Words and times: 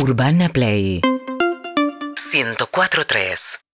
Urbana 0.00 0.48
Play. 0.48 1.00
104.3 1.02 3.67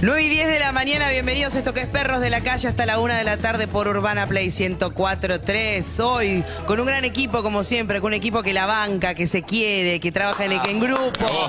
9 0.00 0.22
y 0.22 0.28
10 0.28 0.46
de 0.46 0.58
la 0.60 0.70
mañana, 0.70 1.10
bienvenidos 1.10 1.56
a 1.56 1.58
esto 1.58 1.74
que 1.74 1.80
es 1.80 1.88
Perros 1.88 2.20
de 2.20 2.30
la 2.30 2.40
Calle 2.40 2.68
hasta 2.68 2.86
la 2.86 3.00
1 3.00 3.14
de 3.14 3.24
la 3.24 3.36
tarde 3.36 3.66
por 3.66 3.88
Urbana 3.88 4.28
Play 4.28 4.46
104.3. 4.46 6.04
Hoy 6.04 6.44
con 6.68 6.78
un 6.78 6.86
gran 6.86 7.04
equipo 7.04 7.42
como 7.42 7.64
siempre, 7.64 8.00
con 8.00 8.08
un 8.08 8.14
equipo 8.14 8.44
que 8.44 8.52
la 8.52 8.66
banca, 8.66 9.14
que 9.14 9.26
se 9.26 9.42
quiere, 9.42 9.98
que 9.98 10.12
trabaja 10.12 10.44
en, 10.44 10.52
en 10.52 10.78
grupo. 10.78 11.48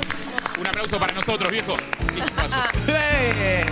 Un 0.59 0.67
aplauso 0.67 0.97
para 0.97 1.13
nosotros, 1.13 1.51
viejo. 1.51 1.75
¡Eh! 2.87 3.63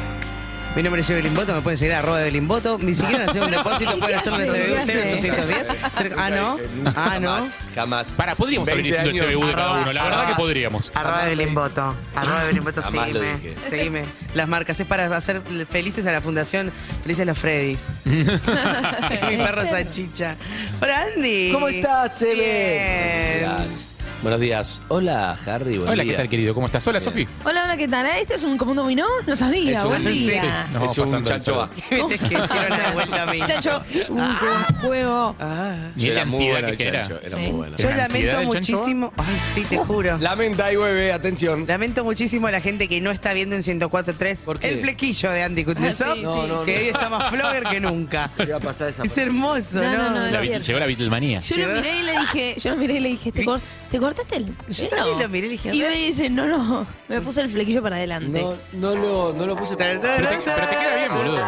Mi 0.77 0.83
nombre 0.83 1.01
es 1.01 1.09
Evelyn 1.09 1.33
Boto, 1.33 1.55
me 1.55 1.61
pueden 1.61 1.75
seguir 1.79 1.95
a 1.95 1.99
arroba 1.99 2.21
Evelyn 2.21 2.47
Boto. 2.47 2.77
Ni 2.77 2.93
siquiera 2.93 3.25
hacer 3.25 3.41
un 3.41 3.49
depósito, 3.49 3.97
pueden 3.99 4.19
hacerlo 4.19 4.43
en 4.43 4.55
el 4.55 4.75
CBU 4.75 4.85
0810. 4.85 6.13
Ah, 6.15 6.29
no. 6.29 6.57
Ah, 6.95 7.19
no. 7.19 7.35
Jamás, 7.37 7.67
jamás. 7.73 8.07
Para, 8.09 8.35
podríamos 8.35 8.69
haber 8.69 8.83
20 8.83 9.03
diciendo 9.03 9.25
el. 9.25 9.33
CBU 9.33 9.47
de 9.47 9.53
cada 9.55 9.81
uno. 9.81 9.91
La 9.91 10.03
verdad 10.03 10.27
que 10.27 10.35
podríamos. 10.35 10.91
Arroba 10.93 11.25
Evelyn 11.25 11.55
Boto. 11.55 11.95
Arroba 12.13 12.43
Evelyn 12.43 12.63
Boto, 12.63 12.83
seguime. 12.83 13.55
Seguime. 13.67 14.03
Las 14.35 14.47
marcas 14.47 14.79
es 14.79 14.85
para 14.85 15.05
hacer 15.17 15.41
felices 15.67 16.05
a 16.05 16.11
la 16.11 16.21
fundación 16.21 16.71
Felices 17.01 17.25
los 17.25 17.39
Freddys. 17.39 17.95
Mi 18.05 19.37
perro 19.37 19.67
salchicha. 19.67 20.35
Hola, 20.79 21.07
Andy. 21.15 21.49
¿Cómo 21.53 21.69
estás, 21.69 22.21
Eve? 22.21 23.39
Bien. 23.39 23.96
Buenos 24.23 24.39
días. 24.41 24.81
Hola, 24.87 25.37
Harry. 25.45 25.77
Buen 25.77 25.89
Hola, 25.91 26.03
día. 26.03 26.13
¿qué 26.13 26.17
tal, 26.17 26.29
querido? 26.29 26.53
¿Cómo 26.55 26.65
estás? 26.65 26.85
Hola, 26.87 26.99
Sofi. 26.99 27.27
Hola, 27.45 27.63
hola, 27.65 27.77
¿qué 27.77 27.87
tal? 27.87 28.05
¿Eh? 28.07 28.21
¿Este 28.21 28.33
es 28.35 28.43
un, 28.43 28.57
como 28.57 28.71
un 28.71 28.77
dominó? 28.77 29.05
No 29.27 29.37
sabía. 29.37 29.77
Es 29.77 29.83
un- 29.83 29.89
Buen 29.89 30.05
día. 30.05 30.41
Sí, 30.41 30.47
nos 30.47 30.73
vamos 30.73 30.91
Es 30.91 30.97
un 30.97 31.03
pasando 31.05 31.17
el 31.17 31.25
chancho. 31.39 31.69
Viste 31.91 32.17
que 32.17 32.25
hicieron 32.43 32.69
la 32.79 32.91
vuelta 32.93 33.21
a 33.23 33.25
mí. 33.27 33.39
Chancho, 33.45 33.83
un, 34.09 34.19
un 34.19 34.35
juego. 34.81 35.35
Ah. 35.39 35.91
Ni 35.95 36.05
la 36.07 36.11
Era 36.13 36.25
muy 36.25 36.33
ansiedad 36.35 36.51
bueno 36.51 36.67
que 36.67 36.71
el 36.73 36.77
genera. 36.77 37.07
chancho, 37.07 37.19
Era 37.27 37.37
Sí. 37.37 37.43
muy 37.43 37.51
bueno. 37.51 37.77
Yo 37.77 37.87
¿Una 37.89 38.03
ansiedad 38.03 38.07
lamento 38.33 38.37
del 38.39 38.49
chancho? 38.63 38.71
muchísimo. 38.77 39.13
Ay, 39.17 39.37
sí, 39.53 39.61
te 39.69 39.77
juro. 39.77 40.17
Lamenta 40.17 40.73
y 40.73 40.77
hueve, 40.77 41.13
atención. 41.13 41.65
Lamento 41.67 42.03
muchísimo 42.03 42.47
a 42.47 42.51
la 42.51 42.59
gente 42.61 42.87
que 42.87 42.99
no 42.99 43.11
está 43.11 43.33
viendo 43.33 43.55
en 43.55 43.61
104.3 43.61 44.45
¿Por 44.45 44.59
qué? 44.59 44.69
el 44.69 44.79
flequillo 44.79 45.29
de 45.31 45.43
Andy 45.43 45.63
Kutnesov, 45.63 46.07
Ah, 46.09 46.13
sí, 46.15 46.23
No, 46.23 46.33
sí, 46.41 46.47
no, 46.49 46.63
que 46.65 46.75
hoy 46.77 46.85
está 46.87 47.07
más 47.09 47.29
flogger 47.29 47.63
que 47.65 47.79
nunca. 47.79 48.31
¿Qué 48.37 48.47
va 48.47 48.57
a 48.57 48.61
pasar 48.61 48.89
esa 48.89 49.03
Es 49.03 49.15
hermoso, 49.17 49.81
No, 49.81 49.91
¿no? 49.91 49.97
no, 49.97 50.09
no, 50.09 50.15
La 50.15 50.27
es 50.27 50.33
Beatle- 50.33 50.47
cierto. 50.47 50.65
llegó 50.67 50.79
la 50.79 50.85
Beatlemania. 50.87 51.41
Yo 51.41 51.57
lo 51.67 51.75
miré 51.75 51.99
y 51.99 52.03
le 52.03 52.19
dije, 52.19 52.55
yo 52.59 52.71
lo 52.71 52.77
miré 52.77 52.93
y 52.95 52.99
le 52.99 53.09
dije, 53.09 53.31
¿te, 53.31 53.45
cor- 53.45 53.61
¿te 53.91 53.99
cortaste 53.99 54.35
el 54.37 54.45
Yo 54.69 54.89
pelo? 54.89 55.01
también 55.05 55.19
lo 55.21 55.29
miré 55.29 55.47
y 55.47 55.49
dije, 55.51 55.69
a 55.69 55.73
Y 55.75 55.81
ver. 55.81 55.91
me 55.91 55.97
dice, 55.97 56.29
no, 56.29 56.45
no, 56.47 56.85
me 57.07 57.21
puse 57.21 57.41
el 57.41 57.49
flequillo 57.49 57.81
para 57.81 57.95
adelante. 57.97 58.41
No, 58.41 58.53
no 58.73 58.95
lo, 58.95 59.33
no 59.33 59.45
lo 59.45 59.55
puse. 59.57 59.75
Pero 59.77 59.99
te- 59.99 60.07
pero 60.17 60.29
te 60.29 60.43
queda 60.43 60.95
bien, 60.97 61.13
boludo. 61.13 61.41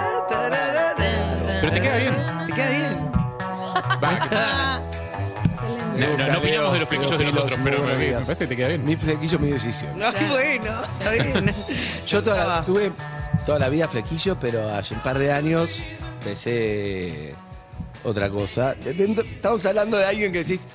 Pero 1.61 1.71
te 1.73 1.81
queda 1.81 1.97
bien. 1.97 2.15
Te 2.47 2.53
queda 2.53 2.69
bien. 2.69 3.11
Va, 4.03 4.19
que- 4.29 5.99
No, 5.99 6.17
no, 6.17 6.27
no 6.33 6.39
opinamos 6.39 6.73
de 6.73 6.79
los 6.79 6.89
flequillos 6.89 7.17
de 7.17 7.25
nosotros, 7.25 7.59
pero 7.63 7.83
me, 7.83 7.95
me 7.97 8.11
parece 8.13 8.35
que 8.43 8.47
te 8.47 8.55
queda 8.55 8.67
bien. 8.69 8.85
Mi 8.85 8.95
flequillo, 8.95 9.39
mi 9.39 9.51
decisión. 9.51 9.91
Ay, 10.01 10.25
bueno, 10.29 10.81
está 10.83 11.11
bien. 11.11 11.53
Yo 12.07 12.23
toda 12.23 12.45
la- 12.45 12.65
tuve 12.65 12.91
toda 13.45 13.59
la 13.59 13.69
vida 13.69 13.87
flequillo, 13.87 14.37
pero 14.39 14.69
hace 14.73 14.93
un 14.93 15.01
par 15.01 15.17
de 15.19 15.31
años 15.31 15.81
empecé 16.21 17.35
otra 18.03 18.29
cosa. 18.29 18.75
Dentro- 18.75 19.25
estamos 19.25 19.65
hablando 19.65 19.97
de 19.97 20.05
alguien 20.05 20.31
que 20.31 20.39
decís, 20.39 20.65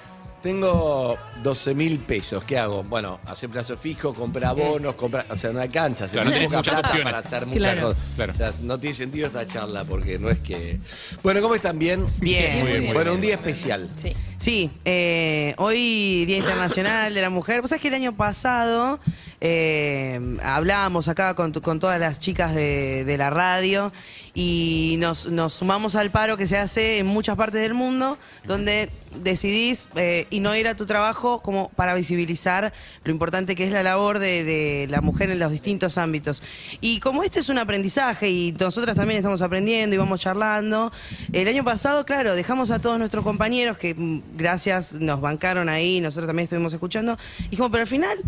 tengo 0.45 1.17
12 1.43 1.75
mil 1.75 1.99
pesos, 2.01 2.45
¿qué 2.45 2.59
hago? 2.59 2.83
Bueno, 2.85 3.19
hacer 3.27 3.49
plazo 3.49 3.79
fijo, 3.79 4.13
comprar 4.13 4.55
bonos, 4.55 4.95
comprar... 4.95 5.25
O 5.31 5.37
sea, 5.37 5.53
no 5.53 5.61
alcanza, 5.61 6.07
se 6.07 6.19
Claro, 6.19 6.31
no 6.31 6.37
muchas 6.59 6.63
plata 6.75 6.81
opciones. 6.81 7.05
para 7.05 7.19
hacer 7.19 7.47
muchas 7.47 7.63
Claro. 7.63 7.81
cosas. 7.89 8.03
Claro. 8.15 8.33
O 8.33 8.37
sea, 8.37 8.53
no 8.63 8.79
tiene 8.79 8.95
sentido 8.95 9.27
esta 9.27 9.47
charla 9.47 9.85
porque 9.85 10.19
no 10.19 10.29
es 10.29 10.39
que... 10.41 10.79
Bueno, 11.23 11.41
¿cómo 11.41 11.55
están? 11.55 11.79
¿Bien? 11.79 12.05
Bien. 12.19 12.59
Muy 12.61 12.69
bien, 12.73 12.85
muy 12.85 12.93
Bueno, 12.93 13.13
bien. 13.13 13.15
un 13.15 13.21
día 13.23 13.35
especial. 13.37 13.89
Sí. 13.97 14.13
Sí, 14.37 14.71
eh, 14.85 15.55
hoy 15.57 16.27
Día 16.27 16.37
Internacional 16.37 17.15
de 17.15 17.23
la 17.23 17.31
Mujer. 17.31 17.63
Vos 17.63 17.71
sabés 17.71 17.81
que 17.81 17.89
el 17.89 17.95
año 17.95 18.15
pasado 18.15 19.01
eh, 19.41 20.21
hablábamos 20.43 21.09
acá 21.09 21.35
con, 21.35 21.53
tu- 21.53 21.63
con 21.63 21.79
todas 21.81 21.99
las 21.99 22.19
chicas 22.21 22.55
de, 22.55 23.05
de 23.07 23.17
la 23.17 23.31
radio 23.31 23.93
y 24.35 24.97
nos, 24.99 25.27
nos 25.27 25.55
sumamos 25.55 25.95
al 25.95 26.11
paro 26.11 26.37
que 26.37 26.47
se 26.47 26.59
hace 26.59 26.99
en 26.99 27.07
muchas 27.07 27.37
partes 27.37 27.61
del 27.61 27.73
mundo, 27.73 28.19
donde 28.45 28.91
decidís 29.23 29.89
eh, 29.95 30.27
y 30.31 30.41
no 30.41 30.57
ir 30.57 30.67
a 30.67 30.75
tu 30.75 30.87
trabajo 30.87 31.41
como 31.41 31.69
para 31.71 31.95
visibilizar 31.95 32.73
lo 33.05 33.13
importante 33.13 33.55
que 33.55 33.65
es 33.65 33.71
la 33.71 33.85
labor 33.85 34.19
de, 34.19 34.43
de 34.43 34.87
la 34.91 35.01
mujer 35.01 35.31
en 35.31 35.39
los 35.39 35.53
distintos 35.53 35.99
ámbitos. 35.99 36.43
Y 36.81 36.99
como 36.99 37.23
esto 37.23 37.39
es 37.39 37.49
un 37.49 37.59
aprendizaje 37.59 38.29
y 38.29 38.53
nosotras 38.59 38.97
también 38.97 39.19
estamos 39.19 39.41
aprendiendo 39.41 39.95
y 39.95 39.99
vamos 39.99 40.21
charlando, 40.21 40.93
el 41.33 41.47
año 41.47 41.63
pasado, 41.63 42.05
claro, 42.05 42.35
dejamos 42.35 42.73
a 42.73 42.81
todos 42.81 42.99
nuestros 42.99 43.23
compañeros 43.23 43.79
que 43.79 43.95
mm, 43.95 44.37
gracias 44.37 44.95
nos 44.95 45.21
bancaron 45.21 45.69
ahí, 45.69 46.01
nosotros 46.01 46.27
también 46.27 46.45
estuvimos 46.45 46.73
escuchando, 46.73 47.17
y 47.39 47.51
dijimos, 47.51 47.71
pero 47.71 47.83
al 47.83 47.89
final 47.89 48.19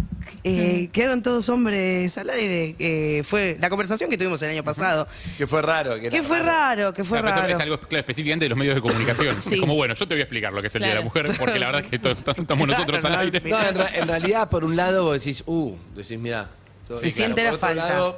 eh, 0.44 0.88
quedaron 0.92 1.22
todos 1.22 1.48
hombres 1.48 2.16
al 2.18 2.30
aire. 2.30 2.76
Eh, 2.78 3.22
fue 3.24 3.56
la 3.60 3.70
conversación 3.70 4.10
que 4.10 4.16
tuvimos 4.16 4.40
el 4.42 4.50
año 4.50 4.64
pasado. 4.64 5.08
Que 5.38 5.46
fue 5.46 5.62
raro. 5.62 5.95
Que, 6.00 6.22
fue 6.22 6.40
raro, 6.42 6.92
que 6.92 7.04
fue 7.04 7.20
raro. 7.22 7.52
Es 7.52 7.58
algo 7.60 7.78
claro, 7.78 8.00
específicamente 8.00 8.44
de 8.44 8.48
los 8.50 8.58
medios 8.58 8.74
de 8.74 8.80
comunicación. 8.80 9.36
Sí. 9.42 9.54
Es 9.54 9.60
como, 9.60 9.74
bueno, 9.74 9.94
yo 9.94 10.06
te 10.08 10.14
voy 10.14 10.20
a 10.20 10.24
explicar 10.24 10.52
lo 10.52 10.60
que 10.60 10.66
es 10.68 10.74
el 10.74 10.80
Día 10.82 10.90
de 10.90 10.94
la. 10.96 11.00
Mujer, 11.02 11.26
porque 11.38 11.58
la 11.58 11.66
verdad 11.66 11.82
es 11.84 11.90
que 11.90 11.98
to- 11.98 12.16
to- 12.16 12.30
estamos 12.32 12.66
nosotros 12.66 13.04
al 13.04 13.16
aire. 13.16 13.40
No, 13.44 13.62
en, 13.62 13.74
ra- 13.74 13.90
en 13.94 14.08
realidad, 14.08 14.48
por 14.50 14.64
un 14.64 14.76
lado, 14.76 15.04
vos 15.04 15.18
decís, 15.18 15.42
uh, 15.46 15.74
decís, 15.94 16.18
mira. 16.18 16.48
Se 16.94 17.10
siente 17.10 17.42
la 17.44 17.54
falta. 17.58 18.14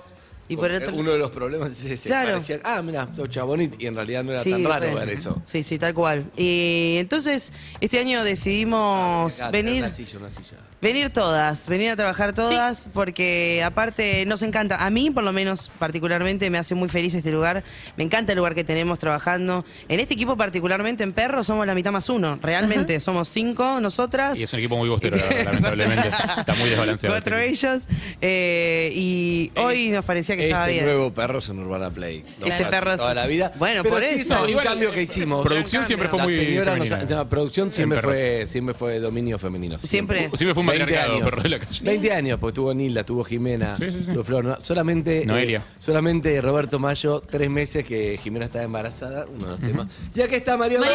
Y 0.51 0.55
Y 0.55 0.57
por 0.57 0.71
otro- 0.71 0.95
uno 0.95 1.11
de 1.13 1.19
los 1.19 1.31
problemas 1.31 1.73
es 1.73 1.85
ese. 1.85 2.09
Claro. 2.09 2.33
Parecía, 2.33 2.61
ah, 2.65 2.81
mira, 2.81 3.07
todo 3.07 3.27
chabón 3.27 3.61
y, 3.61 3.87
en 3.87 3.95
realidad 3.95 4.25
no 4.25 4.33
era 4.33 4.43
Sí, 4.43 4.51
tan 4.51 4.65
raro 4.65 4.95
ver 4.95 5.11
eso. 5.11 5.43
Sí, 5.45 5.63
sí, 5.63 5.79
tal 5.79 5.93
cual. 5.93 6.25
Y 6.39 6.97
entonces, 6.99 7.53
este 7.83 7.99
año 7.99 8.25
decidimos 8.25 9.41
Acá, 9.41 9.51
venir. 9.51 9.85
Una 9.85 9.93
silla, 9.93 10.19
una 10.19 10.31
silla. 10.31 10.57
Venir 10.81 11.11
todas, 11.11 11.69
venir 11.69 11.91
a 11.91 11.97
trabajar 11.97 12.33
todas, 12.35 12.89
porque 12.95 13.65
aparte 13.65 14.25
nos 14.27 14.43
encanta, 14.45 14.77
a 14.87 14.91
mí 14.91 15.11
por 15.11 15.25
lo 15.25 15.33
menos 15.33 15.73
particularmente 15.77 16.49
me 16.51 16.59
hace 16.59 16.77
muy 16.77 16.89
feliz 16.89 17.15
este 17.17 17.33
lugar, 17.33 17.65
me 17.97 18.05
encanta 18.05 18.31
el 18.31 18.39
lugar 18.39 18.55
que 18.55 18.63
tenemos 18.63 19.01
trabajando. 19.01 19.65
En 19.89 19.99
este 19.99 20.15
equipo 20.15 20.37
particularmente 20.37 21.03
en 21.03 21.13
Perro 21.13 21.43
somos 21.43 21.67
la 21.67 21.75
mitad 21.75 21.91
más 21.91 22.09
uno, 22.09 22.39
realmente 22.41 23.01
somos 23.01 23.27
cinco 23.27 23.81
nosotras. 23.81 24.39
Y 24.39 24.45
es 24.45 24.53
un 24.53 24.61
equipo 24.61 24.77
muy 24.77 24.89
bostero, 24.89 25.17
lamentablemente. 25.45 26.09
Está 26.39 26.55
muy 26.55 26.69
desbalanceado. 26.71 27.13
Cuatro 27.13 27.37
este 27.39 27.67
ellos. 27.67 27.89
eh, 28.21 28.93
y 28.95 29.51
hoy 29.57 29.89
nos 29.89 30.05
parecía 30.05 30.37
que 30.37 30.45
estaba 30.45 30.67
Este 30.69 30.75
bien. 30.75 30.85
nuevo 30.85 31.13
perro 31.13 31.41
es 31.41 31.49
en 31.49 31.59
Urbana 31.59 31.91
Play. 31.91 32.23
No 32.39 32.47
Este 32.47 32.67
perro 32.67 32.93
es- 32.93 32.99
toda 32.99 33.15
la 33.15 33.27
vida. 33.27 33.51
Bueno, 33.59 33.83
Pero 33.83 33.97
por 33.97 34.05
sí, 34.05 34.15
eso. 34.15 34.47
es 34.47 34.55
un 34.55 34.63
cambio 34.63 34.93
que 34.93 35.03
hicimos. 35.03 35.45
Producción 35.45 35.83
siempre 35.85 36.09
fue 36.09 36.19
la 36.19 36.25
muy 36.25 36.37
señora 36.37 36.77
nos- 36.77 36.89
femenina. 36.89 37.17
la 37.17 37.29
producción 37.29 37.73
siempre 37.73 38.01
fue, 38.01 38.47
siempre 38.47 38.75
fue 38.77 39.01
dominio 39.01 39.41
femenino. 39.41 39.77
Siempre. 39.81 40.31
Siempre 40.35 40.55
fue 40.55 40.61
un 40.61 40.67
20 40.68 40.68
matriarcado, 40.69 41.13
años. 41.15 41.25
perro 41.31 41.43
de 41.43 41.49
la 41.49 41.59
calle. 41.59 41.81
20 41.85 42.13
años, 42.13 42.39
porque 42.41 42.55
tuvo 42.55 42.75
Nilda, 42.75 43.05
tuvo 43.05 43.25
Jimena, 43.25 43.77
Sí, 43.77 43.91
sí, 43.91 44.03
sí. 44.07 44.13
tuvo 44.13 44.25
Flor. 44.25 44.45
no, 44.45 44.59
solamente, 44.63 45.25
Noelia. 45.27 45.59
eh, 45.59 45.63
solamente 45.79 46.41
Roberto 46.41 46.79
Mayo, 46.79 47.23
tres 47.29 47.51
meses 47.51 47.85
que 47.85 48.19
Jimena 48.23 48.47
estaba 48.47 48.65
embarazada, 48.65 49.27
uno 49.27 49.45
de 49.47 49.51
los 49.53 49.61
temas. 49.61 49.87
Ya 50.15 50.29
que 50.29 50.37
está 50.37 50.57
Donel. 50.57 50.79
Donel. 50.79 50.93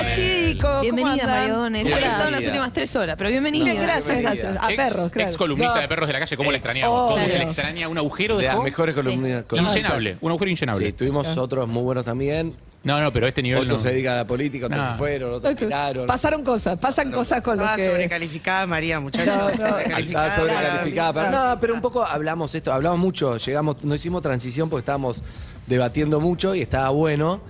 Hola 0.00 0.10
chicos, 0.12 0.62
¿cómo 0.70 0.80
Bienvenida, 0.82 1.12
andan? 1.12 1.28
María 1.40 1.54
Donel. 1.54 1.86
Ha 1.86 1.90
estado 1.90 2.04
en 2.04 2.08
las 2.08 2.20
Bienvenida. 2.22 2.50
últimas 2.50 2.72
tres 2.72 2.96
horas, 2.96 3.14
pero 3.16 3.30
bienvenida. 3.30 3.64
Bien, 3.64 3.76
gracias, 3.82 4.06
Bienvenida. 4.18 4.30
gracias. 4.50 4.64
A 4.64 4.72
Ex- 4.72 4.76
perros, 4.76 5.10
claro. 5.10 5.28
Ex 5.28 5.36
columnista 5.36 5.74
No. 5.74 5.80
de 5.80 5.88
perros 5.88 6.06
de 6.08 6.12
la 6.12 6.18
calle, 6.20 6.36
¿cómo 6.36 6.50
la 6.50 6.56
extrañamos? 6.58 6.98
Oh, 6.98 7.08
¿Cómo 7.14 7.28
se 7.28 7.38
le 7.38 7.44
extraña 7.44 7.88
un 7.88 7.98
agujero 7.98 8.36
De 8.36 8.42
de 8.42 8.48
las 8.48 8.62
mejores 8.62 8.94
columnas. 8.94 9.44
Inllenable, 9.52 10.16
un 10.20 10.30
agujero 10.30 10.50
inllenable. 10.50 10.86
Sí, 10.86 10.92
tuvimos 10.92 11.36
otros 11.36 11.68
muy 11.68 11.82
buenos 11.82 12.04
también. 12.04 12.54
No, 12.84 13.00
no, 13.00 13.12
pero 13.12 13.26
a 13.26 13.28
este 13.28 13.42
nivel 13.42 13.60
Otros 13.62 13.78
no. 13.78 13.82
se 13.84 13.92
dedican 13.92 14.14
a 14.14 14.16
la 14.16 14.26
política, 14.26 14.66
otros 14.66 14.80
No. 14.80 14.90
se 14.92 14.98
fueron, 14.98 15.34
otros 15.34 15.50
Esto- 15.52 15.66
tiraron. 15.66 16.06
Pasaron 16.06 16.42
cosas, 16.44 16.76
pasan 16.78 17.12
cosas 17.12 17.40
con 17.40 17.56
los 17.56 17.64
Estaba 17.64 17.76
que... 17.76 17.86
sobrecalificada 17.86 18.66
María, 18.66 18.98
muchachos. 18.98 19.26
No, 19.34 19.50
no. 19.50 19.56
Sobrecalificada. 19.56 20.26
Estaba 20.28 20.36
sobrecalificada. 20.36 21.12
pero-. 21.12 21.30
No, 21.30 21.60
pero 21.60 21.74
un 21.74 21.80
poco 21.80 22.04
hablamos 22.04 22.54
esto, 22.54 22.72
hablamos 22.72 22.98
mucho, 22.98 23.36
llegamos, 23.36 23.84
no 23.84 23.94
hicimos 23.94 24.20
transición 24.22 24.68
porque 24.68 24.80
estábamos 24.80 25.22
debatiendo 25.66 26.18
mucho 26.20 26.54
y 26.56 26.60
estaba 26.62 26.88
bueno. 26.90 27.40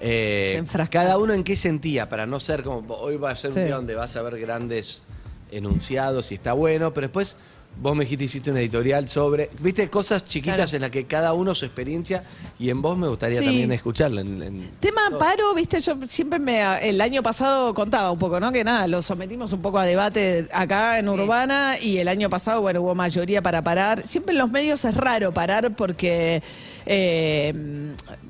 Se 0.00 0.56
enfrascaba. 0.56 1.04
cada 1.04 1.18
uno 1.18 1.34
en 1.34 1.44
qué 1.44 1.54
sentía, 1.54 2.08
para 2.08 2.24
no 2.24 2.40
ser 2.40 2.62
como, 2.62 2.94
hoy 2.94 3.16
va 3.18 3.30
a 3.32 3.36
ser 3.36 3.52
Sí. 3.52 3.58
un 3.58 3.64
día 3.66 3.74
donde 3.76 3.94
vas 3.94 4.16
a 4.16 4.22
ver 4.22 4.38
grandes 4.40 5.02
enunciados 5.50 6.30
y 6.32 6.34
está 6.34 6.52
bueno, 6.54 6.92
pero 6.94 7.06
después 7.08 7.36
vos 7.80 7.94
me 7.96 8.04
dijiste, 8.04 8.24
hiciste 8.24 8.50
una 8.50 8.60
editorial 8.60 9.08
sobre, 9.08 9.50
viste, 9.60 9.88
cosas 9.88 10.24
chiquitas 10.26 10.56
Claro. 10.56 10.76
en 10.76 10.80
las 10.82 10.90
que 10.90 11.04
cada 11.06 11.32
uno 11.32 11.54
su 11.54 11.64
experiencia 11.64 12.24
y 12.58 12.70
en 12.70 12.82
vos 12.82 12.96
me 12.98 13.06
gustaría 13.08 13.38
Sí. 13.38 13.44
también 13.46 13.72
escucharla. 13.72 14.20
en- 14.20 14.42
en- 14.42 14.70
Tema 14.80 15.02
paro, 15.18 15.54
viste, 15.54 15.80
yo 15.80 15.94
siempre 16.08 16.38
me. 16.38 16.60
El 16.88 17.00
año 17.00 17.22
pasado 17.22 17.72
contaba 17.74 18.10
un 18.10 18.18
poco, 18.18 18.40
¿no? 18.40 18.50
Que 18.52 18.64
nada, 18.64 18.86
lo 18.88 19.00
sometimos 19.02 19.52
un 19.52 19.62
poco 19.62 19.78
a 19.78 19.84
debate 19.84 20.48
acá 20.52 20.98
en 20.98 21.08
Urbana 21.08 21.76
y 21.80 21.98
el 21.98 22.08
año 22.08 22.28
pasado, 22.28 22.60
bueno, 22.60 22.80
hubo 22.82 22.94
mayoría 22.94 23.42
para 23.42 23.62
parar. 23.62 24.06
Siempre 24.06 24.32
en 24.32 24.38
los 24.38 24.50
medios 24.50 24.84
es 24.84 24.94
raro 24.94 25.32
parar 25.32 25.74
porque. 25.76 26.42
Eh, 26.90 27.52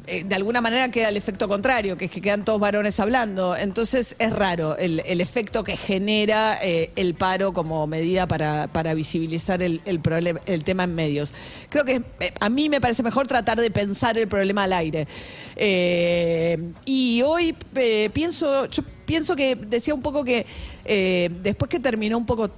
eh, 0.09 0.25
de 0.25 0.35
alguna 0.35 0.61
manera 0.61 0.91
queda 0.91 1.11
el 1.11 1.17
efecto 1.17 1.47
contrario, 1.49 1.97
que 1.97 2.07
es 2.07 2.11
que 2.11 2.21
quedan 2.21 2.45
todos 2.45 2.59
varones 2.59 2.99
hablando. 2.99 3.55
Entonces 3.57 4.17
es 4.19 4.33
raro 4.33 4.77
el, 4.77 5.01
el 5.07 5.21
efecto 5.21 5.63
que 5.63 5.77
genera 5.77 6.59
eh, 6.61 6.91
el 6.97 7.15
paro 7.15 7.53
como 7.53 7.87
medida 7.87 8.27
para, 8.27 8.67
para 8.67 8.95
visibilizar 8.95 9.63
el, 9.63 9.81
el, 9.85 10.01
problema, 10.01 10.41
el 10.47 10.65
tema 10.65 10.85
en 10.85 10.95
medios. 10.97 11.35
Creo 11.69 11.85
que 11.85 12.03
eh, 12.21 12.33
a 12.41 12.49
mí 12.49 12.69
me 12.69 12.81
parece 12.81 13.05
mejor 13.05 13.29
tratar 13.29 13.61
de 13.61 13.71
pensar 13.71 14.19
el 14.19 14.27
problema 14.27 14.65
al 14.65 14.73
aire. 14.73 15.07
Y 16.85 17.23
hoy 17.23 17.55
pienso, 18.13 18.67
yo 18.67 18.83
pienso 19.05 19.37
que 19.37 19.55
decía 19.55 19.95
un 19.95 20.03
poco 20.03 20.25
que 20.25 20.47
después 21.43 21.69
que 21.69 21.81
terminó 21.81 22.17
un 22.17 22.27
poco 22.27 22.51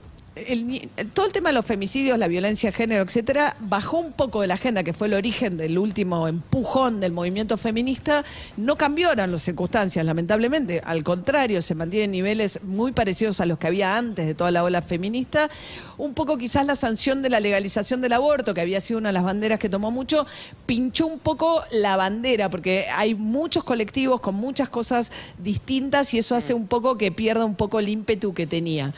todo 1.12 1.26
el 1.26 1.32
tema 1.32 1.48
de 1.48 1.54
los 1.54 1.66
femicidios, 1.66 2.16
la 2.16 2.28
violencia 2.28 2.70
de 2.70 2.76
género, 2.76 3.02
etcétera, 3.02 3.56
bajó 3.60 3.98
un 3.98 4.12
poco 4.12 4.40
de 4.40 4.46
la 4.46 4.54
agenda, 4.54 4.84
que 4.84 4.92
fue 4.92 5.08
el 5.08 5.14
origen 5.14 5.56
del 5.56 5.76
último 5.76 6.28
empujón 6.28 7.00
del 7.00 7.12
movimiento 7.12 7.56
feminista. 7.56 8.24
No 8.56 8.76
cambiaron 8.76 9.32
las 9.32 9.42
circunstancias, 9.42 10.04
lamentablemente. 10.04 10.82
Al 10.84 11.02
contrario, 11.02 11.60
se 11.62 11.74
mantienen 11.74 12.12
niveles 12.12 12.62
muy 12.62 12.92
parecidos 12.92 13.40
a 13.40 13.46
los 13.46 13.58
que 13.58 13.66
había 13.66 13.96
antes 13.96 14.26
de 14.26 14.34
toda 14.34 14.52
la 14.52 14.62
ola 14.62 14.82
feminista. 14.82 15.50
Un 15.98 16.14
poco 16.14 16.38
quizás 16.38 16.64
la 16.64 16.76
sanción 16.76 17.22
de 17.22 17.30
la 17.30 17.40
legalización 17.40 18.00
del 18.00 18.12
aborto, 18.12 18.54
que 18.54 18.60
había 18.60 18.80
sido 18.80 18.98
una 18.98 19.08
de 19.08 19.14
las 19.14 19.24
banderas 19.24 19.58
que 19.58 19.68
tomó 19.68 19.90
mucho, 19.90 20.26
pinchó 20.64 21.06
un 21.06 21.18
poco 21.18 21.62
la 21.72 21.96
bandera, 21.96 22.48
porque 22.48 22.86
hay 22.94 23.14
muchos 23.14 23.64
colectivos 23.64 24.20
con 24.20 24.36
muchas 24.36 24.68
cosas 24.68 25.10
distintas 25.38 26.14
y 26.14 26.18
eso 26.18 26.36
hace 26.36 26.54
un 26.54 26.68
poco 26.68 26.96
que 26.96 27.10
pierda 27.10 27.44
un 27.44 27.56
poco 27.56 27.80
el 27.80 27.88
ímpetu 27.88 28.32
que 28.32 28.46
tenía. 28.46 28.94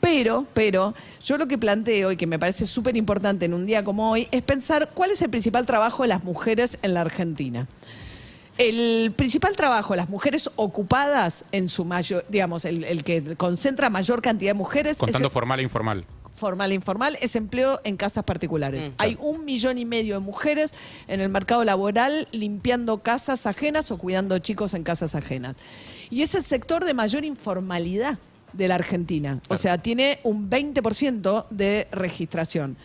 Pero, 0.00 0.46
pero, 0.54 0.94
yo 1.22 1.36
lo 1.36 1.46
que 1.46 1.58
planteo 1.58 2.10
y 2.12 2.16
que 2.16 2.26
me 2.26 2.38
parece 2.38 2.66
súper 2.66 2.96
importante 2.96 3.44
en 3.44 3.54
un 3.54 3.66
día 3.66 3.84
como 3.84 4.10
hoy 4.10 4.28
es 4.30 4.42
pensar 4.42 4.90
cuál 4.94 5.10
es 5.10 5.20
el 5.22 5.30
principal 5.30 5.66
trabajo 5.66 6.02
de 6.02 6.08
las 6.08 6.24
mujeres 6.24 6.78
en 6.82 6.94
la 6.94 7.02
Argentina. 7.02 7.66
El 8.56 9.12
principal 9.16 9.56
trabajo 9.56 9.94
de 9.94 9.98
las 9.98 10.08
mujeres 10.08 10.50
ocupadas 10.56 11.44
en 11.52 11.68
su 11.68 11.84
mayor, 11.84 12.24
digamos, 12.28 12.64
el, 12.64 12.84
el 12.84 13.04
que 13.04 13.36
concentra 13.36 13.88
mayor 13.88 14.20
cantidad 14.20 14.50
de 14.50 14.54
mujeres 14.54 14.96
Contando 14.96 15.28
es 15.28 15.32
formal 15.32 15.60
e 15.60 15.62
informal. 15.62 16.04
formal 16.34 16.70
e 16.70 16.74
informal 16.74 17.18
es 17.22 17.36
empleo 17.36 17.80
en 17.84 17.96
casas 17.96 18.24
particulares. 18.24 18.90
Hay 18.98 19.16
un 19.20 19.44
millón 19.44 19.78
y 19.78 19.84
medio 19.84 20.14
de 20.14 20.20
mujeres 20.20 20.72
en 21.08 21.20
el 21.20 21.28
mercado 21.28 21.64
laboral 21.64 22.28
limpiando 22.32 22.98
casas 22.98 23.46
ajenas 23.46 23.90
o 23.90 23.98
cuidando 23.98 24.38
chicos 24.38 24.74
en 24.74 24.82
casas 24.82 25.14
ajenas. 25.14 25.56
Y 26.10 26.22
es 26.22 26.34
el 26.34 26.42
sector 26.42 26.84
de 26.84 26.92
mayor 26.92 27.24
informalidad 27.24 28.18
de 28.52 28.68
la 28.68 28.76
Argentina. 28.76 29.40
O 29.48 29.56
sea, 29.56 29.78
tiene 29.78 30.20
un 30.22 30.50
20% 30.50 31.46
de 31.50 31.88
registración. 31.92 32.76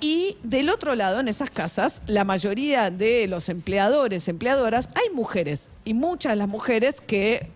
Y 0.00 0.38
del 0.42 0.70
otro 0.70 0.94
lado, 0.94 1.20
en 1.20 1.28
esas 1.28 1.50
casas, 1.50 2.02
la 2.06 2.24
mayoría 2.24 2.90
de 2.90 3.26
los 3.28 3.48
empleadores, 3.48 4.28
empleadoras, 4.28 4.88
hay 4.94 5.14
mujeres. 5.14 5.68
Y 5.84 5.92
muchas 5.92 6.32
de 6.32 6.36
las 6.36 6.48
mujeres 6.48 7.02
que, 7.02 7.50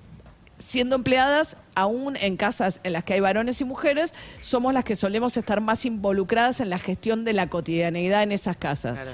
siendo 0.59 0.97
empleadas, 0.97 1.57
aún 1.75 2.17
en 2.17 2.37
casas 2.37 2.81
en 2.85 2.93
las 2.93 3.05
que 3.05 3.15
hay 3.15 3.21
varones 3.21 3.61
y 3.63 3.65
mujeres, 3.65 4.13
somos 4.41 4.75
las 4.75 4.85
que 4.85 4.95
solemos 4.95 5.37
estar 5.39 5.63
más 5.63 5.87
involucradas 5.87 6.61
en 6.61 6.69
la 6.69 6.79
gestión 6.79 7.25
de 7.25 7.33
la 7.33 7.49
cotidianeidad 7.49 8.23
en 8.23 8.33
esas 8.33 8.59
casas. 8.59 8.93
Claro. 8.93 9.13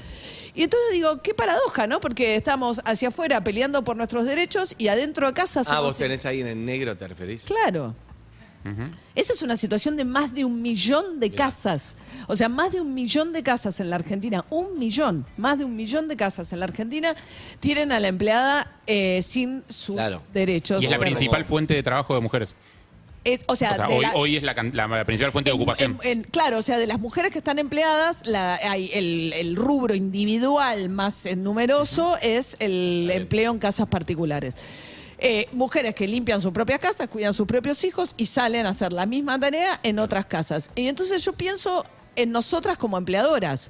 Y 0.53 0.63
entonces 0.63 0.91
digo, 0.91 1.21
qué 1.21 1.33
paradoja, 1.33 1.87
¿no? 1.87 1.99
Porque 2.01 2.35
estamos 2.35 2.81
hacia 2.85 3.07
afuera 3.09 3.43
peleando 3.43 3.83
por 3.83 3.95
nuestros 3.95 4.25
derechos 4.25 4.75
y 4.77 4.87
adentro 4.89 5.27
de 5.27 5.33
casa 5.33 5.61
Ah, 5.61 5.63
somos... 5.63 5.83
vos 5.83 5.97
tenés 5.97 6.25
ahí 6.25 6.41
en 6.41 6.47
el 6.47 6.65
negro, 6.65 6.95
¿te 6.97 7.07
referís? 7.07 7.43
Claro. 7.43 7.95
Esa 9.15 9.33
es 9.33 9.41
una 9.41 9.57
situación 9.57 9.97
de 9.97 10.05
más 10.05 10.31
de 10.35 10.45
un 10.45 10.61
millón 10.61 11.19
de 11.19 11.31
casas. 11.31 11.95
O 12.27 12.35
sea, 12.35 12.47
más 12.47 12.71
de 12.71 12.79
un 12.79 12.93
millón 12.93 13.33
de 13.33 13.41
casas 13.41 13.79
en 13.79 13.89
la 13.89 13.95
Argentina. 13.95 14.45
Un 14.51 14.77
millón. 14.77 15.25
Más 15.35 15.57
de 15.57 15.65
un 15.65 15.75
millón 15.75 16.07
de 16.07 16.15
casas 16.15 16.53
en 16.53 16.59
la 16.59 16.65
Argentina 16.65 17.15
tienen 17.59 17.91
a 17.91 17.99
la 17.99 18.07
empleada 18.09 18.71
eh, 18.85 19.23
sin 19.27 19.63
sus 19.67 19.95
Claro. 19.95 20.21
derechos. 20.31 20.79
Y 20.81 20.85
es 20.85 20.91
la 20.91 20.99
principal 20.99 21.43
fuente 21.43 21.73
de 21.73 21.81
trabajo 21.81 22.13
de 22.13 22.21
mujeres. 22.21 22.55
Es- 23.23 23.41
o 23.47 23.55
sea, 23.55 23.71
O 23.71 23.75
sea, 23.75 23.87
de 23.87 23.93
hoy, 23.95 24.01
la- 24.01 24.13
hoy 24.15 24.37
es 24.37 24.43
la, 24.43 24.53
principal 25.05 25.31
fuente 25.31 25.51
de 25.51 25.55
ocupación. 25.55 25.99
en- 26.03 26.19
en- 26.19 26.23
claro, 26.23 26.57
o 26.57 26.61
sea, 26.61 26.77
de 26.77 26.87
las 26.87 26.99
mujeres 26.99 27.31
que 27.31 27.39
están 27.39 27.59
empleadas, 27.59 28.17
la- 28.25 28.55
hay 28.55 28.89
el, 28.93 29.33
el 29.33 29.55
rubro 29.55 29.93
individual 29.95 30.89
más 30.89 31.25
numeroso 31.35 32.17
es 32.21 32.55
el 32.59 33.09
empleo 33.13 33.51
en 33.51 33.59
casas 33.59 33.87
particulares. 33.87 34.55
Eh, 35.23 35.47
mujeres 35.51 35.93
que 35.93 36.07
limpian 36.07 36.41
sus 36.41 36.51
propias 36.51 36.79
casas, 36.79 37.07
cuidan 37.07 37.35
sus 37.35 37.45
propios 37.45 37.83
hijos 37.83 38.15
y 38.17 38.25
salen 38.25 38.65
a 38.65 38.69
hacer 38.69 38.91
la 38.91 39.05
misma 39.05 39.39
tarea 39.39 39.79
en 39.83 39.99
otras 39.99 40.25
casas. 40.25 40.71
Y 40.75 40.87
entonces 40.87 41.23
yo 41.23 41.33
pienso 41.33 41.85
en 42.15 42.31
nosotras 42.31 42.77
como 42.79 42.97
empleadoras. 42.97 43.69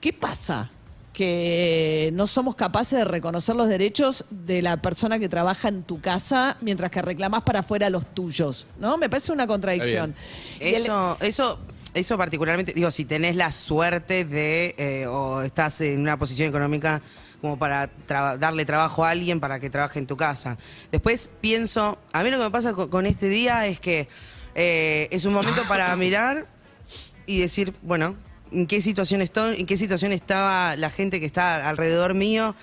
¿Qué 0.00 0.12
pasa? 0.12 0.70
Que 1.12 2.10
no 2.14 2.26
somos 2.26 2.54
capaces 2.56 2.98
de 2.98 3.04
reconocer 3.04 3.54
los 3.54 3.68
derechos 3.68 4.24
de 4.30 4.62
la 4.62 4.78
persona 4.80 5.18
que 5.18 5.28
trabaja 5.28 5.68
en 5.68 5.82
tu 5.82 6.00
casa 6.00 6.56
mientras 6.62 6.90
que 6.90 7.02
reclamas 7.02 7.42
para 7.42 7.60
afuera 7.60 7.90
los 7.90 8.06
tuyos, 8.14 8.66
¿no? 8.78 8.96
Me 8.96 9.10
parece 9.10 9.30
una 9.32 9.46
contradicción. 9.46 10.14
El- 10.58 10.74
Eso, 10.76 11.18
eso, 11.20 11.58
eso 11.92 12.16
particularmente, 12.16 12.72
digo, 12.72 12.90
si 12.90 13.04
tenés 13.04 13.36
la 13.36 13.52
suerte 13.52 14.24
de, 14.24 14.74
eh, 14.78 15.06
o 15.06 15.42
estás 15.42 15.82
en 15.82 16.00
una 16.00 16.16
posición 16.18 16.48
económica 16.48 17.02
como 17.42 17.58
para 17.58 17.90
darle 18.38 18.64
trabajo 18.64 19.04
a 19.04 19.10
alguien 19.10 19.38
para 19.40 19.58
que 19.60 19.68
trabaje 19.68 19.98
en 19.98 20.06
tu 20.06 20.16
casa. 20.16 20.56
Después 20.92 21.28
pienso, 21.40 21.98
a 22.12 22.22
mí 22.22 22.30
lo 22.30 22.38
que 22.38 22.44
me 22.44 22.50
pasa 22.50 22.72
con, 22.72 22.88
con 22.88 23.04
este 23.04 23.28
día 23.28 23.66
es 23.66 23.80
que 23.80 24.08
eh, 24.54 25.08
es 25.10 25.24
un 25.26 25.34
momento 25.34 25.62
para 25.68 25.94
mirar 25.96 26.46
y 27.26 27.40
decir, 27.40 27.74
bueno, 27.82 28.14
¿en 28.52 28.66
qué 28.66 28.80
situación 28.80 29.22
estoy? 29.22 29.60
¿En 29.60 29.66
qué 29.66 29.76
situación 29.76 30.12
estaba 30.12 30.76
la 30.76 30.90
gente 30.90 31.20
que 31.20 31.26
está 31.26 31.68
alrededor 31.68 32.14
mío? 32.14 32.54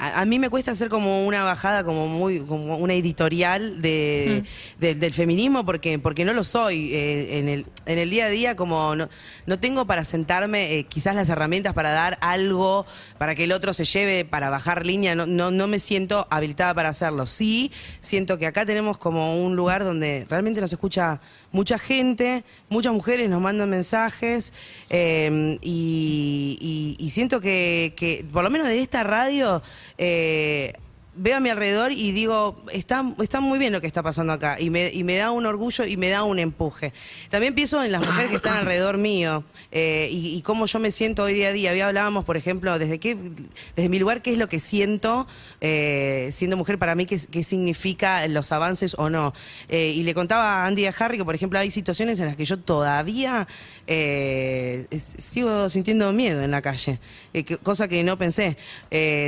A, 0.00 0.20
a 0.20 0.24
mí 0.26 0.38
me 0.38 0.48
cuesta 0.48 0.70
hacer 0.70 0.90
como 0.90 1.26
una 1.26 1.42
bajada, 1.42 1.82
como 1.82 2.06
muy, 2.06 2.38
como 2.40 2.76
una 2.76 2.94
editorial 2.94 3.82
de, 3.82 4.44
de- 4.78 4.94
del 4.94 5.12
feminismo, 5.12 5.64
porque, 5.66 5.98
porque 5.98 6.24
no 6.24 6.32
lo 6.32 6.44
soy. 6.44 6.94
Eh, 6.94 7.38
en, 7.40 7.48
el, 7.48 7.66
en 7.86 7.98
el 7.98 8.08
día 8.08 8.26
a 8.26 8.28
día, 8.28 8.54
como 8.54 8.94
no, 8.94 9.08
no 9.46 9.58
tengo 9.58 9.86
para 9.86 10.04
sentarme 10.04 10.74
eh, 10.78 10.84
quizás 10.84 11.16
las 11.16 11.28
herramientas 11.30 11.72
para 11.74 11.90
dar 11.90 12.16
algo, 12.20 12.86
para 13.18 13.34
que 13.34 13.42
el 13.44 13.50
otro 13.50 13.72
se 13.72 13.84
lleve, 13.84 14.24
para 14.24 14.50
bajar 14.50 14.86
línea, 14.86 15.16
no, 15.16 15.26
no, 15.26 15.50
no 15.50 15.66
me 15.66 15.80
siento 15.80 16.28
habilitada 16.30 16.74
para 16.74 16.90
hacerlo. 16.90 17.26
Sí, 17.26 17.72
siento 18.00 18.38
que 18.38 18.46
acá 18.46 18.64
tenemos 18.64 18.98
como 18.98 19.42
un 19.44 19.56
lugar 19.56 19.82
donde 19.82 20.26
realmente 20.30 20.60
nos 20.60 20.72
escucha 20.72 21.20
mucha 21.52 21.78
gente, 21.78 22.44
muchas 22.68 22.92
mujeres 22.92 23.28
nos 23.30 23.40
mandan 23.40 23.70
mensajes 23.70 24.52
eh, 24.90 25.58
y, 25.62 26.96
y- 26.98 27.04
y 27.04 27.10
siento 27.10 27.40
que, 27.40 27.94
que, 27.96 28.24
por 28.32 28.44
lo 28.44 28.50
menos 28.50 28.66
de 28.68 28.80
esta 28.80 29.02
radio, 29.04 29.62
eh, 29.96 30.72
veo 31.18 31.36
a 31.36 31.40
mi 31.40 31.50
alrededor 31.50 31.92
y 31.92 32.12
digo, 32.12 32.56
está, 32.72 33.04
está 33.22 33.40
muy 33.40 33.58
bien 33.58 33.72
lo 33.72 33.80
que 33.80 33.86
está 33.86 34.02
pasando 34.02 34.32
acá 34.32 34.60
y 34.60 34.70
me, 34.70 34.90
y 34.92 35.04
me 35.04 35.16
da 35.16 35.30
un 35.30 35.44
orgullo 35.46 35.84
y 35.84 35.96
me 35.96 36.08
da 36.10 36.22
un 36.22 36.38
empuje. 36.38 36.92
También 37.28 37.54
pienso 37.54 37.82
en 37.82 37.92
las 37.92 38.04
mujeres 38.06 38.30
que 38.30 38.36
están 38.36 38.56
alrededor 38.58 38.98
mío 38.98 39.44
eh, 39.72 40.08
y, 40.10 40.36
y 40.36 40.42
cómo 40.42 40.66
yo 40.66 40.78
me 40.78 40.90
siento 40.90 41.24
hoy 41.24 41.34
día 41.34 41.48
a 41.48 41.52
día. 41.52 41.72
Hoy 41.72 41.80
hablábamos, 41.80 42.24
por 42.24 42.36
ejemplo, 42.36 42.78
desde, 42.78 42.98
qué, 42.98 43.16
desde 43.76 43.88
mi 43.88 43.98
lugar, 43.98 44.22
qué 44.22 44.32
es 44.32 44.38
lo 44.38 44.48
que 44.48 44.60
siento 44.60 45.26
eh, 45.60 46.28
siendo 46.32 46.56
mujer 46.56 46.78
para 46.78 46.94
mí, 46.94 47.04
qué, 47.06 47.18
qué 47.30 47.42
significa 47.44 48.26
los 48.28 48.52
avances 48.52 48.94
o 48.98 49.10
no. 49.10 49.34
Eh, 49.68 49.92
y 49.94 50.02
le 50.04 50.14
contaba 50.14 50.62
a 50.62 50.66
Andy 50.66 50.82
y 50.82 50.86
a 50.86 50.94
Harry 50.98 51.18
que, 51.18 51.24
por 51.24 51.34
ejemplo, 51.34 51.58
hay 51.58 51.70
situaciones 51.70 52.20
en 52.20 52.26
las 52.26 52.36
que 52.36 52.44
yo 52.44 52.58
todavía 52.58 53.46
eh, 53.86 54.86
sigo 55.18 55.68
sintiendo 55.68 56.12
miedo 56.12 56.42
en 56.42 56.50
la 56.50 56.62
calle, 56.62 56.98
que- 57.32 57.56
cosa 57.58 57.88
que 57.88 58.02
no 58.04 58.16
pensé 58.18 58.56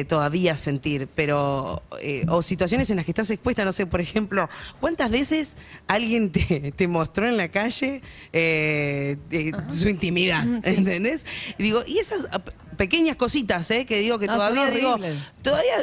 todavía 0.08 0.56
sentir, 0.56 1.08
pero 1.14 1.79
eh, 2.02 2.24
o 2.28 2.42
situaciones 2.42 2.88
en 2.90 2.96
las 2.96 3.04
que 3.04 3.10
estás 3.10 3.30
expuesta, 3.30 3.64
no 3.64 3.72
sé, 3.72 3.86
por 3.86 4.00
ejemplo, 4.00 4.48
¿cuántas 4.80 5.10
veces 5.10 5.56
alguien 5.88 6.30
te, 6.32 6.72
te 6.72 6.88
mostró 6.88 7.28
en 7.28 7.36
la 7.36 7.48
calle 7.48 8.02
eh, 8.32 9.16
eh, 9.30 9.52
su 9.68 9.88
intimidad? 9.88 10.42
¿Entendés? 10.64 11.26
Y 11.58 11.62
digo, 11.64 11.80
y 11.86 11.98
esas 11.98 12.26
pe- 12.40 12.52
pequeñas 12.76 13.16
cositas, 13.16 13.70
¿eh? 13.70 13.86
Que 13.86 14.00
digo 14.00 14.18
que 14.18 14.26
Ah, 14.28 14.34
todavía 14.34 14.70
digo, 14.70 14.96
todavía 15.42 15.74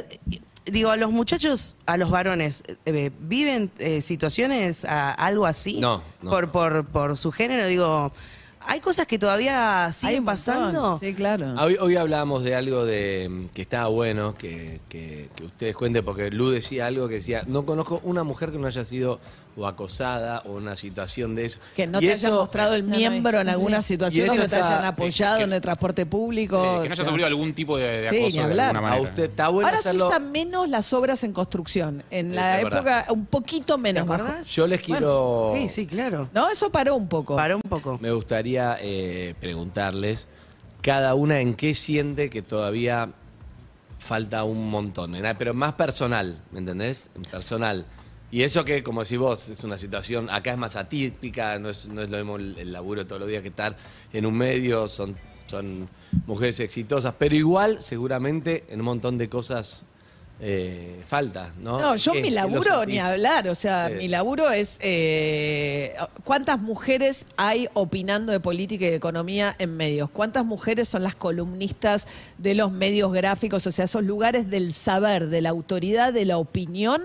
digo 0.66 0.90
a 0.92 0.98
los 0.98 1.12
muchachos, 1.12 1.76
a 1.86 1.96
los 1.98 2.10
varones, 2.10 2.64
eh, 2.86 3.12
viven 3.20 3.72
eh, 3.80 4.02
situaciones 4.02 4.84
a- 4.86 5.12
algo 5.14 5.46
así 5.46 5.80
No, 5.80 6.04
no, 6.22 6.30
por 6.30 6.46
no. 6.48 6.52
por 6.52 6.86
por 6.86 7.18
su 7.18 7.32
género, 7.32 7.68
digo, 7.68 8.12
hay 8.62 8.80
cosas 8.80 9.06
que 9.08 9.18
todavía 9.20 9.92
siguen 9.94 10.26
pasando. 10.26 10.98
Sí, 11.00 11.14
claro. 11.14 11.56
Hoy, 11.62 11.78
hoy 11.80 11.96
hablábamos 11.96 12.44
de 12.44 12.56
algo 12.56 12.86
de 12.86 13.28
mm, 13.30 13.46
que 13.54 13.62
estaba 13.62 13.88
bueno 13.88 14.36
que, 14.36 14.80
que- 14.90 15.30
que 15.36 15.44
ustedes 15.46 15.76
cuenten, 15.76 16.04
porque 16.04 16.30
Lu 16.32 16.50
decía 16.50 16.88
algo 16.88 17.08
que 17.08 17.16
decía, 17.16 17.44
no 17.48 17.66
conozco 17.66 18.02
una 18.04 18.24
mujer 18.24 18.52
que 18.52 18.58
no 18.58 18.68
haya 18.68 18.84
sido 18.84 19.20
o 19.60 19.66
acosada 19.66 20.44
o 20.46 20.52
una 20.54 20.76
situación 20.76 21.34
de 21.34 21.46
eso. 21.46 21.60
Que 21.76 21.88
no 21.88 21.98
Y 21.98 22.06
te 22.06 22.14
hayan 22.14 22.32
eso- 22.32 22.42
mostrado 22.42 22.76
el 22.76 22.84
No, 22.86 22.92
no, 22.92 22.98
miembro 22.98 23.40
en 23.42 23.50
alguna 23.50 23.82
situación, 23.82 24.30
que 24.30 24.38
no 24.38 24.48
te 24.48 24.56
hayan 24.56 24.86
apoyado 24.86 25.40
que- 25.40 25.44
en 25.46 25.54
el 25.54 25.62
transporte 25.62 26.06
público. 26.06 26.62
Que 26.62 26.68
no 26.68 26.82
haya 26.84 26.96
sea. 26.96 27.06
sufrido 27.06 27.26
algún 27.28 27.54
tipo 27.54 27.76
de, 27.76 28.02
de 28.04 28.10
Sí, 28.10 28.18
acoso 28.22 28.38
de 28.38 28.44
hablar. 28.44 28.76
alguna 28.76 28.94
A 28.94 29.02
usted 29.02 29.24
está 29.24 29.48
bueno 29.48 29.68
Ahora 29.70 29.82
se 29.82 29.98
usan 29.98 30.32
menos 30.32 30.70
las 30.70 30.94
obras 30.94 31.24
en 31.24 31.34
construcción. 31.34 32.04
En 32.12 32.30
Sí, 32.30 32.36
la 32.36 32.62
época, 32.62 32.82
verdad. 32.82 33.06
un 33.12 33.26
poquito 33.26 33.78
menos. 33.80 34.04
¿Te 34.04 34.10
bajo. 34.10 34.24
acordás? 34.24 34.48
Yo 34.48 34.68
les 34.68 34.80
quiero. 34.82 35.52
Sí, 35.56 35.68
sí, 35.70 35.88
claro. 35.88 36.30
No, 36.34 36.50
eso 36.50 36.70
paró 36.72 36.96
un 36.96 37.08
poco. 37.08 37.36
Paró 37.36 37.56
un 37.56 37.64
poco. 37.68 37.98
Me 38.00 38.12
gustaría 38.12 38.78
eh, 38.80 39.34
preguntarles 39.40 40.28
cada 40.84 41.16
una 41.16 41.40
en 41.40 41.56
qué 41.56 41.74
siente 41.74 42.30
que 42.30 42.44
todavía 42.44 43.10
falta 44.00 44.44
un 44.44 44.70
montón, 44.70 45.16
en- 45.16 45.36
pero 45.38 45.54
más 45.56 45.74
personal, 45.74 46.38
¿me 46.52 46.60
entendés? 46.60 47.10
En 47.16 47.24
personal. 47.24 47.86
Y 48.30 48.44
eso 48.44 48.66
que, 48.66 48.84
como 48.84 49.04
decís 49.04 49.18
vos, 49.18 49.48
es 49.48 49.64
una 49.64 49.78
situación, 49.78 50.30
acá 50.30 50.52
es 50.52 50.58
más 50.58 50.76
atípica, 50.76 51.58
no 51.60 51.70
es, 51.70 51.88
no 51.88 52.02
es 52.02 52.10
lo 52.10 52.18
mismo 52.18 52.36
el, 52.36 52.74
laburo 52.74 53.08
todos 53.08 53.22
los 53.22 53.30
días 53.30 53.42
que 53.42 53.48
estar 53.48 53.78
en 54.12 54.26
un 54.26 54.36
medio, 54.36 54.88
son, 54.90 55.16
son 55.48 55.88
mujeres 56.26 56.60
exitosas, 56.60 57.14
pero 57.18 57.36
igual 57.36 57.82
seguramente 57.82 58.66
en 58.68 58.82
un 58.82 58.86
montón 58.86 59.18
de 59.18 59.30
cosas 59.30 59.84
eh, 60.40 61.02
falta, 61.08 61.52
¿no? 61.60 61.80
No, 61.82 61.96
yo 61.96 62.14
¿Qué- 62.14 62.22
mi 62.22 62.30
laburo 62.30 62.86
ni 62.86 63.00
hablar, 63.00 63.48
o 63.48 63.56
sea, 63.56 63.88
Sí. 63.90 63.96
mi 63.96 64.08
laburo 64.08 64.52
es 64.52 64.78
eh, 64.82 65.96
cuántas 66.24 66.60
mujeres 66.60 67.26
hay 67.38 67.68
opinando 67.74 68.32
de 68.32 68.40
política 68.40 68.86
y 68.86 68.90
de 68.90 68.96
economía 68.96 69.56
en 69.58 69.76
medios, 69.76 70.10
cuántas 70.12 70.46
mujeres 70.46 70.88
son 70.90 71.02
las 71.02 71.16
columnistas 71.16 72.08
de 72.38 72.54
los 72.54 72.72
medios 72.72 73.12
gráficos, 73.14 73.66
o 73.66 73.72
sea, 73.72 73.86
esos 73.86 74.04
lugares 74.04 74.48
del 74.50 74.74
saber, 74.74 75.28
de 75.30 75.42
la 75.42 75.50
autoridad, 75.50 76.14
de 76.14 76.26
la 76.26 76.38
opinión, 76.38 77.02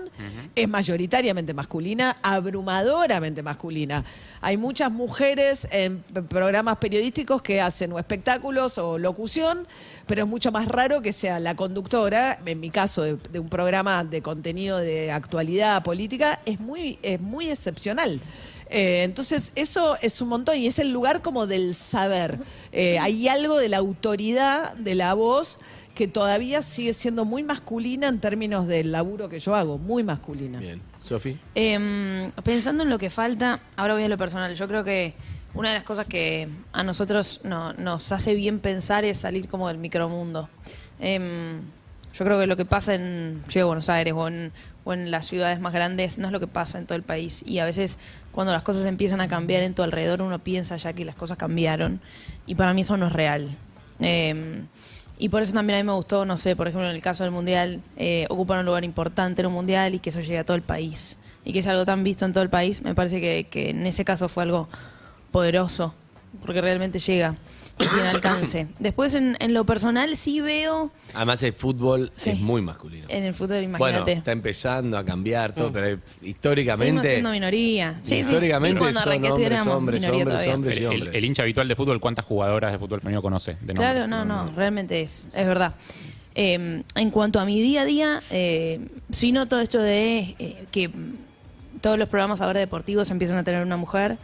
es 0.55 0.69
mayoritariamente 0.69 1.53
masculina, 1.55 2.17
abrumadoramente 2.21 3.41
masculina. 3.43 4.03
Hay 4.41 4.57
muchas 4.57 4.91
mujeres 4.91 5.67
en 5.71 6.03
programas 6.29 6.77
periodísticos 6.77 7.41
que 7.41 7.61
hacen 7.61 7.91
o 7.93 7.99
espectáculos 7.99 8.77
o 8.77 8.97
locución, 8.97 9.65
pero 10.07 10.23
es 10.23 10.27
mucho 10.27 10.51
más 10.51 10.67
raro 10.67 11.01
que 11.01 11.11
sea 11.11 11.39
la 11.39 11.55
conductora, 11.55 12.39
en 12.45 12.59
mi 12.59 12.69
caso, 12.69 13.03
de, 13.03 13.17
de 13.31 13.39
un 13.39 13.49
programa 13.49 14.03
de 14.03 14.21
contenido 14.21 14.77
de 14.77 15.11
actualidad 15.11 15.83
política, 15.83 16.39
es 16.45 16.59
muy, 16.59 16.99
es 17.01 17.21
muy 17.21 17.49
excepcional. 17.49 18.19
Eh, 18.73 19.03
entonces, 19.03 19.51
eso 19.55 19.97
es 20.01 20.19
un 20.19 20.29
montón 20.29 20.57
y 20.57 20.65
es 20.65 20.79
el 20.79 20.91
lugar 20.91 21.21
como 21.21 21.45
del 21.45 21.75
saber. 21.75 22.39
Eh, 22.71 22.97
hay 22.97 23.27
algo 23.27 23.59
de 23.59 23.69
la 23.69 23.77
autoridad, 23.77 24.73
de 24.73 24.95
la 24.95 25.13
voz, 25.13 25.59
que 25.93 26.07
todavía 26.07 26.63
sigue 26.63 26.93
siendo 26.93 27.23
muy 27.23 27.43
masculina 27.43 28.07
en 28.07 28.19
términos 28.19 28.65
del 28.65 28.91
laburo 28.91 29.29
que 29.29 29.37
yo 29.37 29.53
hago, 29.53 29.77
muy 29.77 30.01
masculina. 30.01 30.59
Bien, 30.59 30.81
Sofi. 31.03 31.37
Em, 31.53 32.31
pensando 32.43 32.81
en 32.81 32.89
lo 32.89 32.97
que 32.97 33.11
falta, 33.11 33.59
ahora 33.75 33.93
voy 33.93 34.03
a 34.03 34.09
lo 34.09 34.17
personal. 34.17 34.55
Yo 34.55 34.67
creo 34.67 34.83
que 34.83 35.13
una 35.53 35.69
de 35.69 35.75
las 35.75 35.83
cosas 35.83 36.05
que 36.07 36.49
a 36.71 36.83
nosotros 36.83 37.41
no- 37.43 37.73
nos 37.73 38.11
hace 38.11 38.33
bien 38.33 38.59
pensar 38.59 39.05
es 39.05 39.19
salir 39.19 39.47
como 39.47 39.67
del 39.67 39.77
micromundo. 39.77 40.49
Em, 40.99 41.61
yo 42.13 42.25
creo 42.25 42.39
que 42.39 42.47
lo 42.47 42.57
que 42.57 42.65
pasa 42.65 42.95
en 42.95 43.43
Ciudad 43.47 43.65
de 43.65 43.67
Buenos 43.67 43.89
Aires 43.89 44.13
o 44.15 44.27
en, 44.27 44.51
las 45.11 45.25
ciudades 45.25 45.59
más 45.59 45.73
grandes 45.73 46.17
no 46.17 46.27
es 46.27 46.31
lo 46.31 46.39
que 46.39 46.47
pasa 46.47 46.77
en 46.77 46.85
todo 46.85 46.95
el 46.95 47.03
país. 47.03 47.43
Y 47.47 47.59
a 47.59 47.65
veces 47.65 47.97
cuando 48.31 48.51
las 48.51 48.63
cosas 48.63 48.85
empiezan 48.85 49.21
a 49.21 49.27
cambiar 49.27 49.63
en 49.63 49.73
tu 49.73 49.81
alrededor 49.81 50.21
uno 50.21 50.39
piensa 50.39 50.75
ya 50.77 50.93
que 50.93 51.05
las 51.05 51.15
cosas 51.15 51.37
cambiaron. 51.37 52.01
Y 52.45 52.55
para 52.55 52.73
mí 52.73 52.81
eso 52.81 52.97
no 52.97 53.07
es 53.07 53.13
real. 53.13 53.49
Em, 53.99 54.67
y 55.17 55.29
por 55.29 55.41
eso 55.41 55.53
también 55.53 55.79
a 55.79 55.83
mí 55.83 55.87
me 55.87 55.93
gustó, 55.93 56.25
no 56.25 56.37
sé, 56.37 56.55
por 56.55 56.67
ejemplo, 56.67 56.89
en 56.89 56.95
el 56.95 57.01
caso 57.01 57.23
del 57.23 57.31
Mundial, 57.31 57.81
eh, 57.97 58.25
ocupar 58.29 58.59
un 58.59 58.65
lugar 58.65 58.83
importante 58.83 59.41
en 59.41 59.47
un 59.47 59.53
Mundial 59.53 59.95
y 59.95 59.99
que 59.99 60.09
eso 60.09 60.19
llegue 60.19 60.39
a 60.39 60.43
todo 60.43 60.57
el 60.57 60.63
país. 60.63 61.17
Y 61.45 61.53
que 61.53 61.59
es 61.59 61.67
algo 61.67 61.85
tan 61.85 62.03
visto 62.03 62.25
en 62.25 62.33
todo 62.33 62.43
el 62.43 62.49
país, 62.49 62.81
me 62.81 62.93
parece 62.95 63.45
que 63.45 63.69
en 63.69 63.85
ese 63.85 64.03
caso 64.05 64.27
fue 64.27 64.43
algo 64.43 64.67
poderoso, 65.33 65.93
porque 66.45 66.61
realmente 66.61 66.99
llega 66.99 67.35
y 67.79 67.87
tiene 67.87 68.07
alcance. 68.07 68.67
Después, 68.79 69.15
en, 69.15 69.35
en 69.39 69.53
lo 69.53 69.65
personal, 69.65 70.15
sí 70.15 70.39
veo 70.41 70.91
Además 71.15 71.41
el 71.43 71.53
fútbol 71.53 72.11
Sí. 72.15 72.29
es 72.29 72.39
muy 72.39 72.61
masculino. 72.61 73.07
en 73.09 73.23
el 73.23 73.33
fútbol, 73.33 73.65
Bueno, 73.67 73.97
imagínate. 73.97 74.11
está 74.13 74.31
empezando 74.31 74.95
a 74.97 75.03
cambiar 75.03 75.51
todo, 75.53 75.71
pero 75.73 75.87
Seguimos 75.87 76.09
históricamente. 76.21 77.09
siendo 77.09 77.31
minoría. 77.31 77.95
Sí, 78.03 78.09
sí. 78.09 78.15
históricamente 78.19 78.79
cuando 78.79 78.99
son 79.01 79.13
hombres, 79.25 79.65
hombres, 79.67 80.05
hombres, 80.07 80.47
hombres. 80.47 80.77
El, 80.77 80.83
y 80.83 80.85
el- 80.85 80.91
hombres. 80.93 81.15
el 81.15 81.25
hincha 81.25 81.41
habitual 81.43 81.67
de 81.67 81.75
fútbol, 81.75 81.99
¿cuántas 81.99 82.25
jugadoras 82.25 82.71
de 82.71 82.77
fútbol 82.77 83.01
femenino 83.01 83.21
conoce? 83.23 83.57
de? 83.59 83.73
Claro, 83.73 84.05
no, 84.07 84.23
no, 84.23 84.51
realmente 84.55 85.01
es, 85.01 85.27
es 85.33 85.47
verdad. 85.47 85.73
Eh, 86.35 86.83
en 86.95 87.11
cuanto 87.11 87.39
a 87.39 87.45
mi 87.45 87.59
día 87.61 87.81
a 87.81 87.85
día, 87.85 88.21
eh, 88.31 88.79
sí 89.11 89.31
noto 89.31 89.59
esto 89.59 89.79
de 89.79 90.35
eh, 90.39 90.65
que 90.71 90.87
mm, 90.89 91.15
todos 91.81 91.97
los 91.99 92.07
programas 92.09 92.39
ahora 92.41 92.59
deportivos 92.59 93.09
empiezan 93.11 93.37
a 93.37 93.43
tener 93.43 93.63
una 93.63 93.77
mujer. 93.77 94.17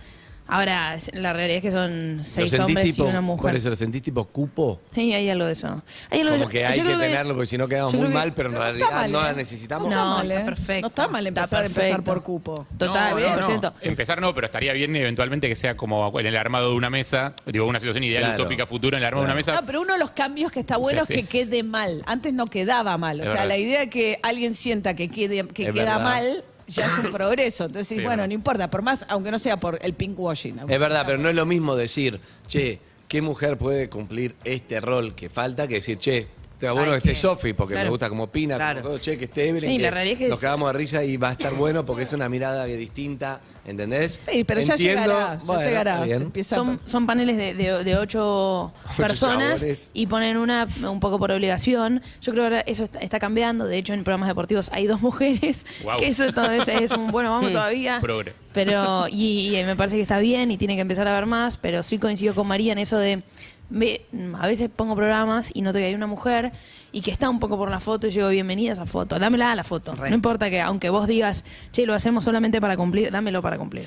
Ahora, 0.50 0.98
la 1.14 1.34
realidad 1.34 1.58
es 1.58 1.62
que 1.62 1.72
son 1.72 2.18
¿Lo 2.18 2.24
seis 2.24 2.54
hombres 2.60 2.86
tipo, 2.88 3.04
y 3.06 3.10
una 3.10 3.14
Por 3.20 3.24
mujer. 3.24 3.56
eso 3.56 3.70
lo 3.70 3.76
sentís 3.76 4.02
tipo 4.02 4.26
cupo. 4.26 4.82
Sí, 4.92 5.14
hay 5.14 5.30
algo 5.30 5.46
de 5.46 5.52
eso. 5.54 5.82
Hay 6.10 6.22
algo 6.22 6.34
de 6.34 6.40
Como 6.40 6.50
eso. 6.50 6.60
que 6.60 6.66
hay 6.66 6.78
Yo 6.78 6.84
que 6.84 6.90
tenerlo 6.98 7.34
porque 7.36 7.46
si 7.48 7.58
no 7.58 7.68
quedamos 7.68 7.94
muy 7.94 8.08
que- 8.08 8.14
mal, 8.14 8.34
pero 8.34 8.50
en 8.50 8.56
No 8.56 8.60
está 8.66 8.72
realidad 8.72 8.92
mal, 8.92 9.12
no 9.12 9.20
¿eh? 9.20 9.24
la 9.24 9.34
necesitamos. 9.34 9.90
No, 9.94 10.16
mal, 10.18 10.30
está 10.32 10.42
¿eh? 10.42 10.46
perfecto. 10.46 10.82
No 10.82 10.88
está 10.88 11.08
mal 11.08 11.28
Está 11.28 11.42
empezar, 11.42 11.66
empezar 11.66 11.84
perfecto. 11.90 12.04
por 12.14 12.24
cupo. 12.24 12.68
Total, 12.78 13.16
No, 13.16 13.20
no, 13.20 13.36
no. 13.42 13.48
100%. 13.48 13.74
Empezar 13.82 14.22
no, 14.22 14.34
pero 14.34 14.46
estaría 14.48 14.74
bien 14.74 14.96
eventualmente 14.96 15.48
que 15.48 15.56
sea 15.56 15.78
como 15.78 16.20
en 16.20 16.26
el 16.26 16.36
armado 16.36 16.70
de 16.72 16.76
una 16.76 16.90
mesa, 16.90 17.34
digo, 17.46 17.68
una 17.68 17.80
situación 17.80 18.04
ideal, 18.04 18.24
Claro. 18.24 18.42
utópica, 18.44 18.66
futura, 18.66 18.98
en 18.98 19.04
el 19.04 19.08
armado 19.08 19.24
de 19.26 19.28
una 19.28 19.36
mesa. 19.36 19.54
No, 19.54 19.66
pero 19.66 19.82
uno 19.82 19.94
de 19.94 20.00
los 20.00 20.12
cambios 20.12 20.52
que 20.52 20.62
está 20.62 20.78
bueno 20.78 21.04
Sí, 21.04 21.14
es 21.14 21.20
sí. 21.20 21.26
que 21.26 21.46
quede 21.46 21.64
mal. 21.64 22.02
Antes 22.08 22.34
no 22.34 22.48
quedaba 22.48 22.98
mal. 22.98 23.22
O 23.22 23.24
sea, 23.24 23.46
la 23.46 23.58
idea 23.58 23.82
de 23.82 23.90
que 23.90 24.20
alguien 24.24 24.54
sienta 24.56 24.96
que, 24.96 25.10
quede, 25.10 25.48
que 25.48 25.68
Es 25.68 25.74
queda 25.74 25.98
verdad. 25.98 26.02
mal 26.04 26.44
ya 26.70 26.86
es 26.86 26.98
un 27.04 27.12
progreso. 27.12 27.66
Entonces, 27.66 27.88
Sí, 27.88 28.04
bueno, 28.04 28.26
no 28.26 28.34
importa, 28.34 28.70
por 28.70 28.82
más, 28.82 29.06
aunque 29.10 29.32
no 29.32 29.40
sea 29.40 29.58
por 29.58 29.80
el 29.82 29.94
pinkwashing. 29.94 30.60
Es 30.68 30.80
verdad, 30.80 31.04
pero 31.06 31.18
no 31.18 31.30
es 31.30 31.36
lo 31.36 31.46
mismo 31.46 31.76
decir, 31.76 32.20
che, 32.48 32.80
¿qué 33.08 33.22
mujer 33.22 33.58
puede 33.58 33.90
cumplir 33.90 34.36
este 34.44 34.80
rol 34.80 35.16
que 35.16 35.30
falta? 35.30 35.68
Que 35.68 35.76
decir, 35.76 35.98
che, 35.98 36.28
está 36.68 36.72
bueno 36.74 36.92
Hay 36.94 37.02
que 37.02 37.12
esté 37.12 37.22
Sofi, 37.22 37.54
porque 37.54 37.74
claro. 37.74 37.86
me 37.88 37.90
gusta 37.92 38.10
como 38.10 38.24
opina, 38.24 38.56
Claro. 38.58 38.82
como, 38.82 38.98
che, 38.98 39.18
que 39.18 39.26
esté 39.26 39.50
Evelyn, 39.50 39.70
Sí, 39.72 39.78
que 39.78 39.84
la 39.84 39.92
realidad 39.92 40.14
es 40.14 40.20
que 40.20 40.28
nos 40.30 40.38
es- 40.38 40.42
cagamos 40.44 40.72
de 40.72 40.78
risa 40.78 41.04
y 41.04 41.18
va 41.18 41.30
a 41.30 41.32
estar 41.32 41.54
bueno 41.54 41.86
porque 41.86 42.04
es 42.04 42.14
una 42.14 42.28
mirada 42.30 42.66
que 42.68 42.76
distinta, 42.76 43.40
¿entendés? 43.66 44.20
Sí, 44.30 44.44
pero 44.44 44.60
ya 44.62 44.74
Entiendo, 44.74 45.02
llegará, 45.04 45.38
ya 45.40 45.46
bueno, 45.46 45.62
llegará. 45.64 46.00
se 46.00 46.06
bien. 46.06 46.22
empieza 46.24 46.56
Son, 46.56 46.80
son 46.86 47.06
paneles 47.08 47.38
de, 47.38 47.54
de- 47.54 47.84
de 47.84 47.98
ocho, 47.98 48.74
personas 48.98 49.66
y 49.94 50.08
ponen 50.08 50.38
una 50.38 50.68
un 50.88 51.00
poco 51.00 51.18
por 51.20 51.32
obligación. 51.32 52.02
Yo 52.22 52.32
creo 52.34 52.44
que 52.44 52.48
ahora 52.56 52.60
eso 52.68 52.84
está, 52.84 53.00
está 53.00 53.20
cambiando. 53.20 53.66
De 53.66 53.78
hecho, 53.78 53.94
en 53.94 54.04
programas 54.04 54.28
deportivos 54.28 54.70
hay 54.74 54.86
dos 54.88 55.02
mujeres. 55.02 55.66
Guau. 55.82 56.00
Que 56.00 56.08
eso 56.08 56.32
todo 56.34 56.52
es 56.52 56.92
un 56.92 57.12
bueno, 57.12 57.32
vamos 57.32 57.52
todavía. 57.54 58.00
Progre. 58.02 58.34
Pero, 58.54 59.08
y, 59.08 59.56
y 59.56 59.64
me 59.64 59.76
parece 59.76 59.96
que 59.96 60.02
está 60.02 60.20
bien 60.20 60.52
y 60.52 60.58
tiene 60.58 60.76
que 60.76 60.82
empezar 60.82 61.08
a 61.08 61.14
ver 61.14 61.26
más. 61.26 61.58
Pero 61.58 61.84
sí 61.84 61.98
coincido 62.00 62.34
con 62.36 62.48
María 62.48 62.74
en 62.74 62.80
eso 62.80 62.98
de. 62.98 63.22
Ve, 63.70 64.02
a 64.40 64.48
veces 64.48 64.70
pongo 64.76 64.96
programas 64.96 65.52
y 65.54 65.62
noto 65.62 65.80
que 65.80 65.86
hay 65.86 65.96
una 65.96 66.08
mujer 66.08 66.52
y 66.92 67.02
que 67.02 67.12
está 67.12 67.30
un 67.30 67.40
poco 67.40 67.58
por 67.58 67.70
la 67.70 67.80
foto 67.80 68.08
y 68.08 68.12
yo 68.12 68.22
digo, 68.22 68.30
bienvenida 68.32 68.72
a 68.72 68.74
esa 68.74 68.86
foto, 68.86 69.20
dámela 69.20 69.52
a 69.52 69.56
la 69.56 69.64
foto. 69.64 69.94
Re. 69.96 70.10
No 70.10 70.16
importa 70.16 70.50
que, 70.50 70.60
aunque 70.62 70.90
vos 70.90 71.08
digas, 71.08 71.46
che, 71.72 71.86
lo 71.86 71.94
hacemos 71.94 72.24
solamente 72.24 72.60
para 72.60 72.76
cumplir, 72.78 73.12
dámelo 73.12 73.42
para 73.42 73.58
cumplir. 73.58 73.86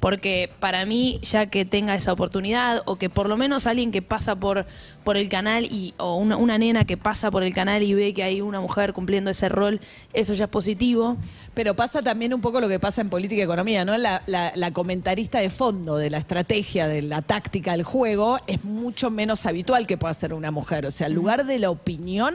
Porque 0.00 0.50
para 0.60 0.84
mí, 0.86 1.18
ya 1.22 1.46
que 1.46 1.64
tenga 1.64 1.94
esa 1.94 2.12
oportunidad, 2.12 2.82
o 2.86 2.96
que 2.96 3.10
por 3.10 3.28
lo 3.28 3.36
menos 3.36 3.66
alguien 3.66 3.90
que 3.92 4.02
pasa 4.02 4.36
por, 4.36 4.66
por 5.02 5.16
el 5.16 5.28
canal, 5.28 5.64
y, 5.64 5.94
o 5.98 6.16
una, 6.16 6.36
una 6.36 6.58
nena 6.58 6.84
que 6.84 6.96
pasa 6.96 7.30
por 7.30 7.42
el 7.42 7.52
canal 7.54 7.82
y 7.82 7.94
ve 7.94 8.14
que 8.14 8.22
hay 8.22 8.40
una 8.40 8.60
mujer 8.60 8.92
cumpliendo 8.92 9.30
ese 9.30 9.48
rol, 9.48 9.80
eso 10.12 10.34
ya 10.34 10.44
es 10.44 10.50
positivo. 10.50 11.16
Pero 11.54 11.74
pasa 11.74 12.02
también 12.02 12.34
un 12.34 12.40
poco 12.40 12.60
lo 12.60 12.68
que 12.68 12.78
pasa 12.80 13.00
en 13.00 13.10
política 13.10 13.40
y 13.40 13.44
economía, 13.44 13.84
¿no? 13.84 13.96
La, 13.96 14.22
la- 14.26 14.52
la 14.54 14.70
comentarista 14.72 15.38
de 15.40 15.50
fondo 15.50 15.96
de 15.96 16.10
la 16.10 16.18
estrategia, 16.18 16.88
de 16.88 17.02
la 17.02 17.22
táctica 17.22 17.72
del 17.72 17.82
juego, 17.84 18.38
es 18.46 18.64
mucho 18.64 19.10
menos 19.10 19.46
habitual 19.46 19.86
que 19.86 19.96
pueda 19.96 20.14
ser 20.14 20.32
una 20.34 20.50
mujer. 20.50 20.86
O 20.86 20.90
sea, 20.90 21.06
el 21.06 21.12
lugar 21.12 21.44
de 21.46 21.58
la 21.58 21.70
opinión, 21.70 22.34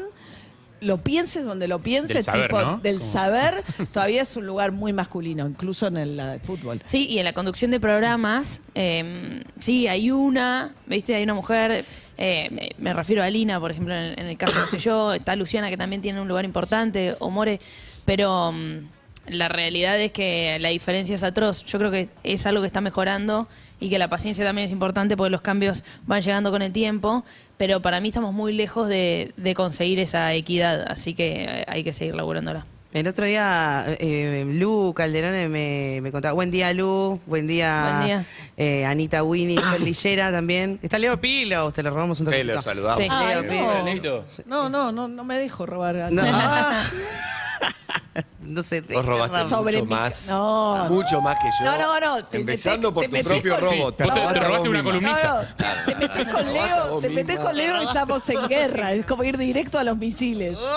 lo 0.82 0.98
pienses 0.98 1.46
donde 1.46 1.68
lo 1.68 1.80
pienses, 1.80 2.16
Del 2.16 2.24
saber, 2.24 2.48
tipo, 2.50 2.62
¿no? 2.62 2.78
del 2.78 3.02
saber, 3.02 3.64
todavía 3.94 4.22
es 4.22 4.36
un 4.38 4.46
lugar 4.46 4.72
muy 4.72 4.94
masculino, 4.94 5.48
incluso 5.48 5.88
en 5.88 5.98
el 5.98 6.18
la 6.18 6.34
de 6.34 6.40
fútbol. 6.40 6.82
Sí, 6.86 7.06
y 7.08 7.20
en 7.20 7.26
la 7.26 7.34
conducción 7.34 7.72
de 7.72 7.80
programas, 7.80 8.62
eh, 8.76 9.44
sí, 9.60 9.88
hay 9.88 10.12
una, 10.12 10.74
¿viste? 10.86 11.16
Hay 11.16 11.24
una 11.24 11.34
mujer, 11.34 11.86
eh, 12.18 12.72
me- 12.78 12.94
refiero 12.94 13.24
a 13.24 13.30
Lina, 13.30 13.60
por 13.60 13.72
ejemplo, 13.72 13.94
en, 13.96 14.20
en 14.20 14.28
el 14.28 14.38
caso 14.38 14.54
que 14.56 14.64
estoy 14.64 14.80
yo, 14.80 15.14
está 15.14 15.36
Luciana, 15.36 15.70
que 15.70 15.78
también 15.78 16.02
tiene 16.02 16.22
un 16.22 16.28
lugar 16.28 16.46
importante, 16.46 17.16
o 17.20 17.30
More, 17.30 17.60
pero 18.06 18.52
mm, 18.52 18.88
la 19.28 19.48
realidad 19.50 20.00
es 20.00 20.12
que 20.12 20.58
la 20.60 20.70
diferencia 20.70 21.14
es 21.16 21.24
atroz. 21.24 21.64
Yo 21.66 21.78
creo 21.78 21.92
que 21.92 22.10
es 22.24 22.46
algo 22.46 22.62
que 22.62 22.68
está 22.68 22.82
mejorando 22.82 23.48
y 23.80 23.90
que 23.90 24.00
la 24.00 24.08
paciencia 24.10 24.44
también 24.44 24.66
es 24.66 24.72
importante 24.72 25.16
porque 25.16 25.30
los 25.30 25.42
cambios 25.42 25.84
van 26.08 26.22
llegando 26.22 26.52
con 26.52 26.62
el 26.62 26.72
tiempo, 26.74 27.24
pero 27.60 27.82
para 27.82 28.00
mí 28.00 28.08
estamos 28.08 28.34
muy 28.34 28.54
lejos 28.54 28.88
de, 28.88 29.34
de 29.38 29.54
conseguir 29.54 30.00
esa 30.00 30.34
equidad, 30.34 30.90
así 30.90 31.14
que 31.14 31.44
eh, 31.44 31.66
hay 31.68 31.84
que 31.84 31.92
seguir 31.94 32.16
laburándola. 32.16 32.66
El 32.92 33.08
otro 33.08 33.26
día, 33.26 33.86
eh, 34.00 34.46
Lu 34.48 34.94
Calderone 34.96 35.48
me, 35.48 36.00
me 36.02 36.12
contaba, 36.12 36.34
buen 36.34 36.50
día 36.50 36.74
Lu, 36.74 37.20
buen 37.28 37.46
día, 37.46 37.84
Buen 37.98 38.06
día. 38.08 38.26
eh, 38.58 38.84
Anita 38.86 39.22
Winnie, 39.24 39.60
Lillera 39.80 40.32
también. 40.32 40.80
Está 40.82 40.98
Leo 40.98 41.20
Pilos, 41.22 41.72
te 41.74 41.84
lo 41.84 41.92
robamos 41.92 42.20
un 42.22 42.28
Eh, 42.28 42.32
toquecito. 42.32 42.54
lo 42.56 42.62
saludamos. 42.64 42.98
Sí. 42.98 43.08
Ay, 43.12 43.44
Leo, 43.44 43.84
no. 44.02 44.24
No, 44.48 44.70
no, 44.70 44.92
no, 44.92 45.08
no 45.08 45.24
me 45.24 45.38
dejo 45.38 45.68
robar. 45.68 46.12
No. 46.12 46.24
no 48.42 48.64
sé. 48.64 48.82
Vos 48.82 49.06
robaste 49.06 49.48
Sobre 49.50 49.74
mucho 49.78 49.86
mi- 49.86 49.92
más. 49.96 50.28
no. 50.30 50.88
Mucho 50.90 51.22
más 51.22 51.36
que 51.38 51.50
yo. 51.60 51.66
No, 51.72 51.78
no, 51.78 52.00
no, 52.00 52.26
te 52.26 52.38
Empezando 52.38 52.90
metés- 52.90 52.94
por 52.94 53.04
te 53.04 53.08
tu 53.10 53.14
metés 53.14 53.28
propio 53.32 53.52
con- 53.56 53.62
robo. 53.64 53.74
Sí, 53.74 53.80
vos 53.82 53.98
te- 53.98 54.04
te 54.04 54.40
robaste 54.40 54.70
una 54.70 54.84
columnista. 54.84 55.48
No, 55.58 55.66
no, 55.68 55.86
te 55.86 55.96
metés 55.96 56.26
con 56.28 56.46
Robaste 56.46 56.54
Leo, 56.54 56.90
vos 56.92 57.02
te 57.02 57.10
metés 57.10 57.26
misma. 57.36 57.44
con 57.46 57.58
Leo 57.58 57.82
y 57.82 57.86
estamos 57.86 58.30
en 58.30 58.48
guerra. 58.48 58.92
Es 58.94 59.06
como 59.06 59.24
ir 59.24 59.38
directo 59.38 59.78
a 59.80 59.84
los 59.84 59.98
misiles. 59.98 60.58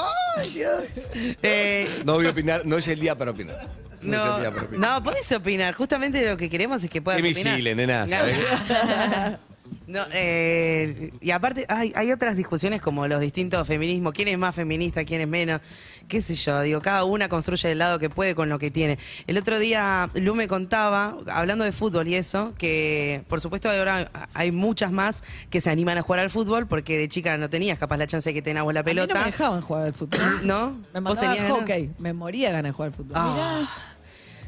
Eh, 1.42 2.02
No 2.06 2.14
voy 2.14 2.26
a 2.26 2.30
opinar, 2.30 2.62
no 2.64 2.78
es 2.78 2.88
el 2.88 2.98
día 2.98 3.16
para 3.16 3.32
opinar. 3.32 3.66
No, 4.00 4.16
es 4.16 4.22
el 4.22 4.28
no, 4.30 4.40
día 4.40 4.50
para 4.50 4.62
opinar. 4.66 4.90
no, 4.98 5.04
podés 5.04 5.30
opinar. 5.32 5.74
Justamente 5.74 6.26
lo 6.28 6.36
que 6.38 6.48
queremos 6.48 6.82
es 6.82 6.88
que 6.90 7.02
puedas 7.02 7.20
Qué 7.20 7.28
opinar. 7.30 7.52
visible, 7.52 7.74
nena. 7.74 8.06
No, 9.86 10.00
eh, 10.12 11.10
y 11.20 11.30
aparte 11.32 11.66
hay, 11.68 11.92
hay 11.96 12.12
otras 12.12 12.36
discusiones 12.36 12.80
como 12.80 13.06
los 13.08 13.20
distintos 13.20 13.66
feminismos, 13.66 14.12
quién 14.12 14.28
es 14.28 14.38
más 14.38 14.54
feminista, 14.54 15.04
quién 15.04 15.20
es 15.20 15.28
menos, 15.28 15.60
qué 16.08 16.20
sé 16.22 16.34
yo, 16.34 16.60
digo, 16.62 16.80
cada 16.80 17.04
una 17.04 17.28
construye 17.28 17.70
el 17.72 17.78
lado 17.78 17.98
que 17.98 18.08
puede 18.10 18.34
con 18.34 18.48
lo 18.48 18.58
que 18.58 18.70
tiene. 18.70 18.98
El 19.26 19.36
otro 19.38 19.58
día 19.58 20.08
Lu 20.14 20.34
me 20.34 20.48
contaba, 20.48 21.16
hablando 21.32 21.64
de 21.64 21.72
fútbol 21.72 22.08
y 22.08 22.14
eso, 22.14 22.54
que 22.58 23.22
por 23.28 23.40
supuesto 23.40 23.70
ahora 23.70 24.10
hay 24.34 24.52
muchas 24.52 24.92
más 24.92 25.24
que 25.50 25.60
se 25.60 25.70
animan 25.70 25.98
a 25.98 26.02
jugar 26.02 26.20
al 26.20 26.30
fútbol 26.30 26.66
porque 26.66 26.96
de 26.98 27.08
chica 27.08 27.36
no 27.38 27.50
tenías 27.50 27.78
capaz 27.78 27.96
la 27.96 28.06
chance 28.06 28.30
de 28.30 28.34
que 28.34 28.42
tengas 28.42 28.64
vos 28.64 28.72
la 28.74 28.80
A 28.80 28.82
mí 28.82 28.90
pelota. 28.90 29.14
no 29.14 29.20
me 29.20 29.26
dejaban 29.26 29.60
jugar 29.62 29.84
al 29.84 29.94
fútbol. 29.94 30.20
¿No? 30.42 30.70
Me 30.94 31.00
¿Vos 31.00 31.16
mandaban 31.16 31.36
ganas? 31.36 31.52
hockey. 31.52 31.90
Me 31.98 32.12
moría 32.12 32.50
ganas 32.52 32.70
de 32.70 32.72
jugar 32.72 32.88
al 32.90 32.94
fútbol. 32.94 33.12
Ah. 33.16 33.68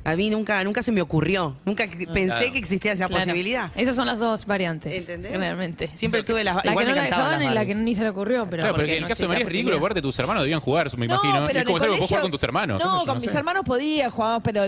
A 0.04 0.16
mí 0.16 0.28
nunca, 0.30 0.62
nunca 0.64 0.82
se 0.82 0.92
me 0.92 1.00
ocurrió, 1.00 1.56
nunca 1.64 1.86
que- 1.86 2.06
pensé 2.06 2.36
Claro. 2.36 2.52
que 2.52 2.58
existía 2.58 2.92
esa 2.92 3.06
Claro. 3.06 3.24
posibilidad. 3.24 3.70
Esas 3.74 3.96
son 3.96 4.06
las 4.06 4.18
dos 4.18 4.44
variantes. 4.46 4.92
¿Entendés? 5.00 5.32
Generalmente. 5.32 5.88
Siempre 5.94 6.22
tuve 6.22 6.44
las 6.44 6.62
La 6.64 6.72
igual 6.72 6.84
que 6.86 6.90
no 6.90 6.96
me 6.96 7.00
la 7.02 7.16
dejaban 7.16 7.42
y 7.42 7.48
la 7.54 7.64
que 7.64 7.74
ni 7.74 7.94
se 7.94 8.02
le 8.02 8.10
ocurrió. 8.10 8.46
Pero 8.50 8.60
claro, 8.62 8.74
porque 8.76 8.90
en 8.92 8.96
el 8.98 9.02
no 9.02 9.08
caso 9.08 9.22
de 9.22 9.28
María 9.28 9.44
es 9.44 9.50
ridículo, 9.50 9.78
aparte 9.78 10.02
tus 10.02 10.18
hermanos 10.18 10.42
debían 10.42 10.60
jugar, 10.60 10.96
me 10.98 11.06
imagino. 11.06 11.40
No, 11.40 11.46
pero 11.46 11.58
es 11.60 11.64
como 11.64 11.78
que 11.78 11.80
puedes 11.80 11.94
jugar 11.96 12.08
colegio- 12.08 12.20
con 12.22 12.30
tus 12.30 12.42
hermanos. 12.42 12.82
No, 12.84 12.98
con 12.98 13.06
no 13.06 13.14
mis 13.16 13.30
sé. 13.30 13.36
hermanos 13.38 13.62
podía, 13.64 14.10
jugábamos, 14.10 14.42
pero, 14.44 14.62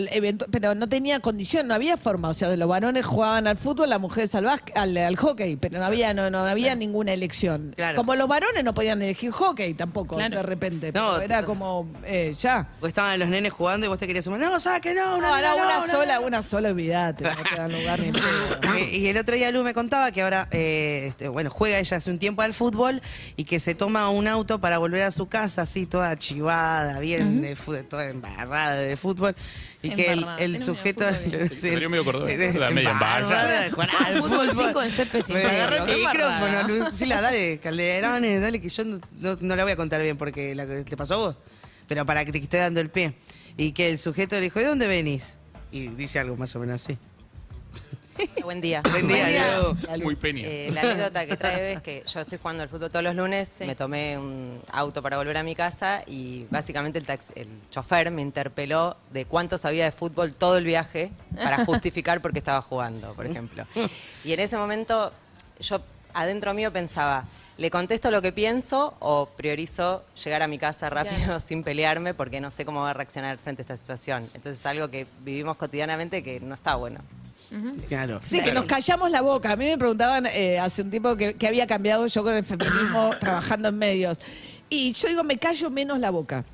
pero 0.51 0.75
no 0.75 0.89
tenía 0.89 1.21
condición, 1.21 1.67
no 1.69 1.75
había 1.75 1.97
forma. 1.97 2.29
O 2.31 2.35
sea, 2.35 2.55
los 2.57 2.69
varones 2.69 3.05
jugaban 3.05 3.47
al 3.47 3.57
fútbol, 3.59 3.91
las 3.91 4.01
mujeres 4.01 4.35
al, 4.35 4.47
al, 4.75 4.97
al 4.97 5.17
hockey, 5.17 5.57
pero 5.57 5.79
no 5.79 5.85
había, 5.85 6.15
no, 6.15 6.31
no 6.31 6.39
había 6.47 6.75
ninguna 6.75 7.13
elección. 7.13 7.75
Claro. 7.77 7.97
Como 7.97 8.15
los 8.15 8.27
varones 8.27 8.65
no 8.65 8.73
podían 8.73 9.03
elegir 9.03 9.31
hockey 9.33 9.75
tampoco, 9.75 10.17
Claro. 10.17 10.37
de 10.39 10.43
repente. 10.43 10.93
No, 10.93 11.21
era 11.21 11.43
como, 11.45 11.89
eh, 12.07 12.35
ya. 12.41 12.67
Porque 12.81 12.89
estaban 12.89 13.19
los 13.19 13.29
nenes 13.29 13.53
jugando 13.53 13.87
y 13.87 13.89
vos 13.91 13.99
te 13.99 14.07
querías 14.07 14.25
sumar, 14.25 14.41
no, 14.41 14.59
saque, 14.61 14.95
no, 14.95 15.21
No, 15.21 15.26
no, 15.31 15.57
no, 15.57 15.57
una 15.57 15.93
sola, 15.93 16.15
no". 16.21 16.27
una 16.27 16.43
sola, 16.43 16.69
olvídate, 16.71 17.25
no 17.25 17.31
te 17.43 17.57
dan 17.57 17.73
lugar 17.73 18.01
ni 18.01 18.07
en 18.09 18.13
pedo. 18.15 18.25
Eh, 18.77 18.99
Y 18.99 19.07
el 19.07 19.17
otro 19.17 19.35
día 19.37 19.51
Lu 19.51 19.63
me 19.63 19.73
contaba 19.75 20.11
que 20.13 20.23
ahora, 20.23 20.49
eh, 20.51 21.07
este, 21.09 21.29
bueno, 21.29 21.51
juega 21.51 21.79
ella 21.79 21.97
hace 21.97 22.11
un 22.11 22.19
tiempo 22.19 22.43
al 22.43 22.53
fútbol 22.55 23.01
y 23.37 23.45
que 23.45 23.59
se 23.61 23.75
toma 23.75 24.09
un 24.11 24.29
auto 24.29 24.61
para 24.61 24.79
volver 24.79 25.03
a 25.03 25.11
su 25.11 25.29
casa 25.29 25.63
así 25.63 25.87
toda 25.87 26.17
chivada, 26.17 26.99
bien 27.01 27.41
de 27.41 27.57
fútbol, 27.57 27.85
toda 27.85 28.09
embarrada 28.11 28.75
de 28.77 28.97
fútbol. 28.97 29.35
Y 29.83 29.91
que 29.91 30.07
el, 30.13 30.19
Embarrada. 30.21 30.43
el 30.45 30.61
sujeto... 30.61 31.05
medio 31.31 31.49
Salió 31.57 31.91
medio 31.91 32.91
embarrada 32.91 33.61
de 33.61 33.71
jugar 33.71 33.89
al 34.05 34.17
Fútbol 34.23 34.51
cinco 34.53 34.83
en 34.83 34.93
césped 34.93 35.23
sintético, 35.23 35.53
agarró 35.55 35.77
el 35.85 35.97
micrófono, 36.01 36.47
embarrada. 36.47 36.69
Lucila, 36.91 37.21
dale, 37.21 37.59
Calderones, 37.63 38.41
dale, 38.41 38.61
que 38.61 38.69
yo 38.69 38.85
no, 38.85 38.99
no- 39.19 39.39
no 39.41 39.55
la 39.57 39.63
voy 39.63 39.73
a 39.73 39.77
contar 39.77 40.03
bien 40.03 40.17
porque 40.17 40.55
la, 40.55 40.67
te 40.67 40.97
pasó 40.97 41.15
a 41.15 41.17
vos, 41.19 41.37
pero 41.87 42.05
para 42.05 42.25
que 42.25 42.33
te 42.33 42.39
esté 42.39 42.57
dando 42.59 42.81
el 42.81 42.91
pie. 42.91 43.15
Y 43.57 43.73
que 43.73 43.89
el 43.91 43.99
sujeto 43.99 44.35
le 44.37 44.43
dijo, 44.43 44.59
¿de 44.61 44.67
dónde 44.67 44.87
venís? 44.89 45.39
Y 45.73 45.89
dice 45.89 46.19
algo 46.19 46.37
más 46.37 46.55
o 46.57 46.61
menos 46.61 46.83
así. 46.83 46.99
Buen 48.43 48.61
día. 48.63 48.81
Buen 48.91 49.09
día, 49.09 49.29
Leo. 49.29 49.77
Muy 50.03 50.17
peña. 50.17 50.43
Eh, 50.47 50.71
la 50.73 50.81
anécdota 50.91 51.27
que 51.27 51.37
trae 51.37 51.73
es 51.75 51.81
que 51.83 52.03
yo 52.07 52.21
estoy 52.21 52.39
jugando 52.39 52.63
al 52.63 52.69
fútbol 52.69 52.91
todos 52.91 53.03
los 53.05 53.15
lunes, 53.15 53.59
me 53.61 53.75
tomé 53.75 54.17
un 54.17 54.61
auto 54.73 55.03
para 55.03 55.19
volver 55.19 55.37
a 55.37 55.43
mi 55.43 55.55
casa 55.55 56.03
y 56.07 56.47
básicamente 56.51 56.99
el, 56.99 57.05
tax- 57.07 57.33
el 57.35 57.47
chofer 57.71 58.11
me 58.11 58.23
interpeló 58.23 58.97
de 59.11 59.27
cuánto 59.27 59.59
sabía 59.59 59.85
de 59.85 59.93
fútbol 59.93 60.35
todo 60.35 60.57
el 60.57 60.65
viaje 60.65 61.11
para 61.35 61.65
justificar 61.67 62.23
por 62.23 62.33
qué 62.33 62.39
estaba 62.39 62.63
jugando, 62.63 63.13
por 63.15 63.27
ejemplo. 63.27 63.67
Y 64.25 64.33
en 64.33 64.41
ese 64.41 64.57
momento 64.57 65.13
yo 65.61 65.83
adentro 66.15 66.55
mío 66.55 66.73
pensaba, 66.73 67.25
¿le 67.57 67.71
contesto 67.71 68.11
lo 68.11 68.21
que 68.23 68.33
pienso 68.33 68.95
o 69.01 69.27
priorizo 69.27 70.05
llegar 70.23 70.43
a 70.43 70.47
mi 70.47 70.59
casa 70.59 70.91
rápido 70.91 71.17
Claro. 71.25 71.41
sin 71.41 71.63
pelearme 71.63 72.15
porque 72.15 72.41
no 72.41 72.51
sé 72.51 72.65
cómo 72.65 72.83
va 72.83 72.91
a 72.91 72.95
reaccionar 72.95 73.39
frente 73.39 73.63
a 73.63 73.65
esta 73.65 73.77
situación? 73.77 74.25
Entonces 74.35 74.59
es 74.59 74.67
algo 74.67 74.89
que 74.91 75.07
vivimos 75.23 75.57
cotidianamente 75.57 76.23
que 76.23 76.41
no 76.41 76.55
está 76.55 76.75
bueno. 76.77 77.01
Claro. 77.89 78.21
Sí, 78.25 78.41
que 78.43 78.53
nos 78.53 78.65
callamos 78.65 79.11
la 79.11 79.23
boca. 79.23 79.53
A 79.53 79.57
mí 79.57 79.67
me 79.67 79.79
preguntaban 79.79 80.27
eh, 80.27 80.59
hace 80.59 80.83
un 80.83 80.91
tiempo 80.91 81.17
que, 81.17 81.35
que 81.35 81.47
había 81.47 81.67
cambiado 81.67 82.07
yo 82.07 82.23
con 82.23 82.35
el 82.35 82.45
feminismo 82.45 83.13
trabajando 83.21 83.69
en 83.69 83.79
medios. 83.79 84.19
Y 84.69 84.93
yo 84.93 85.09
digo, 85.09 85.23
me 85.23 85.39
callo 85.39 85.71
menos 85.71 85.99
la 86.01 86.11
boca. 86.11 86.45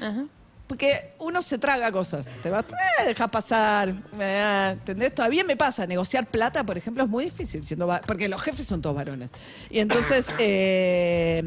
Ajá. 0.00 0.24
Porque 0.72 1.10
uno 1.18 1.42
se 1.42 1.58
traga 1.58 1.92
cosas. 1.92 2.24
Te 2.42 2.48
vas, 2.48 2.64
eh, 2.64 3.04
dejas 3.08 3.28
pasar. 3.28 3.94
eh, 4.18 4.70
¿Entendés? 4.72 5.14
Todavía 5.14 5.44
me 5.44 5.54
pasa. 5.54 5.86
Negociar 5.86 6.24
plata, 6.24 6.64
por 6.64 6.78
ejemplo, 6.78 7.04
es 7.04 7.10
muy 7.10 7.24
difícil. 7.24 7.62
siendo 7.66 7.86
porque 8.06 8.26
los 8.26 8.40
jefes 8.40 8.64
son 8.64 8.80
todos 8.80 8.96
varones. 8.96 9.28
Y 9.68 9.80
entonces, 9.80 10.24
eh, 10.38 11.44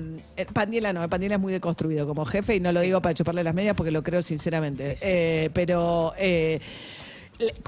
Pandiela 0.53 0.93
no. 0.93 1.09
Pandiela 1.09 1.35
es 1.35 1.41
muy 1.41 1.51
deconstruido 1.51 2.05
como 2.05 2.23
jefe 2.23 2.53
y 2.55 2.59
no 2.59 2.71
lo 2.71 2.81
digo 2.81 3.01
para 3.01 3.15
chuparle 3.15 3.43
las 3.43 3.55
medias 3.55 3.75
porque 3.75 3.89
lo 3.89 4.03
creo 4.03 4.21
sinceramente. 4.21 4.95
Eh, 5.01 5.49
pero. 5.53 6.13
eh, 6.19 6.59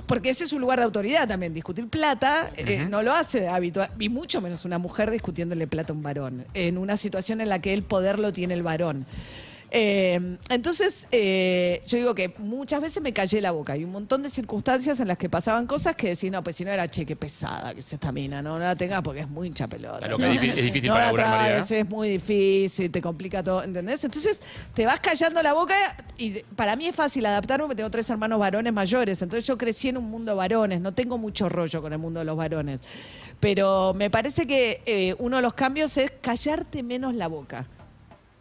porque 0.06 0.30
ese 0.30 0.44
es 0.44 0.54
un 0.54 0.62
lugar 0.62 0.78
de 0.78 0.86
autoridad 0.86 1.28
también. 1.28 1.56
Discutir 1.56 1.88
plata 1.90 2.52
eh, 2.56 2.86
no 2.88 3.02
lo 3.02 3.14
hace 3.14 3.48
habitual, 3.48 3.90
y 4.00 4.10
mucho 4.10 4.42
menos 4.42 4.64
una 4.64 4.78
mujer 4.78 5.10
discutiéndole 5.10 5.66
plata 5.66 5.92
a 5.92 5.96
un 5.96 6.04
varón, 6.04 6.46
en 6.54 6.78
una 6.78 6.98
situación 6.98 7.42
en 7.42 7.50
la 7.50 7.60
que 7.60 7.74
el 7.74 7.82
poder 7.82 8.20
lo 8.20 8.32
tiene 8.32 8.54
el 8.54 8.62
varón. 8.62 9.08
Eh, 9.70 10.38
entonces, 10.50 11.08
eh, 11.12 11.82
yo 11.86 11.98
digo 11.98 12.16
que 12.16 12.34
muchas 12.38 12.80
veces 12.82 13.04
me 13.04 13.12
callé 13.12 13.42
la 13.42 13.52
boca. 13.52 13.74
Hay 13.74 13.84
un 13.84 13.92
montón 13.92 14.24
de 14.24 14.30
circunstancias 14.30 15.00
en 15.02 15.08
las 15.10 15.18
que 15.18 15.30
pasaban 15.30 15.68
cosas 15.68 15.96
que 15.96 16.08
decían, 16.10 16.34
no, 16.34 16.44
pues 16.44 16.56
si 16.56 16.64
no 16.64 16.72
era 16.72 16.90
che, 16.90 17.06
qué 17.06 17.16
pesada 17.18 17.74
que 17.74 17.82
es 17.82 17.92
esta 17.94 18.12
mina, 18.12 18.42
no, 18.42 18.54
no 18.58 18.64
la 18.64 18.76
tengas 18.76 19.02
porque 19.02 19.22
es 19.22 19.30
muy 19.30 19.48
hincha 19.48 19.68
pelota. 19.68 20.06
Es 20.08 20.14
difí- 20.18 20.50
es 20.56 20.64
difícil 20.64 20.88
No 20.90 20.94
para 20.94 21.06
la 21.08 21.12
laburar, 21.12 21.30
María, 21.30 21.60
¿eh? 21.60 21.80
es 21.82 21.90
muy 21.90 22.10
difícil, 22.10 22.90
te 22.92 23.02
complica 23.02 23.44
todo, 23.44 23.64
¿entendés? 23.64 24.04
Entonces 24.04 24.40
te 24.74 24.86
vas 24.86 25.00
callando 25.02 25.44
la 25.44 25.54
boca 25.54 25.76
y 26.18 26.40
para 26.56 26.76
mí 26.76 26.86
es 26.86 26.96
fácil 26.96 27.26
adaptarme 27.26 27.64
porque 27.66 27.76
tengo 27.76 27.92
tres 27.92 28.10
hermanos 28.10 28.40
varones 28.40 28.72
mayores, 28.72 29.22
entonces 29.22 29.46
yo 29.46 29.58
crecí 29.58 29.90
en 29.90 29.98
un 29.98 30.10
mundo 30.10 30.32
de 30.32 30.38
varones, 30.38 30.80
no 30.80 30.94
tengo 30.94 31.18
mucho 31.18 31.50
rollo 31.50 31.82
con 31.82 31.92
el 31.92 32.00
mundo 32.00 32.20
de 32.20 32.26
los 32.26 32.38
varones, 32.38 32.80
pero 33.40 33.94
me 33.94 34.10
parece 34.10 34.48
que 34.48 34.82
eh, 34.86 35.14
uno 35.20 35.36
de 35.38 35.42
los 35.42 35.54
cambios 35.54 35.98
es 35.98 36.12
callarte 36.22 36.84
menos 36.84 37.14
la 37.14 37.28
boca. 37.28 37.68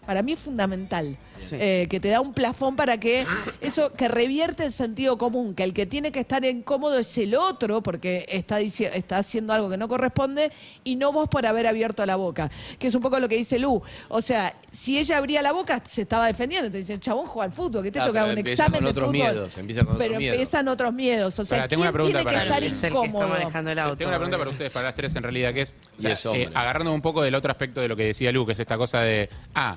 Para 0.06 0.22
mí 0.22 0.32
es 0.32 0.38
fundamental. 0.38 1.16
Sí. 1.46 1.56
eh, 1.60 1.86
que 1.90 2.00
te 2.00 2.08
da 2.08 2.20
un 2.20 2.32
plafón 2.32 2.76
para 2.76 2.98
que 2.98 3.24
eso, 3.60 3.92
que 3.92 4.08
revierte 4.08 4.64
el 4.64 4.72
sentido 4.72 5.18
común, 5.18 5.54
que 5.54 5.62
el 5.64 5.74
que 5.74 5.86
tiene 5.86 6.10
que 6.12 6.20
estar 6.20 6.44
incómodo 6.44 6.98
es 6.98 7.16
el 7.18 7.34
otro 7.34 7.82
porque 7.82 8.24
está, 8.28 8.60
está 8.60 9.18
haciendo 9.18 9.52
algo 9.52 9.68
que 9.70 9.76
no 9.76 9.88
corresponde 9.88 10.50
y 10.84 10.96
no 10.96 11.12
vos 11.12 11.28
por 11.28 11.46
haber 11.46 11.66
abierto 11.66 12.04
la 12.06 12.16
boca, 12.16 12.50
que 12.78 12.86
es 12.88 12.94
un 12.94 13.02
poco 13.02 13.18
lo 13.18 13.28
que 13.28 13.36
dice 13.36 13.58
Lu. 13.58 13.82
O 14.08 14.20
sea, 14.20 14.54
si 14.72 14.98
ella 14.98 15.18
abría 15.18 15.42
la 15.42 15.52
boca, 15.52 15.82
se 15.86 16.02
estaba 16.02 16.26
defendiendo, 16.26 16.70
te 16.70 16.78
dicen, 16.78 17.00
chabón, 17.00 17.26
juega 17.26 17.46
al 17.46 17.52
fútbol, 17.52 17.82
que 17.82 17.90
te 17.90 18.00
Ah, 18.00 18.06
toca 18.06 18.24
un 18.24 18.38
empieza 18.38 18.64
examen 18.64 18.78
con 18.78 18.84
de 18.84 18.90
otros 18.90 19.06
fútbol. 19.08 19.12
miedos, 19.20 19.58
empieza 19.58 19.80
con 19.84 19.94
otros 19.94 20.06
pero 20.08 20.18
miedos. 20.18 20.34
empiezan 20.36 20.68
otros 20.68 20.92
miedos. 20.94 21.38
O 21.38 21.44
sea, 21.44 21.68
tengo 21.68 21.82
una 21.82 21.90
¿quién 21.90 21.94
pregunta 21.94 22.18
tiene 22.18 22.30
que 22.30 22.34
para 22.34 22.44
estar 22.46 22.62
el 22.62 22.68
que 22.68 22.74
está 22.74 22.88
incómodo? 22.88 23.28
manejando 23.28 23.70
el 23.70 23.78
auto. 23.78 23.96
Tengo 23.96 24.08
una 24.10 24.18
pregunta 24.18 24.38
para 24.38 24.50
ustedes, 24.50 24.72
para 24.72 24.84
las 24.86 24.94
tres 24.94 25.16
en 25.16 25.22
realidad, 25.22 25.52
que 25.54 25.60
es, 25.62 25.76
o 25.98 26.00
sea, 26.00 26.16
eh, 26.34 26.50
agarrando 26.54 26.92
un 26.92 27.02
poco 27.02 27.22
del 27.22 27.34
otro 27.34 27.50
aspecto 27.50 27.80
de 27.80 27.88
lo 27.88 27.96
que 27.96 28.04
decía 28.06 28.30
Lu, 28.32 28.46
que 28.46 28.52
es 28.52 28.60
esta 28.60 28.76
cosa 28.76 29.00
de, 29.00 29.28
ah, 29.54 29.76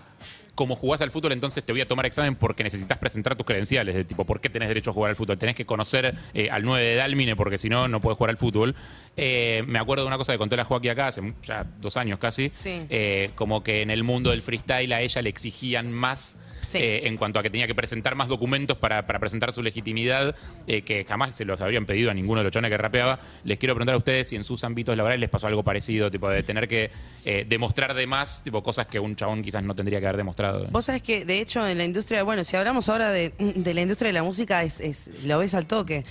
como 0.59 0.75
jugás 0.75 0.99
al 0.99 1.09
fútbol, 1.09 1.31
entonces 1.31 1.63
te 1.63 1.71
voy 1.71 1.79
a 1.79 1.87
tomar 1.87 2.05
examen 2.05 2.35
porque 2.35 2.65
necesitas 2.65 2.97
presentar 2.97 3.33
tus 3.37 3.45
credenciales, 3.45 3.95
de 3.95 4.03
tipo, 4.03 4.25
¿por 4.25 4.41
qué 4.41 4.49
tenés 4.49 4.67
derecho 4.67 4.89
a 4.89 4.93
jugar 4.93 5.11
al 5.11 5.15
fútbol? 5.15 5.39
Tenés 5.39 5.55
que 5.55 5.65
conocer 5.65 6.13
eh, 6.33 6.49
al 6.51 6.63
9 6.63 6.83
de 6.85 6.95
Dalmine 6.95 7.37
porque 7.37 7.57
si 7.57 7.69
no, 7.69 7.87
no 7.87 8.01
puedes 8.01 8.17
jugar 8.17 8.31
al 8.31 8.35
fútbol. 8.37 8.75
Eh, 9.15 9.63
me 9.67 9.79
acuerdo 9.79 10.03
de 10.03 10.07
una 10.09 10.17
cosa 10.17 10.33
que 10.33 10.37
contó 10.37 10.57
la 10.57 10.65
Joaquín 10.65 10.91
acá 10.91 11.07
hace 11.07 11.33
ya 11.47 11.65
dos 11.79 11.95
años 11.95 12.19
casi, 12.19 12.51
Sí. 12.53 12.81
eh, 12.89 13.29
como 13.35 13.63
que 13.63 13.81
en 13.81 13.89
el 13.89 14.03
mundo 14.03 14.31
del 14.31 14.41
freestyle 14.41 14.91
a 14.91 14.99
ella 14.99 15.21
le 15.21 15.29
exigían 15.29 15.93
más 15.93 16.35
Sí. 16.69 16.77
eh, 16.77 17.07
en 17.07 17.17
cuanto 17.17 17.39
a 17.39 17.43
que 17.43 17.49
tenía 17.49 17.65
que 17.67 17.73
presentar 17.75 18.15
más 18.15 18.27
documentos 18.27 18.77
para, 18.77 19.05
para 19.07 19.17
presentar 19.19 19.51
su 19.53 19.63
legitimidad, 19.63 20.35
eh, 20.67 20.83
que 20.83 21.03
jamás 21.05 21.35
se 21.35 21.45
los 21.45 21.59
habrían 21.61 21.85
pedido 21.85 22.11
a 22.11 22.13
ninguno 22.13 22.39
de 22.41 22.43
los 22.43 22.51
chones 22.53 22.69
que 22.69 22.77
rapeaba. 22.77 23.19
Les 23.43 23.57
quiero 23.57 23.73
preguntar 23.75 23.95
a 23.95 23.97
ustedes 23.97 24.29
si 24.29 24.35
en 24.35 24.43
sus 24.43 24.63
ámbitos 24.63 24.95
laborales 24.95 25.19
les 25.19 25.29
pasó 25.29 25.47
algo 25.47 25.63
parecido, 25.63 26.11
tipo 26.11 26.29
de 26.29 26.43
tener 26.43 26.67
que 26.67 26.91
eh, 27.25 27.45
demostrar 27.49 27.93
de 27.95 28.05
más, 28.07 28.43
tipo 28.43 28.61
cosas 28.61 28.85
que 28.87 28.99
un 28.99 29.15
chabón 29.15 29.41
quizás 29.41 29.63
no 29.63 29.73
tendría 29.75 29.99
que 29.99 30.05
haber 30.05 30.17
demostrado. 30.17 30.67
Vos 30.71 30.85
sabés 30.85 31.01
que, 31.01 31.25
de 31.25 31.39
hecho, 31.41 31.67
en 31.67 31.77
la 31.77 31.83
industria, 31.85 32.21
bueno, 32.23 32.43
si 32.43 32.55
hablamos 32.55 32.87
ahora 32.89 33.11
de, 33.11 33.33
de 33.39 33.73
la 33.73 33.81
industria 33.81 34.09
de 34.09 34.13
la 34.13 34.23
música, 34.23 34.63
es, 34.63 34.79
es- 34.79 35.09
lo 35.23 35.39
ves 35.39 35.53
al 35.55 35.65
toque. 35.65 36.03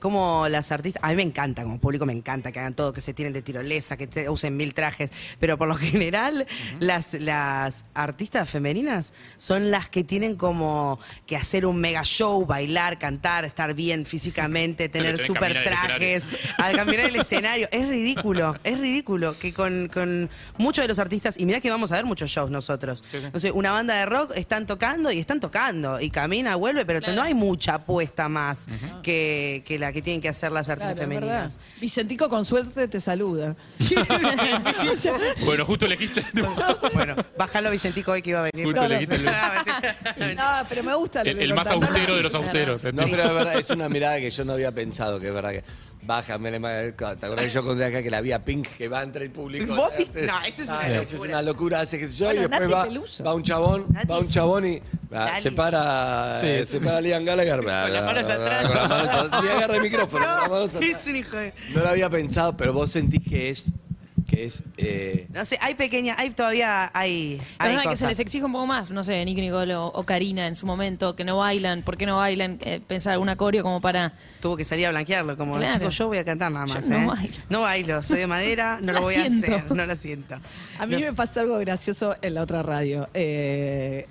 Como 0.00 0.48
las 0.48 0.72
artistas, 0.72 1.02
a 1.04 1.10
mí 1.10 1.16
me 1.16 1.22
encanta, 1.22 1.62
como 1.62 1.78
público 1.78 2.06
me 2.06 2.12
encanta 2.14 2.50
que 2.50 2.58
hagan 2.60 2.74
todo, 2.74 2.92
que 2.92 3.00
se 3.02 3.12
tiren 3.14 3.32
de 3.32 3.42
tirolesa, 3.42 3.96
que 3.96 4.06
te- 4.06 4.28
usen 4.28 4.56
mil 4.56 4.72
trajes, 4.74 5.10
pero 5.38 5.58
por 5.58 5.68
lo 5.68 5.74
general, 5.76 6.46
las, 6.80 7.14
las 7.14 7.84
artistas 7.94 8.48
femeninas 8.48 9.12
son 9.36 9.53
son 9.54 9.70
las 9.70 9.88
que 9.88 10.02
tienen 10.02 10.34
como 10.34 10.98
que 11.26 11.36
hacer 11.36 11.64
un 11.64 11.76
mega 11.76 12.02
show, 12.02 12.44
bailar, 12.44 12.98
cantar, 12.98 13.44
estar 13.44 13.72
bien 13.74 14.04
físicamente, 14.04 14.88
tener 14.88 15.16
super 15.24 15.62
trajes, 15.62 16.24
al 16.58 16.74
caminar 16.74 17.06
el 17.06 17.16
escenario. 17.20 17.68
Es 17.70 17.88
ridículo, 17.88 18.56
es 18.64 18.80
ridículo 18.80 19.38
que 19.38 19.52
con, 19.54 19.88
con 19.94 20.28
muchos 20.58 20.82
de 20.82 20.88
los 20.88 20.98
artistas, 20.98 21.38
y 21.38 21.46
mirá 21.46 21.60
que 21.60 21.70
vamos 21.70 21.92
a 21.92 21.94
ver 21.94 22.04
muchos 22.04 22.30
shows 22.30 22.50
nosotros. 22.50 23.04
Sí, 23.12 23.20
sí. 23.20 23.26
No 23.32 23.38
sé, 23.38 23.52
una 23.52 23.70
banda 23.70 23.94
de 23.94 24.06
rock 24.06 24.32
están 24.34 24.66
tocando 24.66 25.12
y 25.12 25.20
están 25.20 25.38
tocando, 25.38 26.00
y 26.00 26.10
camina, 26.10 26.56
vuelve, 26.56 26.84
pero 26.84 26.98
Claro. 26.98 27.14
no 27.16 27.22
hay 27.22 27.34
mucha 27.34 27.74
apuesta 27.74 28.28
más 28.28 28.66
que, 29.04 29.62
que 29.64 29.78
la 29.78 29.92
que 29.92 30.02
tienen 30.02 30.20
que 30.20 30.28
hacer 30.28 30.50
las 30.50 30.68
artistas 30.68 30.94
Claro, 30.94 31.10
femeninas. 31.10 31.58
Vicentico 31.80 32.28
con 32.28 32.44
suerte 32.44 32.88
te 32.88 33.00
saluda. 33.00 33.54
Bueno, 35.44 35.64
justo 35.66 35.86
elegiste. 35.86 36.24
Bueno, 36.94 37.16
bájalo 37.38 37.70
Vicentico 37.70 38.12
hoy 38.12 38.22
que 38.22 38.30
iba 38.30 38.40
a 38.40 38.50
venir. 38.52 38.66
Justo 38.66 38.84
elegiste 38.84 39.16
el, 39.16 39.24
No, 40.36 40.66
pero 40.68 40.82
me 40.82 40.94
gusta 40.94 41.24
lo 41.24 41.30
el- 41.30 41.38
que 41.38 41.44
el 41.44 41.54
más 41.54 41.68
contás. 41.68 41.88
austero 41.90 42.16
de 42.16 42.22
los 42.22 42.34
austeros. 42.34 42.84
No, 42.84 43.04
pero 43.10 43.24
es 43.24 43.34
verdad, 43.34 43.58
es 43.58 43.70
una 43.70 43.88
mirada 43.88 44.18
que 44.18 44.30
yo 44.30 44.44
no 44.44 44.52
había 44.54 44.72
pensado, 44.72 45.18
que 45.20 45.28
es 45.28 45.34
verdad 45.34 45.50
que. 45.50 45.64
Bájame, 46.06 46.50
le- 46.50 46.92
¿te 46.92 47.04
acordás 47.04 47.46
que 47.46 47.50
yo 47.50 47.64
conté 47.64 47.86
acá 47.86 48.02
que 48.02 48.10
la 48.10 48.20
vía 48.20 48.44
Pink 48.44 48.68
que 48.76 48.88
va 48.88 49.02
entre 49.02 49.24
el 49.24 49.30
público? 49.30 49.74
¿Vos 49.74 49.88
viste? 49.96 50.26
No, 50.26 50.38
eso 50.42 50.62
es 50.62 50.68
una 50.68 50.78
Ah, 50.80 50.88
eso 50.88 51.00
es 51.00 51.12
locura. 51.14 51.30
una 51.30 51.42
locura, 51.42 51.80
hace 51.80 51.98
que 51.98 52.08
yo, 52.10 52.26
Bueno, 52.26 52.40
y 52.40 52.42
después 52.42 52.60
Nati 52.60 52.72
va, 52.74 52.84
Peluso. 52.84 53.24
va 53.24 53.32
un 53.34 53.42
chabón, 53.42 53.86
Nati 53.88 54.06
va 54.08 54.18
un 54.18 54.24
es- 54.24 54.30
chabón 54.30 54.66
y 54.66 54.82
ah, 55.14 55.38
se 55.40 55.52
para, 55.52 56.36
Sí, 56.36 56.46
eh, 56.46 56.62
sí, 56.66 56.78
se 56.78 56.84
para 56.84 57.00
Liam 57.00 57.24
Gallagher. 57.24 57.56
Con 57.56 57.66
las 57.94 58.04
manos 58.04 58.28
atrás. 58.28 58.66
Con 58.66 58.76
las 58.76 58.88
manos 58.90 59.08
atrás. 59.14 59.44
Y 59.44 59.48
agarra 59.48 59.76
el 59.76 59.80
micrófono. 59.82 60.24
con 60.26 60.34
las 60.34 60.50
manos 60.50 60.68
atrás. 60.74 60.90
Es 60.90 61.06
un 61.06 61.16
hijo 61.16 61.36
de... 61.38 61.54
No 61.74 61.80
lo 61.80 61.88
había 61.88 62.10
pensado, 62.10 62.54
pero 62.54 62.74
vos 62.74 62.90
sentís 62.90 63.22
que 63.26 63.48
es, 63.48 63.72
que 64.28 64.44
es, 64.46 64.62
eh, 64.78 65.26
No 65.30 65.44
sé, 65.44 65.58
hay 65.60 65.74
pequeñas, 65.74 66.18
hay 66.18 66.30
todavía, 66.30 66.90
hay, 66.94 67.38
La 67.58 67.64
hay 67.66 67.70
verdad 67.70 67.82
que 67.82 67.88
se 67.96 68.04
cosas. 68.04 68.08
les 68.10 68.20
exige 68.20 68.44
un 68.44 68.52
poco 68.52 68.66
más, 68.66 68.90
no 68.90 69.04
sé, 69.04 69.24
Nicky 69.24 69.40
Nicole 69.42 69.74
o, 69.76 70.02
Karina 70.04 70.46
en 70.46 70.56
su 70.56 70.66
momento, 70.66 71.14
que 71.14 71.24
no 71.24 71.36
bailan, 71.38 71.82
¿por 71.82 71.96
qué 71.96 72.06
no 72.06 72.16
bailan? 72.16 72.58
Eh, 72.62 72.80
pensar 72.86 73.12
alguna 73.12 73.36
coreo 73.36 73.62
como 73.62 73.80
para... 73.80 74.12
Tuvo 74.40 74.56
que 74.56 74.64
salir 74.64 74.86
a 74.86 74.90
blanquearlo, 74.90 75.36
como 75.36 75.54
Claro. 75.56 75.74
chicos, 75.78 75.96
yo 75.98 76.06
voy 76.08 76.18
a 76.18 76.24
cantar 76.24 76.50
nada 76.52 76.66
Yo 76.66 76.74
más. 76.74 76.88
no 76.88 76.96
¿eh? 76.96 77.06
bailo. 77.06 77.34
No 77.50 77.60
bailo, 77.60 78.02
soy 78.02 78.18
de 78.20 78.26
madera, 78.26 78.78
no 78.80 78.86
La 78.92 78.98
lo 79.00 79.02
voy 79.02 79.14
a 79.14 79.24
hacer, 79.24 79.70
no 79.72 79.86
lo 79.86 79.96
siento. 79.96 80.36
A 80.78 80.86
mí 80.86 80.96
me 80.96 81.12
pasó 81.12 81.40
algo 81.40 81.58
gracioso 81.58 82.16
en 82.22 82.34
la 82.34 82.42
otra 82.42 82.62
radio. 82.62 83.08
Eh, 83.14 84.06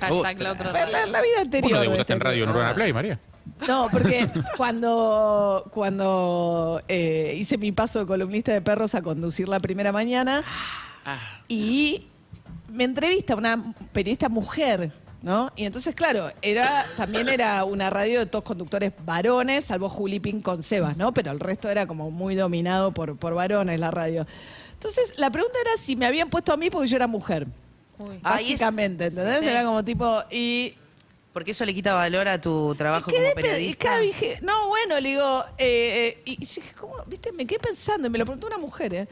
Hashtag 0.00 0.40
la 0.40 0.52
otra 0.52 0.72
la, 0.72 0.86
la- 0.86 1.06
la 1.06 1.22
vida 1.22 1.40
anterior. 1.40 1.62
Vos 1.62 1.72
no 1.72 1.76
de 1.78 1.82
debutaste 1.82 2.00
este 2.00 2.12
en 2.14 2.20
radio 2.20 2.44
en. 2.44 2.50
Urbana 2.50 2.74
Play, 2.74 2.92
María. 2.92 3.18
No, 3.66 3.88
porque 3.90 4.28
cuando, 4.56 5.66
cuando 5.70 6.82
eh, 6.88 7.36
hice 7.38 7.58
mi 7.58 7.72
paso 7.72 8.00
de 8.00 8.06
columnista 8.06 8.52
de 8.52 8.62
perros 8.62 8.94
a 8.94 9.02
conducir 9.02 9.48
la 9.48 9.60
primera 9.60 9.92
mañana 9.92 10.42
y 11.48 12.06
me 12.68 12.84
entrevista 12.84 13.34
una 13.34 13.74
periodista 13.92 14.28
mujer, 14.28 14.92
¿no? 15.22 15.52
Y 15.56 15.64
entonces, 15.64 15.94
claro, 15.94 16.30
era 16.40 16.86
también 16.96 17.28
era 17.28 17.64
una 17.64 17.90
radio 17.90 18.20
de 18.20 18.26
todos 18.26 18.44
conductores 18.44 18.92
varones, 19.04 19.64
salvo 19.64 19.88
Juli 19.88 20.20
Pin 20.20 20.40
con 20.40 20.62
Sebas, 20.62 20.96
¿no? 20.96 21.12
Pero 21.12 21.30
el 21.32 21.40
resto 21.40 21.68
era 21.68 21.86
como 21.86 22.10
muy 22.10 22.34
dominado 22.34 22.92
por, 22.92 23.16
por 23.16 23.34
varones 23.34 23.78
la 23.78 23.90
radio. 23.90 24.26
Entonces, 24.72 25.12
la 25.18 25.30
pregunta 25.30 25.58
era 25.60 25.82
si 25.82 25.96
me 25.96 26.06
habían 26.06 26.30
puesto 26.30 26.52
a 26.52 26.56
mí 26.56 26.70
porque 26.70 26.88
yo 26.88 26.96
era 26.96 27.06
mujer. 27.06 27.46
Uy. 27.98 28.18
Básicamente, 28.22 29.06
¿entendés? 29.06 29.40
sí. 29.40 29.48
Era 29.48 29.64
como 29.64 29.84
tipo, 29.84 30.22
y 30.30 30.74
Porque 31.32 31.52
eso 31.52 31.64
le 31.64 31.72
quita 31.72 31.94
valor 31.94 32.26
a 32.26 32.40
tu 32.40 32.74
trabajo 32.74 33.08
quedé 33.10 33.20
como 33.30 33.34
pe- 33.36 33.42
periodista. 33.42 33.98
Dije, 34.00 34.38
no, 34.42 34.66
bueno, 34.68 34.98
le 34.98 35.08
digo, 35.10 35.44
eh, 35.58 36.16
eh, 36.16 36.22
y 36.24 36.36
dije, 36.38 36.60
¿cómo? 36.78 36.94
¿Viste? 37.06 37.30
Me 37.32 37.46
quedé 37.46 37.60
pensando, 37.60 38.08
y 38.08 38.10
me 38.10 38.18
lo 38.18 38.24
preguntó 38.24 38.48
una 38.48 38.58
mujer, 38.58 38.92
¿eh? 38.94 39.08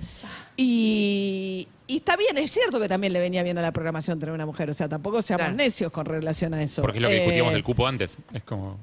Y, 0.57 1.69
y 1.87 1.97
está 1.99 2.17
bien, 2.17 2.37
es 2.39 2.51
cierto 2.51 2.81
que 2.81 2.89
también 2.89 3.13
le 3.13 3.21
venía 3.21 3.45
bien 3.45 3.57
a 3.59 3.63
la 3.63 3.71
programación 3.73 4.19
tener 4.19 4.35
una 4.35 4.47
mujer, 4.47 4.69
o 4.69 4.75
sea, 4.75 4.89
tampoco 4.89 5.23
seamos 5.23 5.45
Claro. 5.45 5.57
necios 5.57 5.93
con 5.93 6.07
relación 6.07 6.55
a 6.55 6.63
eso. 6.63 6.83
Porque 6.83 6.99
es 6.99 7.03
lo 7.03 7.09
que 7.09 7.15
Eh, 7.15 7.19
discutíamos 7.21 7.53
del 7.53 7.63
cupo 7.63 7.87
antes. 7.87 8.19
Es 8.33 8.43
como. 8.43 8.79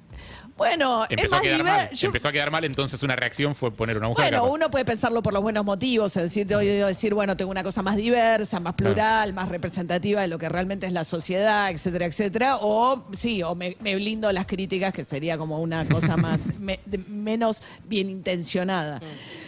Bueno, 0.58 1.04
es 1.04 1.12
Empezó 1.12 1.36
a 1.36 1.42
quedar 1.42 1.64
mal. 1.66 1.90
yo- 1.92 2.08
Empezó 2.08 2.28
a 2.30 2.32
quedar 2.32 2.50
mal, 2.50 2.64
entonces 2.64 3.04
una 3.04 3.16
reacción 3.18 3.54
fue 3.56 3.72
poner 3.72 3.98
una 3.98 4.08
mujer. 4.08 4.24
Bueno, 4.26 4.38
capaz. 4.44 4.54
uno 4.54 4.72
puede 4.72 4.86
pensarlo 4.86 5.22
por 5.22 5.34
los 5.34 5.42
buenos 5.42 5.66
motivos, 5.66 6.16
es 6.16 6.24
decir, 6.24 6.48
digo 6.48 6.60
decir, 6.62 7.14
bueno, 7.14 7.36
tengo 7.36 7.52
una 7.52 7.62
cosa 7.64 7.82
más 7.82 7.98
diversa, 7.98 8.62
más 8.62 8.74
Claro. 8.76 8.94
plural, 8.94 9.34
más 9.34 9.50
representativa 9.50 10.22
de 10.22 10.30
lo 10.30 10.38
que 10.40 10.48
realmente 10.48 10.86
es 10.88 10.94
la 10.94 11.04
sociedad, 11.04 11.70
etcétera, 11.72 12.06
etcétera. 12.06 12.58
O 12.62 13.04
sí, 13.14 13.44
o 13.44 13.54
me, 13.54 13.76
me 13.82 13.96
blindo 13.96 14.32
las 14.32 14.46
críticas, 14.48 14.94
que 14.94 15.04
sería 15.04 15.38
como 15.38 15.60
una 15.62 15.86
cosa 15.86 16.16
más 16.18 16.40
me- 16.58 16.80
de- 16.86 17.00
menos 17.00 17.62
bien 17.84 18.10
intencionada. 18.10 19.02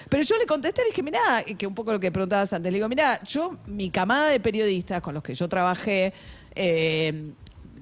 Pero 0.09 0.23
yo 0.23 0.37
le 0.37 0.45
contesté, 0.45 0.81
le 0.81 0.87
dije, 0.89 1.03
mirá, 1.03 1.43
que 1.57 1.67
un 1.67 1.73
poco 1.75 1.93
lo 1.93 1.99
que 2.01 2.11
preguntabas 2.11 2.51
antes, 2.51 2.69
le 2.69 2.77
digo, 2.79 2.89
mirá, 2.89 3.21
yo, 3.23 3.55
mi 3.67 3.89
camada 3.91 4.29
de 4.29 4.41
periodistas 4.41 5.01
con 5.01 5.13
los 5.13 5.23
que 5.23 5.33
yo 5.35 5.47
trabajé, 5.47 6.13
eh, 6.53 7.31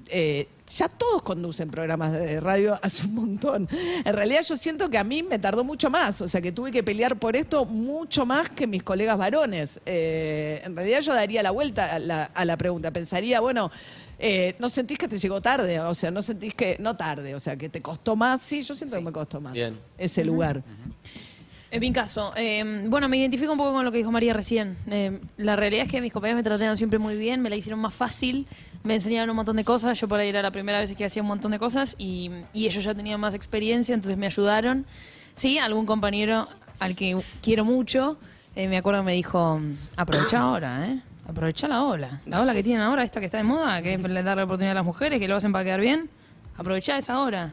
eh, 0.09 0.47
ya 0.67 0.89
todos 0.89 1.21
conducen 1.21 1.69
programas 1.69 2.11
de 2.13 2.39
radio 2.39 2.77
hace 2.81 3.05
un 3.05 3.15
montón. 3.15 3.69
En 3.71 4.13
realidad 4.13 4.41
yo 4.43 4.57
siento 4.57 4.89
que 4.89 4.97
a 4.97 5.03
mí 5.03 5.23
me 5.23 5.39
tardó 5.39 5.63
mucho 5.63 5.89
más, 5.89 6.21
o 6.21 6.27
sea 6.27 6.41
que 6.41 6.51
tuve 6.51 6.71
que 6.71 6.83
pelear 6.83 7.17
por 7.17 7.35
esto 7.35 7.65
mucho 7.65 8.25
más 8.25 8.49
que 8.49 8.67
mis 8.67 8.83
colegas 8.83 9.17
varones. 9.17 9.79
Eh, 9.85 10.61
en 10.63 10.75
realidad 10.75 11.01
yo 11.01 11.13
daría 11.13 11.43
la 11.43 11.51
vuelta 11.51 11.95
a 11.95 11.99
la, 11.99 12.23
a 12.25 12.45
la 12.45 12.57
pregunta, 12.57 12.91
pensaría, 12.91 13.39
bueno, 13.39 13.71
eh, 14.17 14.55
¿no 14.59 14.69
sentís 14.69 14.97
que 14.97 15.07
te 15.07 15.17
llegó 15.17 15.41
tarde? 15.41 15.79
O 15.79 15.93
sea, 15.93 16.11
¿no 16.11 16.21
sentís 16.21 16.53
que, 16.53 16.77
no 16.79 16.95
tarde, 16.95 17.35
o 17.35 17.39
sea, 17.39 17.55
que 17.55 17.69
te 17.69 17.81
costó 17.81 18.15
más? 18.15 18.41
Sí, 18.41 18.63
yo 18.63 18.75
siento 18.75 18.97
que 18.97 19.03
me 19.03 19.11
costó 19.11 19.41
más 19.41 19.53
Bien. 19.53 19.77
ese 19.97 20.23
lugar. 20.23 20.63
En 21.75 21.81
mi 21.81 21.91
caso, 21.91 22.31
eh, 22.37 22.85
bueno, 22.87 23.09
me 23.09 23.17
identifico 23.17 23.51
un 23.51 23.57
poco 23.57 23.73
con 23.73 23.83
lo 23.83 23.91
que 23.91 23.97
dijo 23.97 24.09
María 24.09 24.31
recién. 24.31 24.77
Eh, 24.89 25.19
la 25.35 25.57
realidad 25.57 25.85
es 25.85 25.91
que 25.91 25.99
mis 25.99 26.13
compañeros 26.13 26.37
me 26.37 26.43
trataron 26.43 26.77
siempre 26.77 26.99
muy 26.99 27.17
bien, 27.17 27.41
me 27.41 27.49
la 27.49 27.57
hicieron 27.57 27.81
más 27.81 27.93
fácil, 27.93 28.47
me 28.83 28.95
enseñaron 28.95 29.29
un 29.31 29.35
montón 29.35 29.57
de 29.57 29.65
cosas. 29.65 29.99
Yo 29.99 30.07
por 30.07 30.17
ahí 30.17 30.29
era 30.29 30.41
la 30.41 30.51
primera 30.51 30.79
vez 30.79 30.95
que 30.95 31.03
hacía 31.03 31.21
un 31.21 31.27
montón 31.27 31.51
de 31.51 31.59
cosas 31.59 31.95
y, 31.97 32.31
y 32.53 32.65
ellos 32.67 32.81
ya 32.81 32.95
tenían 32.95 33.19
más 33.19 33.33
experiencia, 33.33 33.93
entonces 33.93 34.17
me 34.17 34.25
ayudaron. 34.25 34.85
Sí, 35.35 35.57
algún 35.57 35.85
compañero 35.85 36.47
al 36.79 36.95
que 36.95 37.19
quiero 37.41 37.65
mucho, 37.65 38.17
eh, 38.55 38.69
me 38.69 38.77
acuerdo 38.77 39.01
que 39.01 39.07
me 39.07 39.13
dijo, 39.13 39.59
aprovecha 39.97 40.39
ahora, 40.39 40.87
¿eh? 40.87 41.01
Aprovecha 41.27 41.67
la 41.67 41.83
ola. 41.83 42.21
La 42.25 42.41
ola 42.41 42.53
que 42.53 42.63
tienen 42.63 42.83
ahora, 42.83 43.03
esta 43.03 43.19
que 43.19 43.25
está 43.25 43.39
de 43.39 43.43
moda, 43.43 43.81
que 43.81 43.95
es 43.95 44.01
darle 44.01 44.43
oportunidad 44.43 44.71
a 44.71 44.75
las 44.75 44.85
mujeres, 44.85 45.19
que 45.19 45.27
lo 45.27 45.35
hacen 45.35 45.51
para 45.51 45.65
quedar 45.65 45.81
bien. 45.81 46.09
Aprovecha 46.55 46.97
esa 46.97 47.19
hora. 47.19 47.51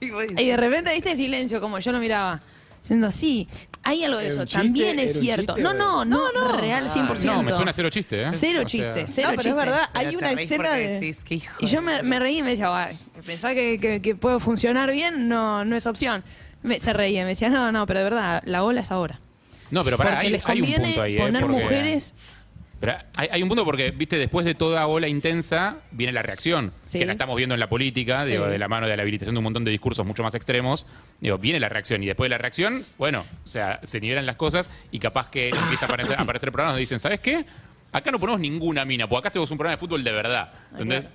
Y 0.00 0.06
Y 0.40 0.46
de 0.48 0.56
repente, 0.56 0.94
viste, 0.94 1.14
silencio, 1.14 1.60
como 1.60 1.78
yo 1.78 1.92
lo 1.92 1.98
miraba. 1.98 2.40
Diciendo, 2.84 3.10
sí, 3.10 3.48
hay 3.82 4.04
algo 4.04 4.18
de 4.18 4.26
¿Era 4.26 4.34
eso. 4.42 4.46
También 4.46 4.98
es 4.98 5.10
¿Era 5.10 5.18
un 5.18 5.24
cierto. 5.24 5.54
chiste 5.54 5.62
No, 5.62 5.72
no, 5.74 6.04
no, 6.04 6.56
real 6.56 6.88
100%. 6.88 7.24
No, 7.24 7.42
me 7.42 7.52
suena 7.52 7.72
cero 7.72 7.90
chiste, 7.90 8.22
¿eh? 8.22 8.28
Cero 8.32 8.60
O 8.64 8.68
sea, 8.68 8.92
chiste, 8.92 9.04
cero 9.08 9.28
no, 9.30 9.36
pero 9.36 9.42
chiste. 9.42 9.48
es 9.50 9.56
verdad, 9.56 9.88
hay 9.94 10.16
una 10.16 10.30
escena 10.32 10.72
de... 10.74 10.88
decís, 10.88 11.24
qué 11.24 11.34
hijo 11.36 11.56
Y 11.60 11.66
yo 11.66 11.80
me, 11.82 12.02
me 12.02 12.18
reí 12.18 12.38
y 12.38 12.42
me 12.42 12.50
decía, 12.50 12.68
"Guay, 12.68 12.96
pensar 13.26 13.54
que, 13.54 13.80
que, 13.80 14.00
que 14.02 14.14
puedo 14.14 14.38
funcionar 14.38 14.90
bien 14.92 15.28
no, 15.28 15.64
no 15.64 15.76
es 15.76 15.86
opción. 15.86 16.22
Me- 16.62 16.78
se 16.78 16.92
reía, 16.92 17.22
me 17.24 17.30
decía, 17.30 17.48
no, 17.48 17.72
no, 17.72 17.86
pero 17.86 17.98
de 18.00 18.04
verdad, 18.04 18.42
la 18.44 18.64
ola 18.64 18.80
es 18.82 18.90
ahora. 18.90 19.18
No, 19.70 19.82
pero 19.82 19.96
para, 19.96 20.18
hay, 20.18 20.30
les 20.30 20.44
hay 20.46 20.60
un 20.60 20.66
conviene 20.66 20.84
punto 20.88 21.02
ahí, 21.02 21.16
¿eh? 21.16 21.20
poner 21.20 21.42
Porque- 21.42 21.62
mujeres. 21.62 22.14
Pero 22.80 22.94
hay, 23.16 23.28
hay 23.30 23.42
un 23.42 23.48
punto 23.48 23.64
porque, 23.64 23.90
viste, 23.92 24.18
después 24.18 24.44
de 24.44 24.54
toda 24.54 24.86
ola 24.86 25.08
intensa 25.08 25.78
viene 25.90 26.12
la 26.12 26.22
reacción, 26.22 26.72
Sí. 26.84 26.98
que 26.98 27.06
la 27.06 27.12
estamos 27.12 27.36
viendo 27.36 27.54
en 27.54 27.60
la 27.60 27.68
política, 27.68 28.24
digo, 28.24 28.46
de 28.46 28.58
la 28.58 28.68
mano 28.68 28.86
de 28.86 28.96
la 28.96 29.02
habilitación 29.02 29.34
de 29.34 29.38
un 29.38 29.44
montón 29.44 29.64
de 29.64 29.70
discursos 29.70 30.04
mucho 30.04 30.22
más 30.22 30.34
extremos. 30.34 30.86
Digo, 31.20 31.38
viene 31.38 31.60
la 31.60 31.68
reacción 31.68 32.02
y 32.02 32.06
después 32.06 32.26
de 32.26 32.30
la 32.30 32.38
reacción, 32.38 32.84
bueno, 32.98 33.24
o 33.42 33.46
sea, 33.46 33.80
se 33.84 34.00
nivelan 34.00 34.26
las 34.26 34.36
cosas 34.36 34.68
y 34.90 34.98
capaz 34.98 35.30
que 35.30 35.48
empieza 35.48 35.86
a 35.86 35.88
aparecer, 35.88 36.18
a 36.18 36.22
aparecer 36.22 36.50
programas 36.52 36.72
donde 36.74 36.80
dicen, 36.80 36.98
¿sabes 36.98 37.20
qué? 37.20 37.44
Acá 37.92 38.10
no 38.10 38.18
ponemos 38.18 38.40
ninguna 38.40 38.84
mina, 38.84 39.06
porque 39.08 39.20
acá 39.20 39.28
hacemos 39.28 39.48
un 39.52 39.56
programa 39.56 39.76
de 39.76 39.80
fútbol 39.80 40.02
de 40.02 40.10
verdad. 40.10 40.52
¿Entendés? 40.72 41.08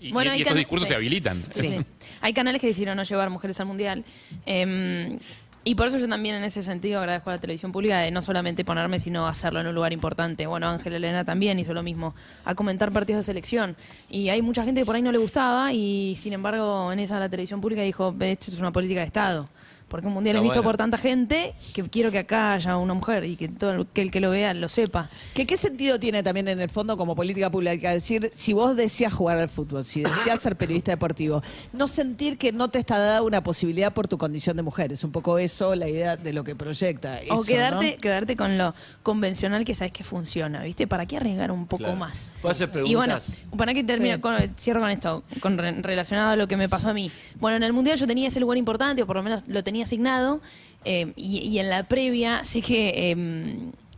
Y, 0.00 0.10
Bueno, 0.10 0.32
y 0.32 0.34
hay 0.34 0.42
esos 0.42 0.56
discursos 0.56 0.88
sí. 0.88 0.92
se 0.92 0.96
habilitan. 0.96 1.40
Sí. 1.52 1.78
Hay 2.20 2.32
canales 2.34 2.60
que 2.60 2.66
decidieron 2.66 2.96
no 2.96 3.02
llevar 3.04 3.30
mujeres 3.30 3.60
al 3.60 3.66
mundial. 3.66 4.04
Eh, 4.44 5.16
y 5.64 5.74
por 5.74 5.86
eso 5.86 5.98
yo 5.98 6.06
también 6.08 6.36
en 6.36 6.44
ese 6.44 6.62
sentido 6.62 7.00
agradezco 7.00 7.30
a 7.30 7.34
la 7.34 7.40
televisión 7.40 7.72
pública 7.72 7.98
de 8.00 8.10
no 8.10 8.20
solamente 8.20 8.64
ponerme, 8.64 9.00
sino 9.00 9.26
hacerlo 9.26 9.60
en 9.60 9.66
un 9.66 9.74
lugar 9.74 9.92
importante. 9.94 10.46
Bueno, 10.46 10.68
Ángela 10.68 10.96
Elena 10.96 11.24
también 11.24 11.58
hizo 11.58 11.72
lo 11.72 11.82
mismo, 11.82 12.14
a 12.44 12.54
comentar 12.54 12.92
partidos 12.92 13.20
de 13.20 13.32
selección. 13.32 13.76
Y 14.10 14.28
hay 14.28 14.42
mucha 14.42 14.64
gente 14.64 14.82
que 14.82 14.84
por 14.84 14.96
ahí 14.96 15.02
no 15.02 15.10
le 15.10 15.18
gustaba 15.18 15.72
y 15.72 16.16
sin 16.16 16.34
embargo 16.34 16.92
en 16.92 16.98
esa 16.98 17.18
la 17.18 17.30
televisión 17.30 17.60
pública 17.62 17.82
dijo, 17.82 18.14
esto 18.20 18.50
es 18.50 18.60
una 18.60 18.72
política 18.72 19.00
de 19.00 19.06
Estado. 19.06 19.48
Porque 19.94 20.08
un 20.08 20.12
mundial 20.14 20.34
Está 20.34 20.40
es 20.40 20.42
visto 20.50 20.58
bueno. 20.58 20.70
por 20.70 20.76
tanta 20.76 20.98
gente 20.98 21.54
que 21.72 21.84
quiero 21.84 22.10
que 22.10 22.18
acá 22.18 22.54
haya 22.54 22.76
una 22.78 22.94
mujer 22.94 23.22
y 23.26 23.36
que 23.36 23.46
todo 23.46 23.70
el 23.74 23.86
que, 23.86 24.02
el 24.02 24.10
que 24.10 24.18
lo 24.18 24.30
vea 24.30 24.52
lo 24.52 24.68
sepa. 24.68 25.08
¿Qué, 25.34 25.46
¿Qué 25.46 25.56
sentido 25.56 26.00
tiene 26.00 26.24
también 26.24 26.48
en 26.48 26.60
el 26.60 26.68
fondo 26.68 26.96
como 26.96 27.14
política 27.14 27.48
pública? 27.48 27.92
Decir, 27.92 28.28
si 28.34 28.52
vos 28.52 28.74
deseas 28.74 29.12
jugar 29.12 29.38
al 29.38 29.48
fútbol, 29.48 29.84
si 29.84 30.02
deseas 30.02 30.40
ser 30.40 30.56
periodista 30.56 30.90
deportivo, 30.90 31.44
no 31.72 31.86
sentir 31.86 32.38
que 32.38 32.50
no 32.50 32.70
te 32.70 32.80
está 32.80 32.98
dada 32.98 33.22
una 33.22 33.44
posibilidad 33.44 33.92
por 33.94 34.08
tu 34.08 34.18
condición 34.18 34.56
de 34.56 34.64
mujer. 34.64 34.92
Es 34.92 35.04
un 35.04 35.12
poco 35.12 35.38
eso 35.38 35.76
la 35.76 35.88
idea 35.88 36.16
de 36.16 36.32
lo 36.32 36.42
que 36.42 36.56
proyecta. 36.56 37.20
o 37.30 37.44
quedarte, 37.44 37.92
¿no? 37.92 37.98
quedarte 38.00 38.34
con 38.36 38.58
lo 38.58 38.74
convencional 39.04 39.64
que 39.64 39.76
sabes 39.76 39.92
que 39.92 40.02
funciona, 40.02 40.64
¿viste? 40.64 40.88
¿Para 40.88 41.06
qué 41.06 41.18
arriesgar 41.18 41.52
un 41.52 41.68
poco 41.68 41.84
Claro. 41.84 41.98
más? 42.00 42.32
¿Puedo 42.42 42.50
hacer 42.52 42.68
Y 42.84 42.96
bueno, 42.96 43.14
preguntas? 43.14 43.44
para 43.56 43.72
que 43.74 43.84
Sí. 44.14 44.20
con- 44.20 44.34
cierro 44.56 44.80
con 44.80 44.90
esto, 44.90 45.22
con 45.38 45.56
re- 45.56 45.80
relacionado 45.82 46.30
a 46.30 46.36
lo 46.36 46.48
que 46.48 46.56
me 46.56 46.68
pasó 46.68 46.90
a 46.90 46.94
mí. 46.94 47.12
Bueno, 47.38 47.58
en 47.58 47.62
el 47.62 47.72
Mundial 47.72 47.96
yo 47.96 48.08
tenía 48.08 48.26
ese 48.26 48.40
lugar 48.40 48.58
importante, 48.58 49.02
o 49.02 49.06
por 49.06 49.14
lo 49.14 49.22
menos 49.22 49.42
lo 49.46 49.62
tenía 49.62 49.83
asignado, 49.84 50.40
eh, 50.84 51.12
y, 51.16 51.38
y 51.38 51.58
en 51.60 51.70
la 51.70 51.84
previa 51.84 52.44
sé 52.44 52.60
que 52.60 53.10
eh, 53.10 53.16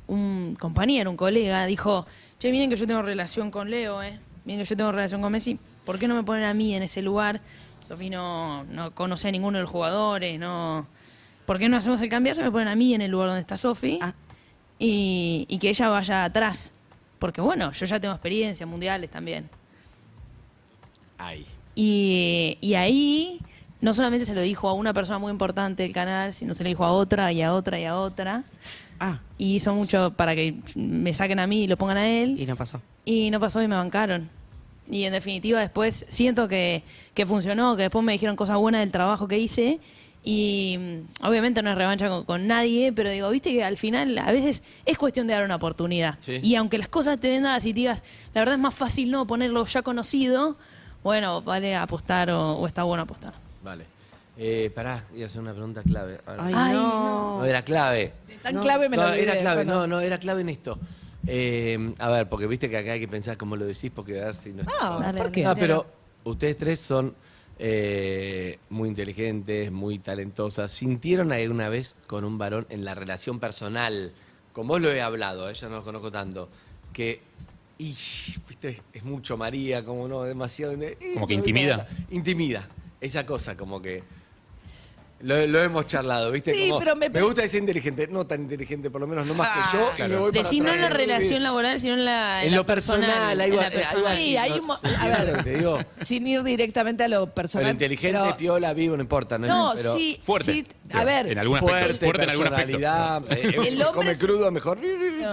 un 0.07 0.57
compañero, 0.59 1.11
un 1.11 1.17
colega, 1.17 1.67
dijo, 1.67 2.07
che, 2.39 2.51
miren 2.53 2.71
que 2.71 2.77
yo 2.77 2.87
tengo 2.87 3.03
relación 3.03 3.51
con 3.51 3.71
Leo, 3.71 4.03
¿eh? 4.03 4.19
bien 4.45 4.59
que 4.59 4.65
yo 4.65 4.77
tengo 4.77 4.93
relación 4.93 5.21
con 5.21 5.33
Messi, 5.33 5.59
¿por 5.85 5.99
qué 5.99 6.07
no 6.07 6.15
me 6.15 6.23
ponen 6.23 6.45
a 6.45 6.55
mí 6.55 6.75
en 6.75 6.83
ese 6.85 7.03
lugar? 7.03 7.41
Sofi 7.81 8.11
no, 8.11 8.65
no 8.65 8.93
conoce 8.95 9.29
a 9.29 9.31
ninguno 9.31 9.59
de 9.59 9.63
los 9.63 9.71
jugadores, 9.71 10.39
no... 10.39 10.87
¿Por 11.47 11.59
qué 11.59 11.69
no 11.69 11.77
hacemos 11.77 12.03
el 12.03 12.09
cambiazo? 12.09 12.43
Me 12.43 12.51
ponen 12.51 12.67
a 12.69 12.75
mí 12.75 12.93
en 12.95 13.01
el 13.01 13.11
lugar 13.13 13.29
donde 13.29 13.41
está 13.41 13.57
Sofi 13.57 14.01
Ah. 14.03 14.15
y, 14.81 15.47
y 15.49 15.59
que 15.59 15.69
ella 15.69 15.89
vaya 15.89 16.25
atrás. 16.25 16.73
Porque 17.21 17.41
bueno, 17.41 17.71
yo 17.71 17.87
ya 17.87 18.01
tengo 18.01 18.15
experiencia 18.15 18.67
mundiales 18.67 19.11
también. 19.11 19.49
Y, 21.75 22.59
y 22.61 22.75
ahí 22.75 23.41
no 23.87 23.95
solamente 23.95 24.27
se 24.27 24.35
lo 24.35 24.41
dijo 24.41 24.69
a 24.69 24.73
una 24.73 24.93
persona 24.93 25.21
muy 25.21 25.31
importante 25.31 25.85
del 25.85 25.93
canal, 25.93 26.33
sino 26.33 26.55
se 26.55 26.65
lo 26.65 26.69
dijo 26.69 26.85
a 26.85 26.91
otra 26.91 27.31
y 27.31 27.41
a 27.41 27.55
otra 27.55 27.79
y 27.79 27.85
a 27.85 27.97
otra. 27.97 28.43
Ah, 28.99 29.21
Y 29.39 29.55
hizo 29.55 29.73
mucho 29.77 30.11
para 30.17 30.35
que 30.35 30.57
me 30.75 31.15
saquen 31.15 31.39
a 31.39 31.47
mí 31.47 31.63
y 31.63 31.67
lo 31.69 31.77
pongan 31.79 31.99
a 31.99 32.09
él. 32.09 32.35
y 32.37 32.47
no 32.47 32.57
pasó. 32.57 32.83
Y 33.05 33.31
no 33.31 33.39
pasó 33.39 33.63
y 33.63 33.69
me 33.69 33.77
bancaron. 33.77 34.29
Y 34.91 35.05
en 35.05 35.13
definitiva 35.13 35.61
después 35.61 36.05
siento 36.09 36.49
que, 36.49 36.83
que 37.15 37.27
funcionó, 37.27 37.77
que 37.77 37.83
después 37.83 38.05
me 38.05 38.11
dijeron 38.11 38.35
cosas 38.35 38.57
buenas 38.57 38.81
del 38.81 38.91
trabajo 38.91 39.29
que 39.29 39.39
hice. 39.39 39.79
Y 40.25 40.77
mm, 40.77 41.25
obviamente 41.25 41.63
no 41.63 41.71
es 41.71 41.77
revancha 41.79 42.09
con, 42.09 42.25
con 42.25 42.49
nadie, 42.49 42.93
pero 42.93 43.09
digo, 43.11 43.31
viste 43.31 43.53
que 43.53 43.63
al 43.63 43.77
final 43.77 44.19
a 44.19 44.33
veces 44.33 44.65
es 44.85 44.99
cuestión 44.99 45.29
de 45.29 45.35
dar 45.35 45.45
una 45.45 45.55
oportunidad. 45.55 46.17
Sí. 46.19 46.41
Y 46.43 46.57
aunque 46.57 46.77
las 46.79 46.89
cosas 46.89 47.21
te 47.21 47.29
den 47.29 47.45
dadas 47.45 47.65
y 47.67 47.69
te 47.73 47.77
digas, 47.79 48.03
la 48.35 48.41
verdad 48.41 48.57
es 48.57 48.61
más 48.61 48.75
fácil 48.75 49.13
no 49.13 49.29
ponerlo 49.29 49.65
ya 49.65 49.83
conocido, 49.83 50.57
bueno, 51.05 51.41
vale 51.43 51.77
apostar 51.77 52.31
o, 52.31 52.55
o 52.55 52.67
está 52.67 52.83
bueno 52.83 53.05
apostar. 53.05 53.46
Vale. 53.67 53.85
Eh, 54.39 54.71
pará, 54.75 55.05
iba 55.15 55.25
a 55.25 55.27
hacer 55.29 55.41
una 55.41 55.53
pregunta 55.53 55.83
clave. 55.83 56.21
Ahora. 56.27 56.45
Ay, 56.47 56.55
Ay, 56.57 56.73
no. 56.75 57.39
No, 57.39 57.45
era 57.45 57.63
clave. 57.65 58.13
Tan 58.43 58.59
clave 58.61 58.89
me 58.89 58.97
no, 58.97 59.03
lo 59.03 59.09
olvidé. 59.09 59.23
era 59.25 59.39
clave, 59.39 59.65
Bueno. 59.65 59.81
no, 59.81 59.87
no, 59.87 60.01
era 60.01 60.19
clave 60.19 60.41
en 60.43 60.49
esto. 60.51 60.79
Eh, 61.27 61.95
a 61.99 62.09
ver, 62.11 62.29
porque 62.29 62.47
viste 62.47 62.71
que 62.71 62.77
acá 62.79 62.93
hay 62.93 63.01
que 63.01 63.09
pensar 63.09 63.37
cómo 63.37 63.57
lo 63.57 63.65
decís, 63.65 63.91
porque 63.95 64.21
a 64.23 64.27
ver 64.27 64.35
si 64.35 64.53
no 64.53 64.63
No, 64.63 65.01
Dale, 65.01 65.19
¿por 65.19 65.33
qué? 65.33 65.43
No, 65.43 65.57
pero 65.57 65.87
ustedes 66.25 66.57
tres 66.57 66.79
son 66.81 67.15
eh, 67.59 68.59
muy 68.71 68.89
inteligentes, 68.89 69.73
muy 69.73 69.99
talentosas. 69.99 70.71
¿Sintieron 70.71 71.33
alguna 71.33 71.69
vez 71.69 71.97
con 72.07 72.25
un 72.25 72.39
varón 72.39 72.67
en 72.71 72.85
la 72.85 72.95
relación 72.95 73.41
personal? 73.41 74.13
Con 74.53 74.69
vos 74.69 74.81
lo 74.81 74.91
he 74.91 75.01
hablado, 75.03 75.51
eh, 75.51 75.55
yo 75.55 75.69
no 75.69 75.77
lo 75.77 75.85
conozco 75.85 76.11
tanto. 76.13 76.49
Que, 76.93 77.21
y, 77.79 77.89
viste, 78.49 78.83
es 78.93 79.03
mucho 79.03 79.37
María, 79.37 79.85
como 79.85 80.07
no, 80.07 80.23
demasiado. 80.23 80.75
eh, 80.75 80.97
Como 81.15 81.27
que 81.27 81.35
intimida. 81.35 81.89
Intimida. 82.11 82.69
Esa 83.07 83.25
cosa, 83.25 83.57
como 83.57 83.81
que. 83.81 84.03
Lo, 85.21 85.47
lo 85.47 85.63
hemos 85.63 85.87
charlado, 85.87 86.31
¿viste? 86.31 86.53
Sí, 86.53 86.69
Como, 86.69 86.79
pero 86.79 86.95
me- 86.95 87.09
gusta 87.23 87.41
decir 87.41 87.61
inteligente, 87.61 88.07
no 88.07 88.27
tan 88.27 88.43
inteligente, 88.43 88.91
por 88.91 89.01
lo 89.01 89.07
menos 89.07 89.27
no 89.27 89.33
más 89.33 89.49
que 89.49 89.79
yo, 89.79 89.89
y 89.91 89.97
Claro. 89.97 90.11
me 90.13 90.21
voy 90.21 90.31
para 90.31 90.43
Decí 90.43 90.61
no 90.61 90.71
en 90.71 90.81
la 90.83 90.89
relación 90.91 91.43
laboral, 91.43 91.81
sino 91.81 91.95
en 91.95 92.05
la. 92.05 92.45
En 92.45 92.51
la 92.51 92.57
lo 92.59 92.67
personal, 92.67 93.41
en 93.41 93.59
así, 93.59 94.15
Sí, 94.19 94.37
hay 94.37 94.53
un 94.61 94.69
Sí, 94.77 94.95
a 95.01 95.09
ver. 95.25 95.43
te 95.43 95.57
digo. 95.57 95.79
Sin 96.05 96.27
ir 96.27 96.43
directamente 96.43 97.05
a 97.05 97.09
lo 97.09 97.33
personal. 97.33 97.65
Pero 97.65 97.73
inteligente, 97.73 98.19
pero- 98.23 98.37
piola, 98.37 98.75
vivo, 98.75 98.95
no 98.95 99.03
importa. 99.03 99.39
No, 99.39 99.47
No, 99.47 99.73
pero 99.75 99.95
sí, 99.97 100.21
Fuerte. 100.23 100.53
sí. 100.53 100.67
A 100.93 101.05
ver, 101.05 101.29
En 101.33 101.39
algún 101.39 101.59
aspecto. 101.61 101.79
fuerte, 101.79 102.05
Fuerte 102.05 102.23
en 102.25 102.31
algún 102.31 102.47
aspecto. 102.49 102.77
eh, 103.33 103.69
El 103.69 103.81
eh, 103.81 103.85
hombre 103.87 103.87
come 103.95 104.19
crudo, 104.19 104.51
mejor. 104.53 104.79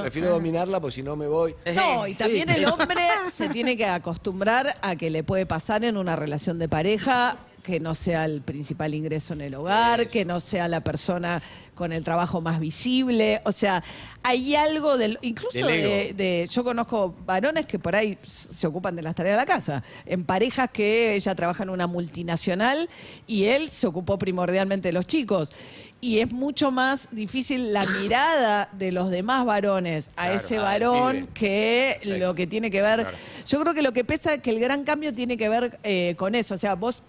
Prefiero 0.02 0.30
dominarla, 0.30 0.80
porque 0.80 0.96
si 0.96 1.04
no 1.04 1.18
me 1.18 1.28
voy. 1.28 1.56
No, 1.76 2.08
y 2.08 2.14
también 2.14 2.50
el 2.50 2.64
hombre 2.68 3.02
se 3.38 3.50
tiene 3.50 3.76
que 3.76 3.86
acostumbrar 3.86 4.78
a 4.82 4.96
que 4.96 5.10
le 5.10 5.26
puede 5.26 5.46
pasar 5.46 5.84
en 5.84 5.98
una 5.98 6.16
relación 6.16 6.58
de 6.58 6.70
pareja 6.70 7.36
que 7.64 7.80
no 7.80 7.96
sea 7.96 8.26
el 8.26 8.42
principal 8.42 8.94
ingreso 8.94 9.34
en 9.34 9.42
el 9.42 9.56
hogar, 9.56 10.02
Eso. 10.02 10.12
que 10.12 10.26
no 10.26 10.40
sea 10.40 10.68
la 10.68 10.82
persona 10.82 11.42
con 11.74 11.92
el 11.92 12.04
trabajo 12.04 12.42
más 12.42 12.60
visible. 12.60 13.42
O 13.46 13.52
sea, 13.52 13.84
hay 14.22 14.54
algo 14.56 14.98
del. 14.98 15.18
Incluso 15.22 15.66
de, 15.66 16.14
de- 16.16 16.48
Yo 16.52 16.64
conozco 16.64 17.16
varones 17.26 17.66
que 17.66 17.80
por 17.80 17.96
ahí 17.96 18.18
se 18.24 18.68
ocupan 18.68 18.96
de 18.96 19.02
las 19.02 19.16
tareas 19.16 19.38
de 19.38 19.42
la 19.42 19.46
casa. 19.46 19.82
En 20.06 20.24
parejas 20.26 20.70
que 20.72 21.16
ella 21.16 21.34
trabaja 21.34 21.64
en 21.64 21.70
una 21.70 21.88
multinacional 21.88 22.90
y 23.26 23.46
él 23.46 23.70
se 23.70 23.88
ocupó 23.88 24.20
primordialmente 24.20 24.90
de 24.90 24.94
los 24.94 25.08
chicos. 25.08 25.52
Y 26.02 26.20
es 26.20 26.34
mucho 26.34 26.70
más 26.70 27.08
difícil 27.12 27.72
la 27.72 27.86
mirada 28.02 28.68
de 28.74 28.92
los 28.92 29.10
demás 29.10 29.46
varones 29.46 30.10
a 30.18 30.26
Claro, 30.26 30.36
ese 30.36 30.58
varón 30.60 31.28
que 31.34 31.98
Perfecto. 32.02 32.18
lo 32.28 32.36
que 32.36 32.46
tiene 32.46 32.70
que 32.70 32.82
ver. 32.82 33.02
Claro. 33.04 33.18
Yo 33.48 33.62
creo 33.62 33.74
que 33.74 33.82
lo 33.82 33.94
que 33.94 34.04
pesa 34.04 34.34
es 34.34 34.42
que 34.42 34.50
el 34.52 34.60
gran 34.60 34.84
cambio 34.84 35.14
tiene 35.14 35.38
que 35.38 35.48
ver 35.48 35.80
eh, 35.84 36.14
con 36.18 36.36
eso. 36.36 36.56
O 36.56 36.58
sea, 36.58 36.76
vos 36.76 37.02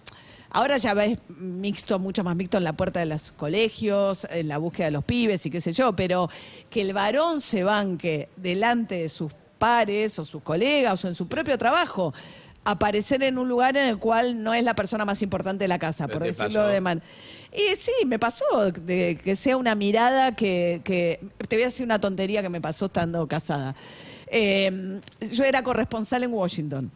ahora 0.55 0.77
ya 0.77 0.93
ves 0.93 1.19
mixto, 1.37 1.99
mucho 1.99 2.23
más 2.23 2.35
mixto 2.35 2.57
en 2.57 2.63
la 2.63 2.73
puerta 2.73 3.01
de 3.01 3.05
los 3.07 3.31
colegios, 3.33 4.25
en 4.31 4.47
la 4.47 4.57
búsqueda 4.57 4.85
de 4.85 4.91
los 4.91 5.03
pibes 5.03 5.45
y 5.45 5.49
qué 5.51 5.59
sé 5.59 5.73
yo, 5.73 5.93
pero 5.95 6.29
que 6.69 6.81
el 6.81 6.93
varón 6.93 7.41
se 7.41 7.63
banque 7.63 8.29
delante 8.37 8.95
de 9.01 9.09
sus 9.09 9.31
pares 9.59 10.17
o 10.17 10.23
sus 10.25 10.41
colegas 10.41 11.03
o 11.03 11.07
en 11.09 11.15
su 11.15 11.27
propio 11.27 11.57
trabajo. 11.57 12.13
Aparecer 12.63 13.21
en 13.23 13.37
un 13.37 13.47
lugar 13.47 13.75
en 13.77 13.87
el 13.89 13.97
cual 13.99 14.41
no 14.41 14.53
es 14.53 14.63
la 14.63 14.73
persona 14.73 15.05
más 15.05 15.21
importante 15.21 15.65
de 15.65 15.67
la 15.67 15.77
casa, 15.77 16.07
Pero 16.07 16.19
por 16.19 16.27
decirlo 16.27 16.61
pasó. 16.61 16.67
de 16.67 16.81
man. 16.81 17.01
Y 17.53 17.75
sí, 17.75 17.91
me 18.07 18.17
pasó 18.17 18.71
de 18.71 19.17
que 19.23 19.35
sea 19.35 19.55
una 19.57 19.75
mirada 19.75 20.35
que, 20.35 20.81
que- 20.83 21.19
Te 21.47 21.57
voy 21.57 21.63
a 21.63 21.65
decir 21.67 21.85
una 21.85 21.99
tontería 21.99 22.41
que 22.41 22.49
me 22.49 22.61
pasó 22.61 22.85
estando 22.87 23.27
casada. 23.27 23.75
Eh, 24.27 24.99
yo 25.31 25.43
era 25.43 25.61
corresponsal 25.63 26.23
en 26.23 26.33
Washington. 26.33 26.91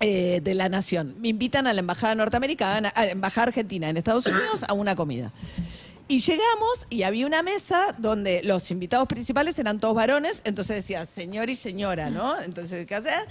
Eh, 0.00 0.40
de 0.42 0.54
la 0.54 0.68
Nación. 0.68 1.14
Me 1.20 1.28
invitan 1.28 1.66
a 1.66 1.72
la 1.72 1.80
Embajada 1.80 2.14
Norteamericana, 2.14 2.88
a 2.88 3.04
la 3.04 3.12
Embajada 3.12 3.48
Argentina 3.48 3.88
en 3.88 3.96
Estados 3.96 4.26
Unidos 4.26 4.64
a 4.66 4.72
una 4.72 4.96
comida. 4.96 5.32
Y 6.08 6.18
llegamos 6.18 6.86
y 6.90 7.04
había 7.04 7.26
una 7.26 7.42
mesa 7.42 7.94
donde 7.98 8.42
los 8.42 8.70
invitados 8.70 9.08
principales 9.08 9.58
eran 9.58 9.80
todos 9.80 9.94
varones, 9.94 10.42
entonces 10.44 10.76
decía 10.76 11.06
señor 11.06 11.48
y 11.48 11.54
señora, 11.54 12.10
¿no? 12.10 12.38
Entonces, 12.40 12.86
¿qué 12.86 12.94
hacer? 12.94 13.26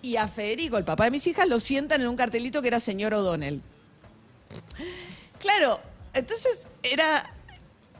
Y 0.00 0.16
a 0.16 0.28
Federico, 0.28 0.78
el 0.78 0.84
papá 0.84 1.04
de 1.04 1.10
mis 1.10 1.26
hijas, 1.26 1.48
lo 1.48 1.60
sientan 1.60 2.00
en 2.00 2.08
un 2.08 2.16
cartelito 2.16 2.62
que 2.62 2.68
era 2.68 2.80
señor 2.80 3.12
O'Donnell. 3.14 3.60
Claro, 5.38 5.80
entonces 6.14 6.68
era 6.82 7.34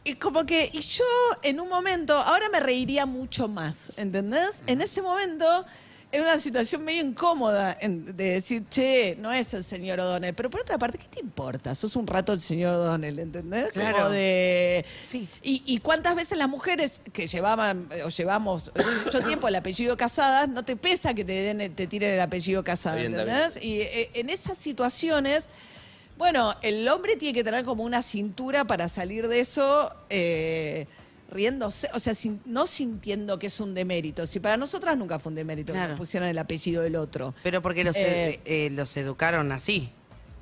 y 0.04 0.14
como 0.16 0.44
que, 0.46 0.68
y 0.72 0.80
yo 0.80 1.04
en 1.42 1.60
un 1.60 1.68
momento, 1.68 2.16
ahora 2.16 2.48
me 2.48 2.58
reiría 2.58 3.06
mucho 3.06 3.46
más, 3.46 3.92
¿entendés? 3.96 4.62
En 4.66 4.80
ese 4.80 5.00
momento 5.00 5.64
era 6.12 6.22
una 6.25 6.38
situación 6.38 6.85
medio 6.85 7.03
incómoda 7.03 7.77
en- 7.81 8.14
de 8.16 8.35
decir, 8.35 8.64
che, 8.68 9.16
no 9.18 9.33
es 9.33 9.55
el 9.55 9.64
señor 9.64 9.98
O'Donnell, 9.98 10.35
pero 10.35 10.51
por 10.51 10.61
otra 10.61 10.77
parte, 10.77 10.98
¿qué 10.98 11.09
te 11.09 11.20
importa? 11.20 11.75
Sos 11.75 11.96
un 11.96 12.07
rato 12.07 12.35
el 12.35 12.40
señor 12.40 12.75
O'Donnell, 12.75 13.18
¿entendés? 13.18 13.72
Claro. 13.72 13.96
Como 13.96 14.11
de... 14.11 14.85
Sí. 15.01 15.27
Y, 15.42 15.62
y 15.66 15.79
cuántas 15.79 16.14
veces 16.14 16.37
las 16.37 16.48
mujeres 16.51 17.01
que 17.14 17.27
llevaban 17.27 17.88
o 18.05 18.11
llevamos 18.11 18.70
mucho 19.05 19.20
tiempo 19.20 19.48
el 19.48 19.55
apellido 19.57 19.96
Casadas, 19.96 20.48
no 20.51 20.64
te 20.64 20.77
pesa 20.77 21.14
que 21.14 21.25
te, 21.25 21.33
den, 21.33 21.75
te 21.75 21.87
tiren 21.87 22.12
el 22.12 22.20
apellido 22.20 22.62
Casada, 22.62 22.96
Está 23.01 23.09
bien, 23.09 23.18
está 23.20 23.37
¿entendés? 23.46 23.64
Y 23.64 23.81
eh, 23.81 24.11
en 24.14 24.29
esas 24.29 24.59
situaciones, 24.59 25.44
bueno, 26.18 26.55
el 26.61 26.87
hombre 26.88 27.16
tiene 27.16 27.33
que 27.33 27.42
tener 27.42 27.64
como 27.64 27.85
una 27.85 28.03
cintura 28.03 28.64
para 28.66 28.88
salir 28.88 29.29
de 29.29 29.40
eso 29.40 29.94
eh, 30.11 30.87
riéndose, 31.32 31.88
o 31.94 31.98
sea, 31.98 32.14
sin- 32.14 32.40
no 32.44 32.66
sintiendo 32.66 33.38
que 33.38 33.46
es 33.48 33.58
un 33.60 33.74
demérito. 33.74 34.26
Si 34.26 34.38
para 34.38 34.56
nosotras 34.56 34.96
nunca 34.96 35.18
fue 35.18 35.30
un 35.30 35.36
demérito 35.36 35.72
que 35.72 35.78
nos 35.78 35.98
pusieran 35.98 36.28
el 36.28 36.38
apellido 36.38 36.82
del 36.82 36.96
otro. 36.96 37.34
Pero 37.42 37.62
porque 37.62 37.82
los, 37.84 37.96
Eh, 37.96 38.40
eh, 38.44 38.70
los 38.70 38.96
educaron 38.96 39.50
así. 39.52 39.90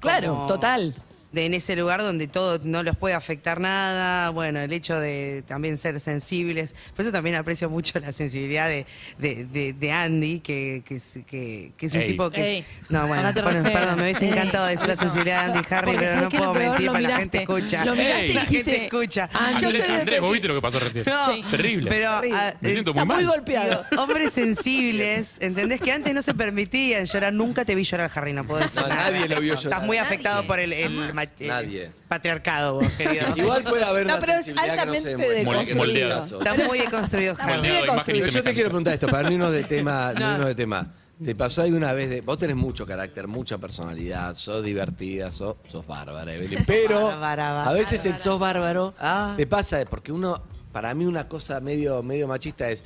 Claro, 0.01 0.35
Como 0.35 0.47
total. 0.47 0.95
De 1.33 1.47
en 1.47 1.55
ese 1.55 1.77
lugar 1.77 2.01
donde 2.03 2.27
todo 2.27 2.59
no 2.65 2.83
los 2.83 2.97
puede 2.97 3.15
afectar 3.15 3.61
nada, 3.61 4.31
bueno, 4.31 4.61
el 4.61 4.73
hecho 4.73 4.99
de 4.99 5.45
también 5.47 5.79
ser 5.79 6.01
sensibles. 6.01 6.75
Por 6.97 7.05
eso 7.05 7.13
también 7.13 7.37
aprecio 7.37 7.71
mucho 7.71 8.01
la 8.01 8.11
sensibilidad 8.11 8.69
de, 8.69 8.85
de, 9.19 9.45
de- 9.45 9.73
de 9.73 9.93
Andy, 9.93 10.41
que, 10.41 10.83
que, 10.85 10.97
es, 10.97 11.21
que, 11.29 11.71
que 11.77 11.87
es 11.87 11.93
un 11.95 12.01
Ey. 12.01 12.07
tipo 12.09 12.31
que... 12.31 12.43
Ey, 12.59 12.65
no, 12.89 13.07
bueno, 13.07 13.33
perdón, 13.33 13.97
me 13.99 14.03
hubiese 14.03 14.29
encantado 14.29 14.67
decir 14.67 14.89
la 14.89 14.97
sensibilidad 14.97 15.45
de 15.47 15.53
Andy 15.53 15.67
Harry, 15.71 15.85
Porque 15.87 15.99
pero 16.01 16.13
¿sabes 16.13 16.23
no 16.33 16.39
puedo 16.39 16.53
peor? 16.53 16.69
mentir, 16.71 16.87
porque 16.91 17.03
la 17.03 17.17
gente 17.19 17.39
escucha. 17.43 17.85
Lo 17.85 17.95
miraste 17.95 18.27
y. 18.27 18.33
La 18.33 18.41
gente 18.47 18.85
escucha. 18.85 19.31
"Ah, 19.33 19.51
Yo 19.61 19.69
Andrés, 19.69 19.83
soy 19.87 19.95
de- 19.95 20.01
Andrés, 20.01 20.21
¿vos 20.21 20.33
viste 20.33 20.49
lo 20.49 20.55
que 20.57 20.63
pasó 20.63 20.81
recién? 20.81 21.05
No, 21.07 21.33
Sí. 21.33 21.45
Terrible. 21.51 21.91
Pero, 21.91 22.15
Terrible. 22.17 22.39
ah, 22.41 22.55
Me 22.61 22.73
siento 22.73 22.91
Está 22.91 23.05
muy 23.05 23.15
muy 23.17 23.25
mal. 23.25 23.35
golpeado. 23.37 23.85
Digo, 23.91 24.03
hombres 24.03 24.33
sensibles, 24.75 25.37
¿entendés? 25.41 25.81
Que 25.81 25.93
antes 25.93 26.13
no 26.15 26.23
se 26.23 26.35
permitían 26.35 27.05
llorar. 27.07 27.33
Nunca 27.33 27.65
te 27.65 27.75
vi 27.75 27.85
llorar, 27.85 28.11
Harry, 28.15 28.33
no 28.33 28.45
puedo 28.45 28.61
decir 28.63 28.83
No, 28.83 28.89
nada. 28.89 29.11
nadie 29.11 29.29
lo 29.29 29.41
vio 29.41 29.55
llorar. 29.55 29.73
Estás 29.73 29.83
muy 29.87 29.97
afectado 29.97 30.37
Nadie. 30.37 30.49
por 30.49 30.59
el, 30.61 30.73
el 30.73 31.15
Nadie. 31.41 31.91
patriarcado, 32.09 32.75
vos, 32.75 32.89
querido. 32.95 33.27
Igual 33.37 33.63
puede 33.65 33.85
haber 33.85 34.07
No, 34.07 34.15
una 34.15 34.21
pero 34.21 34.33
es 34.39 34.45
sensibilidad 34.47 34.79
que 34.81 34.87
no 34.87 34.93
se 34.93 34.99
altamente 35.15 35.35
deconstruido. 35.45 36.25
Está 36.25 36.55
muy 36.55 36.79
deconstruido, 36.79 37.33
Está 37.33 37.57
imagen 37.57 38.17
y. 38.17 38.19
Yo 38.21 38.25
te 38.27 38.31
semejanza. 38.33 38.53
quiero 38.55 38.69
preguntar 38.71 38.95
esto, 38.95 39.07
para 39.09 39.23
no 39.29 39.33
irnos 39.35 39.53
de 39.53 39.65
tema, 39.65 40.13
no 40.15 40.21
No. 40.21 40.33
irnos 40.33 40.47
de 40.49 40.55
tema. 40.55 40.95
¿Te 41.25 41.35
pasó 41.35 41.61
alguna 41.63 41.93
vez 41.93 42.09
de.? 42.09 42.21
Vos 42.23 42.39
tenés 42.39 42.57
mucho 42.57 42.87
carácter, 42.87 43.27
mucha 43.29 43.59
personalidad, 43.59 44.35
sos 44.37 44.65
divertida, 44.65 45.31
sos, 45.31 45.57
sos 45.69 45.87
bárbara, 45.87 46.33
Evelyn. 46.33 46.65
Pero 46.67 47.09
Bárbara, 47.09 47.65
a 47.65 47.73
veces 47.75 48.07
el 48.07 48.19
sos 48.19 48.39
bárbaro 48.39 48.95
Ah. 48.99 49.35
te 49.37 49.47
pasa, 49.47 49.85
porque 49.89 50.13
uno, 50.13 50.43
para 50.73 50.95
mí, 50.95 51.05
una 51.05 51.29
cosa 51.29 51.61
medio, 51.61 52.03
medio 52.03 52.27
machista 52.27 52.71
es: 52.71 52.83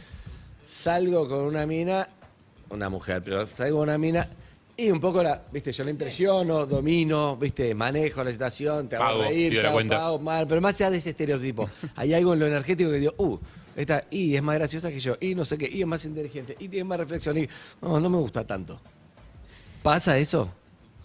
salgo 0.65 1.29
con 1.29 1.43
una 1.43 1.65
mina, 1.67 2.09
una 2.71 2.89
mujer, 2.89 3.23
pero 3.25 3.47
salgo 3.47 3.79
con 3.79 3.89
una 3.89 3.99
mina. 3.99 4.27
Y 4.77 4.91
un 4.91 5.01
poco 5.01 5.23
la, 5.23 5.41
viste, 5.53 5.73
yo 5.73 5.85
la 5.85 5.91
impresiono, 5.91 6.67
domino, 6.67 7.37
viste, 7.37 7.75
manejo 7.75 8.25
la 8.25 8.33
situación, 8.33 8.89
te 8.89 8.97
hago 8.97 9.05
Pago, 9.05 9.23
reír, 9.23 9.51
pido 9.51 9.61
te 9.61 9.63
la 9.63 9.69
hago 9.69 9.77
cuenta. 9.77 9.99
pago, 9.99 10.19
mal, 10.19 10.47
pero 10.49 10.61
más 10.61 10.75
allá 10.75 10.91
de 10.91 10.97
ese 10.99 11.11
estereotipo, 11.11 11.71
hay 11.95 12.13
algo 12.13 12.33
en 12.33 12.41
lo 12.41 12.47
energético 12.47 12.91
que 12.91 12.99
digo, 12.99 13.15
uh, 13.19 13.39
esta, 13.77 14.05
y 14.11 14.35
es 14.35 14.43
más 14.43 14.57
graciosa 14.57 14.91
que 14.91 14.99
yo, 14.99 15.17
y 15.21 15.37
no 15.37 15.45
sé 15.45 15.59
qué, 15.59 15.71
y 15.73 15.81
es 15.81 15.87
más 15.87 16.05
inteligente, 16.05 16.57
y 16.59 16.69
tiene 16.69 16.85
más 16.85 16.99
reflexión, 16.99 17.39
y 17.39 17.49
no, 17.81 18.01
no 18.01 18.11
me 18.11 18.19
gusta 18.19 18.45
tanto. 18.45 18.81
¿Pasa 19.83 20.19
eso? 20.19 20.51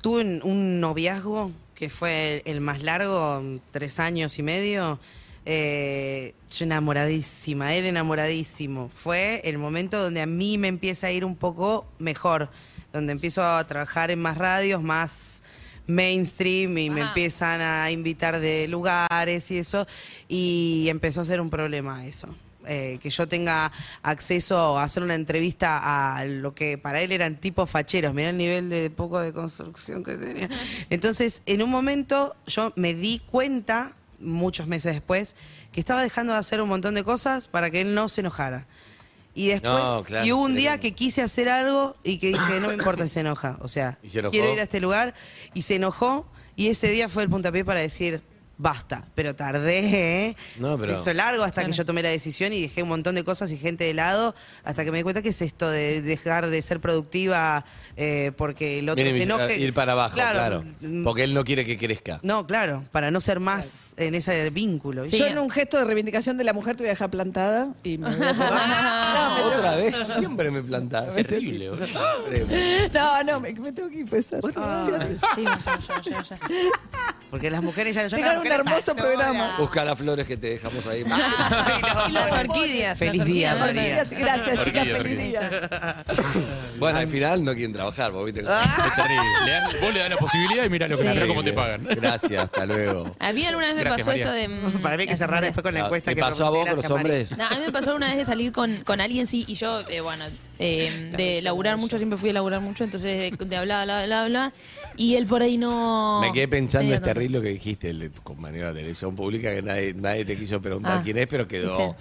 Tuve 0.02 0.22
un, 0.22 0.42
un 0.44 0.80
noviazgo 0.80 1.52
que 1.76 1.90
fue 1.90 2.42
el 2.46 2.62
más 2.62 2.82
largo, 2.84 3.42
tres 3.72 4.00
años 4.00 4.38
y 4.40 4.44
medio. 4.44 5.00
Eh, 5.46 6.36
yo 6.52 6.66
enamoradísima, 6.66 7.74
él 7.74 7.86
enamoradísimo. 7.86 8.90
Fue 8.94 9.42
el 9.46 9.58
momento 9.58 10.02
donde 10.02 10.22
a 10.22 10.26
mí 10.26 10.58
me 10.58 10.68
empieza 10.68 11.08
a 11.08 11.12
ir 11.12 11.24
un 11.24 11.36
poco 11.36 11.88
mejor, 11.98 12.50
donde 12.92 13.12
empiezo 13.12 13.44
a 13.44 13.66
trabajar 13.66 14.12
en 14.12 14.22
más 14.22 14.38
radios, 14.38 14.82
más 14.82 15.44
mainstream 15.88 16.78
y 16.78 16.90
me 16.90 17.02
Ajá. 17.02 17.10
empiezan 17.10 17.62
a 17.62 17.92
invitar 17.92 18.40
de 18.40 18.68
lugares 18.68 19.52
y 19.52 19.58
eso. 19.58 19.88
Y 20.28 20.88
empezó 20.90 21.22
a 21.22 21.26
ser 21.26 21.42
un 21.42 21.50
problema 21.50 22.06
eso. 22.06 22.30
Eh, 22.68 23.00
que 23.02 23.10
yo 23.10 23.28
tenga 23.28 23.72
acceso 24.04 24.78
a 24.78 24.84
hacer 24.84 25.02
una 25.02 25.16
entrevista 25.16 26.18
a 26.18 26.26
lo 26.26 26.54
que 26.54 26.78
para 26.78 27.02
él 27.02 27.12
eran 27.12 27.38
tipos 27.38 27.70
facheros. 27.70 28.14
Mirá 28.14 28.30
el 28.30 28.38
nivel 28.38 28.70
de 28.70 28.90
poco 28.90 29.20
de 29.20 29.32
construcción 29.34 30.04
que 30.04 30.16
tenía. 30.16 30.50
Entonces, 30.90 31.42
en 31.46 31.62
un 31.62 31.70
momento 31.70 32.36
yo 32.46 32.74
me 32.76 32.94
di 32.94 33.22
cuenta, 33.32 33.94
muchos 34.20 34.68
meses 34.68 34.94
después, 34.94 35.36
que 35.72 35.80
estaba 35.80 36.04
dejando 36.04 36.34
de 36.34 36.40
hacer 36.40 36.62
un 36.62 36.70
montón 36.70 36.96
de 36.96 37.04
cosas 37.04 37.48
para 37.48 37.72
que 37.72 37.82
él 37.82 37.96
no 37.96 38.10
se 38.10 38.22
enojara. 38.22 38.68
Y 39.36 39.48
después, 39.50 39.72
No, 39.72 40.04
claro, 40.06 40.26
y 40.26 40.32
hubo 40.32 40.42
un 40.44 40.56
día 40.56 40.72
tremendo. 40.72 40.82
que 40.82 40.92
quise 40.96 41.22
hacer 41.22 41.50
algo 41.50 41.96
y 42.04 42.18
que 42.18 42.28
dije, 42.28 42.60
no 42.60 42.68
me 42.70 42.74
importa 42.74 43.08
si 43.08 43.14
se 43.14 43.20
enoja. 43.22 43.58
O 43.62 43.68
sea, 43.68 43.98
¿Y 44.04 44.10
se 44.10 44.20
enojó? 44.20 44.32
quiero 44.32 44.52
ir 44.54 44.60
a 44.60 44.64
este 44.64 44.80
lugar. 44.80 45.14
Y 45.54 45.62
se 45.62 45.76
enojó 45.76 46.28
y 46.56 46.68
ese 46.68 46.90
día 46.92 47.08
fue 47.10 47.24
el 47.24 47.30
puntapié 47.30 47.64
para 47.64 47.80
decir, 47.80 48.22
basta. 48.60 49.06
Pero 49.16 49.34
tardé, 49.36 50.28
¿eh? 50.28 50.36
No, 50.60 50.78
pero- 50.78 50.94
Se 50.96 51.02
hizo 51.02 51.14
largo 51.14 51.44
hasta 51.44 51.66
que 51.66 51.72
yo 51.72 51.84
tomé 51.86 52.04
la 52.04 52.10
decisión 52.10 52.54
y 52.54 52.62
dejé 52.62 52.84
un 52.84 52.90
montón 52.90 53.16
de 53.16 53.24
cosas 53.24 53.50
y 53.52 53.58
gente 53.58 53.86
de 53.86 53.94
lado 53.96 54.36
hasta 54.64 54.86
que 54.86 54.92
me 54.92 54.98
di 55.00 55.04
cuenta 55.04 55.22
que 55.24 55.30
es 55.30 55.42
esto 55.42 55.68
de 55.70 56.02
dejar 56.04 56.48
de 56.50 56.62
ser 56.62 56.80
productiva 56.80 57.66
eh, 57.96 58.32
porque 58.38 58.80
el 58.80 58.90
otro 58.90 59.04
Viene 59.04 59.18
se 59.18 59.24
enoje. 59.24 59.58
ir 59.60 59.74
para 59.74 59.94
abajo, 59.94 60.14
claro. 60.14 60.64
mm, 60.82 61.04
Porque 61.04 61.24
él 61.24 61.34
no 61.34 61.44
quiere 61.44 61.66
que 61.66 61.78
crezca. 61.78 62.20
No, 62.22 62.46
claro, 62.46 62.84
para 62.92 63.12
no 63.12 63.20
ser 63.22 63.40
más 63.40 63.94
en 63.98 64.14
ese 64.16 64.50
vínculo. 64.52 65.08
Sí. 65.08 65.18
Yo 65.18 65.26
en 65.28 65.40
un 65.40 65.50
gesto 65.50 65.78
de 65.78 65.86
reivindicación 65.86 66.38
de 66.38 66.44
la 66.44 66.54
mujer 66.54 66.76
te 66.76 66.84
voy 66.84 66.90
a 66.90 66.94
dejar 66.94 67.10
plantada 67.10 67.74
y 67.84 67.98
me 67.98 68.14
voy 68.16 68.28
a 68.28 68.34
poner- 68.34 69.58
Otra 69.58 69.76
vez, 69.78 69.96
siempre 70.08 70.52
me 70.52 70.62
plantás. 70.62 71.16
Terrible. 71.30 71.72
No, 72.94 73.24
no, 73.24 73.40
me, 73.40 73.54
me 73.54 73.72
tengo 73.72 73.90
que 73.90 74.02
empezar. 74.02 74.42
Sí, 75.36 75.44
ya, 75.44 75.80
ya, 75.88 76.02
ya, 76.02 76.24
ya. 76.24 76.38
Porque 77.30 77.50
las 77.52 77.62
mujeres 77.62 77.96
ya 77.96 78.04
no 78.04 78.10
son 78.10 78.20
un 78.50 78.68
hermoso 78.68 78.96
programa. 78.96 79.56
Busca 79.58 79.84
las 79.86 79.98
flores 79.98 80.26
que 80.28 80.38
te 80.38 80.50
dejamos 80.52 80.86
ahí. 80.88 81.04
Y 82.08 82.12
las 82.12 82.32
orquídeas. 82.32 83.00
Feliz 83.00 83.18
las 83.20 83.28
día, 83.28 83.54
orquídeas. 83.54 83.76
María. 83.76 83.96
Gracias, 83.96 84.20
gracias, 84.20 84.66
chicas, 84.66 84.88
Orquídea, 84.88 84.98
feliz 84.98 85.18
día. 85.18 86.04
Bueno, 86.78 87.00
al 87.00 87.08
final 87.10 87.44
no 87.44 87.54
quieren 87.54 87.74
trabajar, 87.74 88.12
vos 88.12 88.26
viste. 88.26 88.42
Es 88.90 88.96
terrible. 88.96 89.24
Le 89.46 89.52
das- 89.52 89.82
vos 89.82 89.94
le 89.94 90.00
das 90.00 90.10
la 90.10 90.18
posibilidad 90.18 90.64
y 90.66 90.70
mira 90.70 90.88
lo 90.88 90.98
que 90.98 91.04
Sí. 91.04 91.10
mirá 91.10 91.28
cómo 91.28 91.44
te 91.44 91.54
pagan. 91.54 91.84
Gracias, 91.90 92.44
hasta 92.44 92.66
luego. 92.66 93.16
A 93.20 93.32
mí 93.34 93.46
alguna 93.46 93.68
vez 93.68 93.76
me 93.76 93.82
Gracias, 93.84 94.08
pasó 94.08 94.10
María. 94.18 94.24
esto 94.26 94.34
de... 94.34 94.48
mm, 94.48 94.80
Para 94.82 94.96
mí 94.98 95.02
hay 95.02 95.08
que 95.08 95.14
hace 95.14 95.20
cerrar 95.20 95.44
después 95.44 95.64
con 95.64 95.74
la 95.74 95.80
encuesta 95.82 96.12
¿Te 96.12 96.16
que 96.16 96.22
pasó 96.22 96.46
a 96.46 96.50
vos 96.50 96.68
con 96.68 96.76
los 96.78 96.92
hombres? 96.92 97.38
No, 97.38 97.46
a 97.46 97.50
mí 97.52 97.58
me 97.66 97.72
pasó 97.72 97.96
una 97.96 98.08
vez 98.08 98.18
de 98.18 98.26
salir 98.26 98.52
con, 98.52 98.84
con 98.84 99.02
alguien, 99.02 99.28
sí, 99.28 99.46
y 99.48 99.56
yo, 99.56 99.82
eh, 99.90 100.02
bueno, 100.02 100.26
eh, 100.60 101.12
de 101.16 101.42
laburar 101.42 101.78
mucho, 101.78 101.98
siempre 101.98 102.18
fui 102.18 102.30
a 102.30 102.34
laburar 102.34 102.62
mucho, 102.62 102.84
entonces 102.84 103.38
de, 103.38 103.46
de 103.46 103.56
hablar, 103.58 103.86
bla, 103.86 104.06
bla, 104.06 104.26
bla, 104.26 104.54
y 105.00 105.16
él 105.16 105.26
por 105.26 105.42
ahí 105.42 105.58
no... 105.58 106.20
Me 106.22 106.32
quedé 106.34 106.48
pensando, 106.48 106.94
es 106.94 107.02
terrible 107.02 107.38
lo 107.40 107.44
que 107.44 107.50
dijiste, 107.50 107.90
el 107.90 108.00
de 108.00 108.10
tu 108.10 108.22
compañero 108.22 108.68
de 108.68 108.74
televisión 108.74 109.16
pública, 109.16 109.50
que 109.56 109.62
nadie, 109.62 109.94
nadie 109.96 110.26
te 110.26 110.38
quiso 110.38 110.62
preguntar 110.62 110.98
Ah, 110.98 111.02
quién 111.04 111.18
es, 111.18 111.26
pero 111.28 111.48
quedó. 111.48 111.96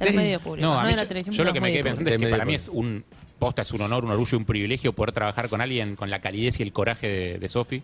Era 0.00 0.12
medio 0.12 0.40
público, 0.40 0.66
No, 0.66 0.74
no, 0.74 0.80
a 0.80 0.82
mí 0.82 0.90
de 0.90 0.96
la 0.96 1.02
yo, 1.02 1.08
televisión. 1.08 1.34
yo 1.36 1.44
lo 1.44 1.52
que 1.52 1.60
me 1.60 1.72
quedé 1.72 1.84
pensando 1.84 2.10
De 2.10 2.16
es 2.16 2.20
que 2.22 2.28
para 2.28 2.44
mí 2.44 2.58
público. 2.58 2.62
es 2.62 2.68
un 2.68 3.04
posta, 3.38 3.62
es 3.62 3.72
un 3.72 3.80
honor, 3.82 4.04
un 4.04 4.10
orgullo, 4.10 4.36
un 4.38 4.44
privilegio 4.44 4.92
poder 4.92 5.12
trabajar 5.12 5.48
con 5.48 5.60
alguien 5.60 5.94
con 5.96 6.10
la 6.10 6.20
calidez 6.20 6.58
y 6.60 6.64
el 6.64 6.72
coraje 6.72 7.08
de, 7.08 7.38
de 7.38 7.48
Sofi. 7.48 7.82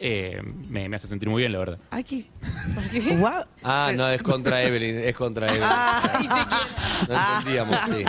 Eh, 0.00 0.40
me, 0.68 0.88
me 0.88 0.94
hace 0.96 1.08
sentir 1.08 1.28
muy 1.28 1.42
bien, 1.42 1.52
la 1.52 1.58
verdad. 1.58 1.78
Ay, 1.90 2.04
¿qué? 2.04 2.24
Guau. 3.16 3.44
Ah, 3.64 3.90
no, 3.96 4.08
es 4.10 4.22
contra 4.22 4.62
Evelyn, 4.62 4.98
es 4.98 5.14
contra 5.14 5.46
Evelyn. 5.48 5.66
No 7.08 7.14
entendíamos, 7.14 7.80
sí. 7.88 8.04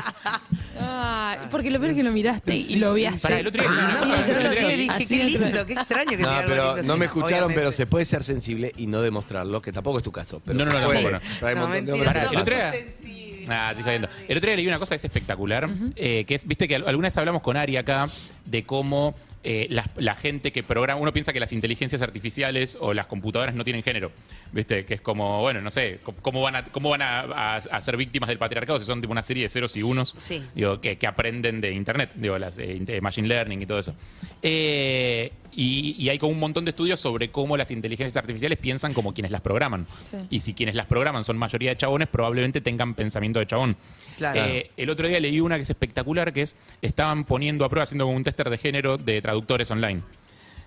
Ah, 0.77 1.37
porque 1.51 1.71
lo 1.71 1.79
peor 1.79 1.91
es 1.91 1.97
que 1.97 2.03
lo 2.03 2.11
miraste 2.11 2.55
y 2.55 2.75
lo 2.75 2.93
viaste. 2.93 3.21
Pará, 3.21 3.39
el 3.39 3.47
otro 3.47 3.61
día- 3.61 3.71
Así 3.71 4.03
el 4.03 4.09
de 4.09 4.31
otro 4.31 4.49
día- 4.49 4.49
cruel. 4.51 4.57
Sí, 4.71 4.75
dije, 4.77 4.91
Así 4.91 5.07
qué 5.17 5.23
de 5.25 5.31
cruel. 5.31 5.43
lindo, 5.51 5.65
qué 5.65 5.73
extraño 5.73 6.09
que 6.09 6.17
No, 6.17 6.41
pero 6.47 6.83
no 6.83 6.97
me 6.97 7.05
escucharon, 7.05 7.33
obviamente. 7.37 7.59
pero 7.59 7.71
se 7.71 7.85
puede 7.87 8.05
ser 8.05 8.23
sensible 8.23 8.73
y 8.77 8.87
no 8.87 9.01
demostrarlo, 9.01 9.61
que 9.61 9.71
tampoco 9.71 9.97
es 9.97 10.03
tu 10.03 10.11
caso. 10.11 10.41
Pero 10.45 10.59
No, 10.59 10.65
no, 10.65 10.71
se 10.71 10.77
no, 10.79 10.85
puede. 10.85 11.01
tampoco 11.03 11.23
Pero 11.39 11.47
hay 11.47 11.53
un 11.53 11.59
No, 11.59 11.67
montón 11.67 11.85
de 11.85 11.91
mentira, 11.91 11.93
hombres 11.93 12.07
Pará, 12.13 12.29
que 12.29 12.35
el 12.35 12.41
otro 12.41 12.55
pasa. 12.55 12.71
día- 12.71 13.25
Ah, 13.51 13.69
estoy 13.71 13.83
jodiendo. 13.83 14.09
El 14.27 14.37
otro 14.37 14.47
día 14.47 14.55
leí 14.57 14.67
una 14.67 14.77
cosa 14.77 14.91
que 14.91 14.97
es 14.97 15.03
espectacular, 15.05 15.67
eh, 15.95 16.23
que 16.27 16.35
es, 16.35 16.45
viste 16.45 16.67
que 16.67 16.75
al- 16.75 16.87
alguna 16.87 17.07
vez 17.07 17.17
hablamos 17.17 17.41
con 17.41 17.57
Ari 17.57 17.77
acá 17.77 18.07
de 18.49 18.63
cómo 18.65 19.15
eh, 19.43 19.67
la, 19.69 19.89
la 19.95 20.15
gente 20.15 20.51
que 20.51 20.63
programa, 20.63 20.99
uno 20.99 21.13
piensa 21.13 21.31
que 21.31 21.39
las 21.39 21.53
inteligencias 21.53 22.01
artificiales 22.01 22.77
o 22.81 22.93
las 22.93 23.05
computadoras 23.05 23.55
no 23.55 23.63
tienen 23.63 23.83
género, 23.83 24.11
viste, 24.51 24.85
que 24.85 24.95
es 24.95 25.01
como, 25.01 25.39
bueno, 25.41 25.61
no 25.61 25.71
sé, 25.71 25.99
cómo 26.21 26.41
van 26.41 26.57
a, 26.57 26.63
cómo 26.65 26.89
van 26.89 27.01
a, 27.01 27.19
a- 27.21 27.55
a 27.57 27.81
ser 27.81 27.95
víctimas 27.95 28.27
del 28.27 28.37
patriarcado 28.37 28.79
si 28.79 28.85
son 28.85 28.99
tipo 29.01 29.11
una 29.11 29.23
serie 29.23 29.43
de 29.43 29.49
ceros 29.49 29.77
y 29.77 29.83
unos, 29.83 30.13
Sí. 30.17 30.41
digo, 30.55 30.81
que, 30.81 30.97
que 30.97 31.07
aprenden 31.07 31.61
de 31.61 31.71
internet, 31.71 32.11
digo, 32.15 32.37
las 32.37 32.57
eh, 32.57 32.99
machine 33.01 33.27
learning 33.29 33.61
y 33.61 33.65
todo 33.65 33.79
eso. 33.79 33.95
Eh, 34.41 35.31
y, 35.51 35.95
y 35.97 36.09
hay 36.09 36.17
como 36.19 36.31
un 36.31 36.39
montón 36.39 36.63
de 36.63 36.69
estudios 36.69 36.99
sobre 36.99 37.31
cómo 37.31 37.57
las 37.57 37.71
inteligencias 37.71 38.15
artificiales 38.17 38.57
piensan 38.59 38.93
como 38.93 39.13
quienes 39.13 39.31
las 39.31 39.41
programan. 39.41 39.87
Sí. 40.09 40.17
Y 40.29 40.39
si 40.41 40.53
quienes 40.53 40.75
las 40.75 40.85
programan 40.85 41.23
son 41.23 41.37
mayoría 41.37 41.71
de 41.71 41.77
chabones, 41.77 42.07
probablemente 42.07 42.61
tengan 42.61 42.93
pensamiento 42.93 43.39
de 43.39 43.47
chabón. 43.47 43.75
Claro. 44.17 44.39
Eh, 44.45 44.71
el 44.77 44.89
otro 44.89 45.07
día 45.07 45.19
leí 45.19 45.39
una 45.39 45.55
que 45.55 45.63
es 45.63 45.69
espectacular, 45.69 46.31
que 46.33 46.41
es, 46.43 46.55
estaban 46.81 47.23
poniendo 47.25 47.65
a 47.65 47.69
prueba, 47.69 47.83
haciendo 47.83 48.05
como 48.05 48.15
un 48.17 48.23
de 48.49 48.57
género 48.57 48.97
de 48.97 49.21
traductores 49.21 49.69
online. 49.71 50.01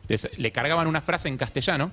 Entonces, 0.02 0.30
le 0.36 0.50
cargaban 0.52 0.86
una 0.88 1.00
frase 1.00 1.28
en 1.28 1.38
castellano, 1.38 1.92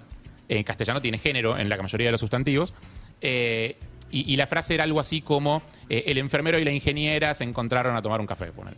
en 0.49 0.63
castellano 0.63 0.99
tiene 0.99 1.19
género 1.19 1.57
en 1.57 1.69
la 1.69 1.77
mayoría 1.77 2.07
de 2.07 2.11
los 2.13 2.19
sustantivos, 2.21 2.73
eh, 3.21 3.77
y, 4.11 4.33
y 4.33 4.35
la 4.35 4.47
frase 4.47 4.73
era 4.73 4.83
algo 4.83 4.99
así 4.99 5.21
como, 5.21 5.61
eh, 5.87 6.05
el 6.07 6.17
enfermero 6.17 6.57
y 6.59 6.65
la 6.65 6.71
ingeniera 6.71 7.35
se 7.35 7.43
encontraron 7.43 7.95
a 7.95 8.01
tomar 8.01 8.19
un 8.19 8.25
café, 8.27 8.47
ponele. 8.47 8.77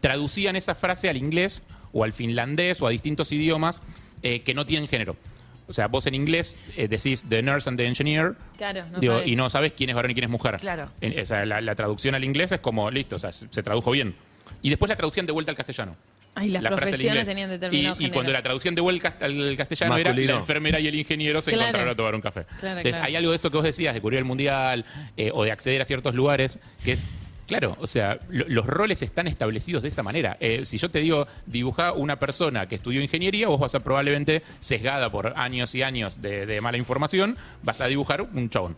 Traducían 0.00 0.56
esa 0.56 0.74
frase 0.74 1.08
al 1.08 1.16
inglés 1.16 1.62
o 1.92 2.04
al 2.04 2.12
finlandés 2.12 2.80
o 2.80 2.86
a 2.86 2.90
distintos 2.90 3.30
idiomas 3.32 3.82
eh, 4.22 4.40
que 4.42 4.54
no 4.54 4.64
tienen 4.66 4.88
género. 4.88 5.16
O 5.68 5.72
sea, 5.72 5.86
vos 5.86 6.06
en 6.06 6.14
inglés 6.16 6.58
eh, 6.76 6.88
decís 6.88 7.24
the 7.28 7.42
nurse 7.42 7.68
and 7.68 7.78
the 7.78 7.86
engineer, 7.86 8.34
Claro, 8.56 8.86
no 8.90 8.98
digo, 8.98 9.14
sabes. 9.14 9.28
y 9.28 9.36
no 9.36 9.50
sabes 9.50 9.72
quién 9.72 9.90
es 9.90 9.96
varón 9.96 10.10
y 10.10 10.14
quién 10.14 10.24
es 10.24 10.30
mujer. 10.30 10.56
Claro. 10.56 10.88
En- 11.00 11.24
sea, 11.26 11.44
la, 11.46 11.60
la 11.60 11.74
traducción 11.76 12.14
al 12.16 12.24
inglés 12.24 12.50
es 12.50 12.58
como, 12.60 12.90
listo, 12.90 13.16
o 13.16 13.18
sea, 13.18 13.30
se 13.30 13.46
se 13.50 13.62
tradujo 13.62 13.90
bien. 13.92 14.14
Y 14.62 14.68
después 14.68 14.88
la 14.88 14.96
traducían 14.96 15.26
de 15.26 15.32
vuelta 15.32 15.50
al 15.52 15.56
castellano. 15.56 15.96
Ay, 16.34 16.48
las 16.50 16.62
La 16.62 16.70
profesiones 16.70 17.24
tenían 17.26 17.48
y, 17.48 17.52
determinado 17.54 17.96
y 17.98 18.10
cuando 18.10 18.32
la 18.32 18.40
traducción 18.42 18.74
de 18.76 18.80
vuelta 18.80 19.16
al 19.20 19.56
castellano 19.56 19.94
Masculino. 19.94 20.22
era 20.22 20.32
la 20.34 20.38
enfermera 20.40 20.78
y 20.80 20.86
el 20.86 20.94
ingeniero 20.94 21.40
se 21.40 21.50
Claro. 21.50 21.66
encontraron 21.68 21.92
a 21.92 21.96
tomar 21.96 22.14
un 22.14 22.20
café. 22.20 22.44
Claro, 22.44 22.68
Entonces, 22.78 22.92
claro. 22.92 23.04
hay 23.06 23.16
algo 23.16 23.30
de 23.30 23.36
eso 23.36 23.50
que 23.50 23.56
vos 23.56 23.64
decías, 23.64 23.94
de 23.94 24.00
cubrir 24.00 24.18
el 24.20 24.24
mundial 24.24 24.84
eh, 25.16 25.30
o 25.34 25.42
de 25.42 25.50
acceder 25.50 25.82
a 25.82 25.84
ciertos 25.84 26.14
lugares, 26.14 26.60
que 26.84 26.92
es. 26.92 27.04
Claro, 27.48 27.76
o 27.80 27.88
sea, 27.88 28.20
lo- 28.28 28.46
los 28.48 28.64
roles 28.64 29.02
están 29.02 29.26
establecidos 29.26 29.82
de 29.82 29.88
esa 29.88 30.04
manera. 30.04 30.36
Eh, 30.38 30.64
si 30.64 30.78
yo 30.78 30.88
te 30.88 31.00
digo, 31.00 31.26
dibuja 31.46 31.92
una 31.94 32.20
persona 32.20 32.68
que 32.68 32.76
estudió 32.76 33.02
ingeniería, 33.02 33.48
vos 33.48 33.58
vas 33.58 33.74
a 33.74 33.80
probablemente, 33.80 34.44
sesgada 34.60 35.10
por 35.10 35.32
años 35.36 35.74
y 35.74 35.82
años 35.82 36.22
de, 36.22 36.46
de 36.46 36.60
mala 36.60 36.78
información, 36.78 37.36
vas 37.64 37.80
a 37.80 37.86
dibujar 37.88 38.22
un 38.22 38.48
chabón. 38.50 38.76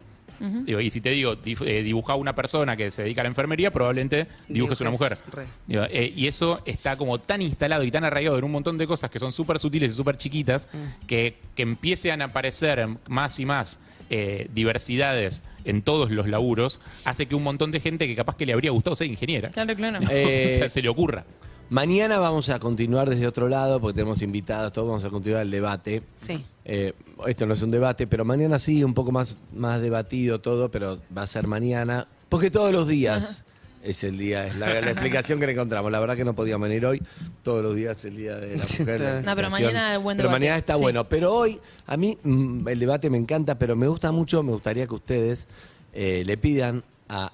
Digo, 0.65 0.81
y 0.81 0.91
si 0.91 1.01
te 1.01 1.11
digo, 1.11 1.37
dif- 1.37 1.65
eh, 1.67 1.83
dibuja 1.83 2.17
una 2.17 2.35
persona 2.35 2.77
que 2.77 2.91
se 2.91 3.03
dedica 3.05 3.21
a 3.21 3.25
la 3.25 3.29
enfermería, 3.29 3.71
probablemente 3.71 4.27
dibujes 4.49 4.81
una 4.81 4.91
Dibujes, 4.91 5.11
mujer. 5.19 5.19
re. 5.33 5.45
Digo, 5.67 5.85
eh, 5.91 6.13
y 6.17 6.27
eso 6.27 6.63
está 6.67 6.97
como 6.97 7.19
tan 7.21 7.41
instalado 7.43 7.85
y 7.85 7.91
tan 7.91 8.05
arraigado 8.05 8.39
en 8.39 8.45
un 8.45 8.51
montón 8.53 8.77
de 8.79 8.87
cosas 8.87 9.11
que 9.11 9.19
son 9.19 9.31
súper 9.33 9.59
sutiles 9.59 9.93
y 9.93 9.95
súper 9.95 10.17
chiquitas, 10.17 10.69
que, 11.07 11.37
que 11.55 11.63
empiecen 11.63 12.23
a 12.23 12.27
aparecer 12.27 12.87
más 13.09 13.39
y 13.39 13.47
más 13.47 13.79
eh, 14.11 14.49
diversidades 14.53 15.45
en 15.65 15.81
todos 15.83 16.11
los 16.11 16.27
laburos, 16.27 16.81
hace 17.05 17.27
que 17.27 17.35
un 17.37 17.45
montón 17.45 17.71
de 17.71 17.79
gente 17.81 18.07
que 18.09 18.17
capaz 18.17 18.37
que 18.37 18.45
le 18.47 18.53
habría 18.53 18.73
gustado 18.73 18.97
ser 18.97 19.07
ingeniera, 19.07 19.51
Claro, 19.51 19.75
claro. 19.77 20.01
Eh, 20.11 20.49
o 20.53 20.55
sea, 20.57 20.69
se 20.69 20.83
le 20.83 20.89
ocurra. 20.89 21.25
Mañana 21.73 22.19
vamos 22.19 22.51
a 22.51 22.59
continuar 22.59 23.09
desde 23.09 23.27
otro 23.27 23.49
lado, 23.49 23.81
porque 23.81 23.95
tenemos 23.95 24.21
invitados, 24.21 24.73
todos 24.73 24.87
vamos 24.89 25.05
a 25.07 25.09
continuar 25.09 25.41
el 25.41 25.51
debate. 25.51 26.03
Sí. 26.19 26.45
Eh, 26.67 26.93
esto 27.27 27.47
no 27.47 27.55
es 27.55 27.63
un 27.63 27.71
debate, 27.71 28.07
pero 28.07 28.27
mañana 28.27 28.59
sí, 28.59 28.85
un 28.85 28.93
poco 28.93 29.11
más, 29.11 29.39
más 29.55 29.81
debatido 29.81 30.39
todo, 30.39 30.71
pero 30.71 30.99
va 31.17 31.23
a 31.23 31.27
ser 31.27 31.47
mañana, 31.47 32.07
porque 32.29 32.51
todos 32.51 32.73
los 32.73 32.87
días 32.87 33.43
es 33.83 34.05
el 34.05 34.19
día, 34.19 34.47
es 34.47 34.57
la, 34.57 34.67
la 34.83 34.91
explicación 34.91 35.41
que 35.41 35.47
le 35.47 35.53
encontramos. 35.53 35.91
La 35.91 35.99
verdad 35.99 36.15
que 36.15 36.27
no 36.27 36.35
podíamos 36.35 36.69
venir 36.69 36.85
hoy, 36.85 37.01
todos 37.43 37.63
los 37.63 37.75
días 37.75 37.97
es 37.97 38.05
el 38.05 38.17
día 38.19 38.37
de 38.37 38.59
la 38.59 38.65
mujer. 38.79 39.01
la 39.01 39.23
No, 39.23 39.35
pero 39.35 39.49
mañana 39.51 39.97
buen 39.97 40.19
Pero 40.19 40.29
debate. 40.29 40.41
mañana 40.41 40.59
está 40.59 40.77
Sí. 40.77 40.83
bueno. 40.83 41.05
Pero 41.05 41.33
hoy, 41.33 41.59
a 41.87 41.97
mí 41.97 42.19
mm, 42.23 42.69
el 42.69 42.79
debate 42.81 43.09
me 43.09 43.17
encanta, 43.17 43.59
pero 43.59 43.77
me 43.77 43.89
gusta 43.89 44.13
mucho, 44.13 44.43
me 44.43 44.53
gustaría 44.53 44.87
que 44.87 44.95
ustedes 44.95 45.47
eh, 45.95 46.23
le 46.27 46.37
pidan 46.37 46.85
a 47.09 47.33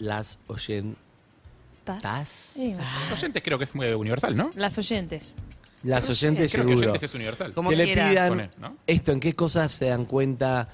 las 0.00 0.38
oyentas, 1.92 2.28
Sí, 2.54 2.74
Oyentes 3.12 3.42
creo 3.42 3.58
que 3.58 3.64
es 3.64 3.74
muy 3.74 3.86
universal, 3.88 4.36
¿no? 4.36 4.50
Las 4.54 4.76
oyentes. 4.78 5.36
las 5.82 6.08
oyentes 6.08 6.50
Creo 6.52 6.64
que 6.64 6.70
seguro. 6.72 6.88
oyentes 6.90 7.02
es 7.10 7.14
universal. 7.14 7.52
Como 7.52 7.70
que 7.70 7.76
le 7.76 7.84
quiera. 7.84 8.08
pidan 8.10 8.28
Pone, 8.30 8.50
¿no? 8.58 8.76
esto, 8.86 9.12
en 9.12 9.20
qué 9.20 9.34
cosas 9.34 9.70
se 9.72 9.86
dan 9.86 10.04
cuenta, 10.06 10.68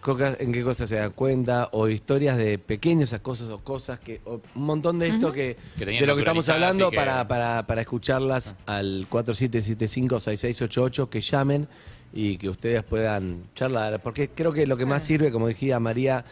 coca- 0.00 0.36
en 0.40 0.52
qué 0.52 0.62
cosas 0.64 0.88
se 0.88 0.96
dan 0.96 1.10
cuenta, 1.12 1.68
o 1.72 1.88
historias 1.88 2.36
de 2.38 2.58
pequeñas 2.58 3.14
cosas 3.20 3.48
o 3.50 3.58
cosas 3.58 3.98
que, 4.00 4.20
o 4.24 4.40
un 4.54 4.62
montón 4.64 4.98
de 4.98 5.08
esto 5.08 5.32
que, 5.32 5.56
Que 5.78 5.84
tenían 5.84 6.00
de 6.02 6.06
lo 6.06 6.14
que 6.14 6.20
estamos 6.22 6.48
hablando 6.48 6.90
que- 6.90 6.96
para, 6.96 7.28
para, 7.28 7.66
para 7.66 7.80
escucharlas 7.82 8.54
al 8.66 9.06
4775-6688, 9.10 11.08
que 11.08 11.20
llamen 11.20 11.68
y 12.12 12.38
que 12.38 12.48
ustedes 12.48 12.82
puedan 12.84 13.42
charlar, 13.54 14.00
porque 14.02 14.30
creo 14.30 14.52
que 14.52 14.66
lo 14.66 14.76
que 14.78 14.86
más 14.86 15.02
sirve, 15.02 15.30
como 15.30 15.46
decía 15.48 15.78
María, 15.78 16.24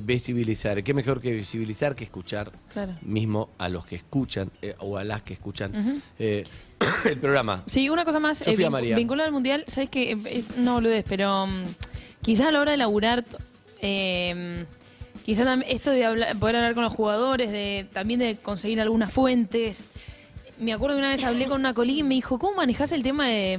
visibilizar. 0.00 0.82
¿Qué 0.82 0.94
mejor 0.94 1.20
que 1.20 1.32
visibilizar 1.34 1.94
que 1.94 2.04
escuchar 2.04 2.52
Claro. 2.72 2.96
mismo 3.02 3.50
a 3.58 3.68
los 3.68 3.84
que 3.84 3.96
escuchan 3.96 4.50
eh, 4.62 4.74
o 4.78 4.96
a 4.96 5.04
las 5.04 5.22
que 5.22 5.34
escuchan 5.34 6.02
eh, 6.18 6.44
el 7.04 7.18
programa? 7.18 7.62
Sí, 7.66 7.88
una 7.90 8.04
cosa 8.04 8.18
más, 8.20 8.38
Sofía 8.38 8.68
eh, 8.68 8.70
María. 8.70 8.96
vinculada 8.96 9.26
al 9.26 9.32
mundial, 9.32 9.64
sabes 9.66 9.90
que 9.90 10.44
no 10.56 10.74
boludez, 10.74 11.04
pero 11.08 11.46
mm, 11.46 11.62
quizás 12.22 12.46
a 12.48 12.52
la 12.52 12.60
hora 12.60 12.70
de 12.72 12.78
laburar, 12.78 13.24
eh, 13.80 14.64
quizás 15.24 15.46
esto 15.68 15.90
de 15.90 16.04
hablar- 16.04 16.38
poder 16.38 16.56
hablar 16.56 16.74
con 16.74 16.84
los 16.84 16.92
jugadores, 16.92 17.50
de 17.50 17.86
también 17.92 18.20
de 18.20 18.36
conseguir 18.36 18.80
algunas 18.80 19.12
fuentes. 19.12 19.88
Me 20.58 20.72
acuerdo 20.72 20.94
que 20.96 21.00
una 21.00 21.10
vez 21.10 21.24
hablé 21.24 21.46
con 21.46 21.58
una 21.60 21.74
colega 21.74 21.98
y 22.00 22.02
me 22.04 22.14
dijo, 22.14 22.38
¿cómo 22.38 22.56
manejás 22.56 22.92
el 22.92 23.02
tema 23.02 23.26
de, 23.26 23.58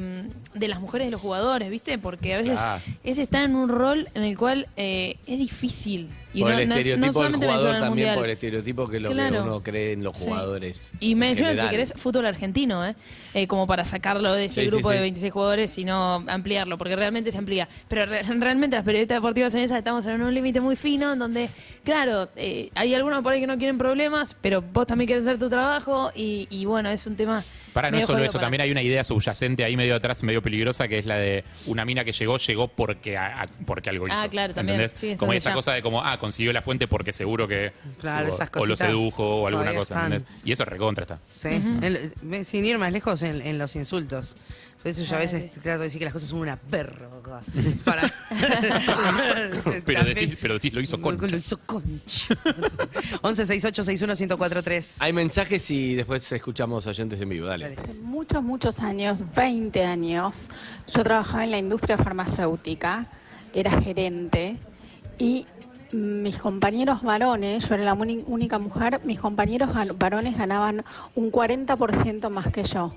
mm, 0.55 0.57
de 0.59 0.67
las 0.69 0.79
mujeres 0.79 1.07
de 1.07 1.11
los 1.11 1.19
jugadores? 1.21 1.69
¿Viste? 1.69 1.97
Porque 1.97 2.33
a 2.33 2.37
veces 2.37 2.61
es 3.03 3.17
estar 3.17 3.43
en 3.43 3.55
un 3.55 3.67
rol 3.67 4.07
en 4.13 4.23
el 4.23 4.37
cual 4.37 4.67
eh, 4.77 5.17
es 5.27 5.37
difícil. 5.37 6.09
Por 6.41 6.51
no- 6.51 6.57
el 6.59 6.69
no 6.69 6.75
es- 6.75 6.85
no 6.87 6.91
estereotipo 6.91 7.23
del 7.23 7.33
jugador, 7.35 7.79
también 7.79 8.15
por 8.15 8.25
el 8.25 8.31
estereotipo 8.31 8.87
que 8.89 8.99
lo 8.99 9.09
que 9.09 9.15
uno 9.15 9.61
cree 9.63 9.93
en 9.93 10.03
los 10.03 10.17
Sí. 10.17 10.25
jugadores. 10.25 10.91
Y 10.99 11.11
en 11.13 11.19
mencionan, 11.19 11.57
si 11.57 11.67
querés, 11.69 11.93
fútbol 11.95 12.25
argentino, 12.25 12.85
¿eh? 12.85 12.95
Eh, 13.33 13.47
como 13.47 13.67
para 13.67 13.83
sacarlo 13.85 14.33
de 14.33 14.45
ese 14.45 14.61
Sí, 14.61 14.67
sí, 14.67 14.71
grupo 14.75 14.89
sí. 14.89 14.95
de 14.95 15.01
26 15.01 15.33
jugadores 15.33 15.77
y 15.77 15.85
no 15.85 16.23
ampliarlo, 16.27 16.77
porque 16.77 16.95
realmente 16.95 17.31
se 17.31 17.37
amplía. 17.37 17.67
Pero 17.87 18.05
re- 18.05 18.23
realmente 18.23 18.75
las 18.75 18.85
periodistas 18.85 19.17
deportivas 19.17 19.53
en 19.55 19.61
esa 19.61 19.77
estamos 19.77 20.05
en 20.05 20.21
un 20.21 20.33
límite 20.33 20.59
muy 20.61 20.75
fino, 20.75 21.13
en 21.13 21.19
donde, 21.19 21.49
claro, 21.83 22.29
eh, 22.35 22.69
hay 22.75 22.93
algunos 22.93 23.21
por 23.23 23.33
ahí 23.33 23.39
que 23.39 23.47
no 23.47 23.57
quieren 23.57 23.77
problemas, 23.77 24.35
pero 24.41 24.61
vos 24.61 24.87
también 24.87 25.07
querés 25.07 25.25
hacer 25.27 25.39
tu 25.39 25.49
trabajo 25.49 26.11
y, 26.15 26.47
y 26.49 26.65
bueno, 26.65 26.89
es 26.89 27.05
un 27.07 27.15
tema... 27.15 27.43
Para 27.73 27.89
no 27.89 27.97
es 27.97 28.05
solo 28.05 28.19
eso, 28.19 28.33
para- 28.33 28.43
también 28.43 28.61
hay 28.61 28.71
una 28.71 28.83
idea 28.83 29.03
subyacente 29.03 29.63
ahí 29.63 29.75
medio 29.75 29.95
atrás, 29.95 30.21
medio 30.21 30.43
peligrosa, 30.43 30.87
que 30.87 30.99
es 30.99 31.07
la 31.07 31.15
de 31.17 31.43
una 31.65 31.85
mina 31.85 32.05
que 32.05 32.11
llegó, 32.11 32.37
llegó 32.37 32.67
porque, 32.67 33.17
a- 33.17 33.41
a- 33.41 33.47
porque 33.65 33.89
algo 33.89 34.05
hizo. 34.07 34.15
Ah, 34.15 34.27
claro, 34.29 34.53
también. 34.53 34.87
Sí, 34.89 35.15
como 35.17 35.33
es 35.33 35.39
esa 35.39 35.49
ya. 35.49 35.55
cosa 35.55 35.73
de 35.73 35.81
como, 35.81 36.03
ah, 36.03 36.19
consiguió 36.23 36.53
la 36.53 36.61
fuente 36.61 36.87
porque 36.87 37.11
seguro 37.11 37.49
que. 37.49 37.73
Claro, 37.99 38.27
tipo, 38.27 38.35
esas 38.35 38.49
O 38.55 38.65
lo 38.65 38.77
sedujo 38.77 39.41
o 39.41 39.47
alguna 39.47 39.73
cosa. 39.73 40.09
Y 40.45 40.53
eso 40.53 40.63
es 40.63 40.69
recontra 40.69 41.03
está. 41.03 41.19
Sí. 41.35 41.61
Sin 42.45 42.63
ir 42.63 42.77
más 42.77 42.93
lejos 42.93 43.21
en, 43.23 43.41
en 43.41 43.57
los 43.57 43.75
insultos. 43.75 44.37
Por 44.81 44.89
eso 44.89 45.03
yo 45.03 45.15
a 45.15 45.19
veces 45.19 45.51
trato 45.51 45.79
de 45.79 45.85
decir 45.85 45.99
que 45.99 46.05
las 46.05 46.13
cosas 46.13 46.29
son 46.29 46.39
una 46.39 46.55
perra. 46.55 47.09
Para... 47.83 48.13
Pero 49.85 50.03
decís, 50.03 50.37
pero 50.41 50.53
decís, 50.53 50.73
lo 50.73 50.81
hizo 50.81 51.01
con. 51.01 51.17
Lo 51.17 51.37
hizo 51.37 51.57
concha. 51.65 52.35
11 53.21 53.45
68 53.45 53.83
61 53.83 54.13
1043. 54.13 55.01
Hay 55.01 55.13
mensajes 55.13 55.71
y 55.71 55.95
después 55.95 56.29
escuchamos 56.31 56.87
oyentes 56.87 57.19
en 57.19 57.29
vivo. 57.29 57.47
Dale. 57.47 57.65
Hace 57.77 57.93
muchos, 57.95 58.43
muchos 58.43 58.79
años, 58.79 59.23
20 59.35 59.83
años, 59.83 60.47
yo 60.93 61.03
trabajaba 61.03 61.43
en 61.43 61.51
la 61.51 61.57
industria 61.57 61.97
farmacéutica, 61.97 63.07
era 63.53 63.81
gerente 63.81 64.57
y 65.17 65.45
mis 65.93 66.37
compañeros 66.39 67.01
varones, 67.03 67.67
yo 67.69 67.75
era 67.75 67.83
la 67.83 67.93
única 67.93 68.57
mujer, 68.59 69.01
mis 69.05 69.19
compañeros 69.19 69.69
varones 69.97 70.37
ganaban 70.37 70.83
un 71.15 71.31
40% 71.31 72.29
más 72.29 72.51
que 72.51 72.63
yo. 72.63 72.93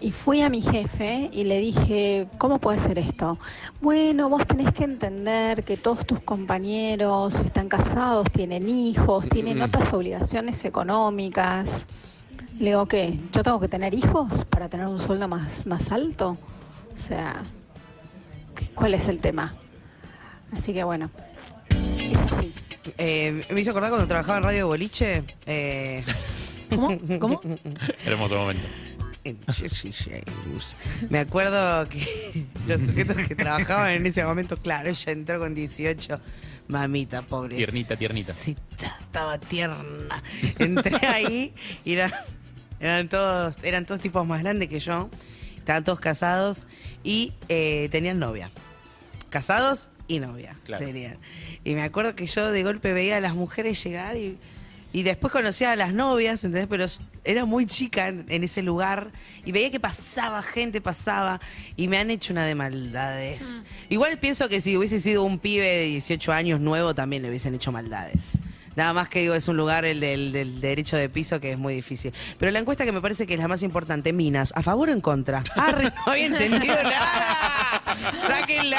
Y 0.00 0.10
fui 0.10 0.40
a 0.42 0.48
mi 0.48 0.62
jefe 0.62 1.30
y 1.32 1.44
le 1.44 1.58
dije, 1.58 2.26
¿cómo 2.38 2.58
puede 2.58 2.78
ser 2.78 2.98
esto? 2.98 3.38
Bueno, 3.80 4.28
vos 4.28 4.44
tenés 4.46 4.72
que 4.72 4.82
entender 4.84 5.62
que 5.64 5.76
todos 5.76 6.04
tus 6.06 6.20
compañeros 6.20 7.38
están 7.40 7.68
casados, 7.68 8.30
tienen 8.32 8.68
hijos, 8.68 9.28
tienen 9.28 9.60
otras 9.62 9.92
obligaciones 9.92 10.64
económicas. 10.64 11.86
Le 12.58 12.70
digo, 12.70 12.86
¿qué? 12.86 13.18
¿Yo 13.32 13.42
tengo 13.42 13.60
que 13.60 13.68
tener 13.68 13.94
hijos 13.94 14.44
para 14.46 14.68
tener 14.68 14.86
un 14.86 14.98
sueldo 14.98 15.28
más, 15.28 15.66
más 15.66 15.92
alto? 15.92 16.36
O 16.94 16.96
sea, 16.96 17.42
¿qué- 18.56 18.68
¿cuál 18.74 18.94
es 18.94 19.06
el 19.08 19.18
tema? 19.20 19.54
Así 20.52 20.72
que 20.72 20.82
bueno. 20.84 21.10
Eh, 22.98 23.44
me 23.50 23.60
hizo 23.60 23.70
acordar 23.70 23.90
cuando 23.90 24.06
trabajaba 24.06 24.38
en 24.38 24.44
Radio 24.44 24.66
Boliche. 24.66 25.24
Eh, 25.46 26.04
¿Cómo? 26.70 26.98
¿Cómo? 27.18 27.40
Hermoso 28.04 28.36
momento. 28.36 28.66
en 29.24 29.38
Jesse 29.54 29.86
James. 30.04 30.76
Me 31.10 31.20
acuerdo 31.20 31.88
que 31.88 32.46
los 32.66 32.80
sujetos 32.82 33.16
que 33.28 33.34
trabajaban 33.34 33.92
en 33.92 34.06
ese 34.06 34.24
momento, 34.24 34.56
claro, 34.56 34.88
ella 34.90 35.12
entró 35.12 35.38
con 35.38 35.54
18. 35.54 36.20
Mamita, 36.68 37.22
pobre. 37.22 37.56
Tiernita, 37.56 37.96
tiernita. 37.96 38.32
Estaba 38.32 39.38
tierna. 39.38 40.22
Entré 40.58 41.06
ahí 41.06 41.54
y 41.84 41.92
era- 41.92 42.24
eran 42.80 43.08
todos, 43.08 43.56
eran 43.62 43.84
todos 43.86 44.00
tipos 44.00 44.26
más 44.26 44.40
grandes 44.42 44.68
que 44.68 44.80
yo. 44.80 45.08
Estaban 45.58 45.84
todos 45.84 46.00
casados 46.00 46.66
y 47.04 47.32
eh, 47.48 47.88
tenían 47.92 48.18
novia. 48.18 48.50
Casados 49.30 49.90
y 50.08 50.18
novia. 50.18 50.56
Claro. 50.64 50.84
Tenían. 50.84 51.18
Y 51.64 51.74
me 51.74 51.82
acuerdo 51.82 52.14
que 52.14 52.26
yo 52.26 52.50
de 52.50 52.62
golpe 52.62 52.92
veía 52.92 53.16
a 53.16 53.20
las 53.20 53.34
mujeres 53.34 53.82
llegar 53.82 54.16
y, 54.16 54.38
y 54.92 55.02
después 55.02 55.32
conocía 55.32 55.72
a 55.72 55.76
las 55.76 55.94
novias, 55.94 56.44
¿entendés? 56.44 56.68
Pero 56.68 56.86
era 57.24 57.44
muy 57.44 57.66
chica 57.66 58.08
en, 58.08 58.26
en 58.28 58.44
ese 58.44 58.62
lugar 58.62 59.10
y 59.44 59.52
veía 59.52 59.70
que 59.70 59.80
pasaba 59.80 60.42
gente, 60.42 60.80
pasaba 60.80 61.40
y 61.76 61.88
me 61.88 61.98
han 61.98 62.10
hecho 62.10 62.32
una 62.32 62.44
de 62.44 62.54
maldades. 62.54 63.44
Igual 63.88 64.18
pienso 64.18 64.48
que 64.48 64.60
si 64.60 64.76
hubiese 64.76 64.98
sido 64.98 65.22
un 65.24 65.38
pibe 65.38 65.66
de 65.66 65.84
18 65.86 66.32
años 66.32 66.60
nuevo 66.60 66.94
también 66.94 67.22
le 67.22 67.28
hubiesen 67.28 67.54
hecho 67.54 67.72
maldades. 67.72 68.38
Nada 68.74 68.94
más 68.94 69.08
que 69.08 69.20
digo, 69.20 69.34
es 69.34 69.48
un 69.48 69.56
lugar 69.56 69.84
el 69.84 70.00
del, 70.00 70.32
del 70.32 70.60
derecho 70.60 70.96
de 70.96 71.08
piso 71.08 71.40
que 71.40 71.52
es 71.52 71.58
muy 71.58 71.74
difícil. 71.74 72.12
Pero 72.38 72.50
la 72.52 72.58
encuesta 72.58 72.84
que 72.84 72.92
me 72.92 73.02
parece 73.02 73.26
que 73.26 73.34
es 73.34 73.40
la 73.40 73.48
más 73.48 73.62
importante, 73.62 74.12
Minas, 74.12 74.52
¿a 74.56 74.62
favor 74.62 74.88
o 74.88 74.92
en 74.92 75.00
contra? 75.00 75.44
¡Arre! 75.56 75.92
No 76.06 76.12
había 76.12 76.26
entendido 76.26 76.74
nada. 76.82 77.81
¡Sáquenla! 78.16 78.78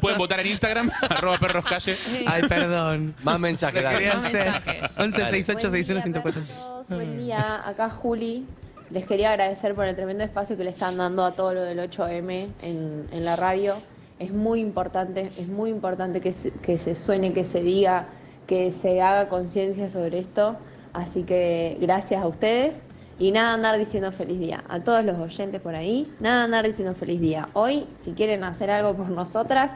Pueden 0.00 0.18
votar 0.18 0.40
en 0.40 0.46
Instagram, 0.48 0.90
arroba 1.10 1.38
perros 1.38 1.64
calle. 1.64 1.96
Ay, 2.26 2.42
perdón. 2.48 3.14
Más 3.22 3.38
mensajes, 3.38 3.82
dale. 3.82 3.98
quería 3.98 4.14
Más 4.14 4.24
hacer. 4.26 4.46
mensajes. 4.52 4.98
11 4.98 5.18
68 5.26 5.70
61 5.70 6.00
Buen 6.02 6.12
día 6.12 6.22
para 6.22 6.32
104. 6.32 6.42
todos, 6.42 6.88
Buen 6.88 7.18
día, 7.18 7.62
acá 7.68 7.90
Juli. 7.90 8.46
Les 8.90 9.06
quería 9.06 9.30
agradecer 9.30 9.74
por 9.74 9.84
el 9.84 9.94
tremendo 9.94 10.24
espacio 10.24 10.56
que 10.56 10.64
le 10.64 10.70
están 10.70 10.96
dando 10.96 11.24
a 11.24 11.32
todo 11.32 11.54
lo 11.54 11.62
del 11.62 11.78
8M 11.78 12.48
en, 12.62 13.08
en 13.12 13.24
la 13.24 13.36
radio. 13.36 13.76
Es 14.18 14.32
muy 14.32 14.60
importante, 14.60 15.30
es 15.38 15.46
muy 15.46 15.70
importante 15.70 16.20
que 16.20 16.32
se, 16.32 16.50
que 16.50 16.76
se 16.76 16.94
suene, 16.96 17.32
que 17.32 17.44
se 17.44 17.62
diga, 17.62 18.06
que 18.48 18.72
se 18.72 19.00
haga 19.00 19.28
conciencia 19.28 19.88
sobre 19.88 20.18
esto. 20.18 20.56
Así 20.92 21.22
que 21.22 21.78
gracias 21.80 22.20
a 22.22 22.26
ustedes. 22.26 22.84
Y 23.20 23.30
nada 23.32 23.52
andar 23.52 23.78
diciendo 23.78 24.10
feliz 24.12 24.40
día. 24.40 24.64
A 24.68 24.80
todos 24.80 25.04
los 25.04 25.16
oyentes 25.18 25.60
por 25.60 25.74
ahí, 25.76 26.10
nada 26.20 26.44
andar 26.44 26.66
diciendo 26.66 26.94
feliz 26.94 27.20
día. 27.20 27.48
Hoy, 27.52 27.86
si 28.02 28.12
quieren 28.12 28.42
hacer 28.44 28.70
algo 28.70 28.96
por 28.96 29.10
nosotras, 29.10 29.72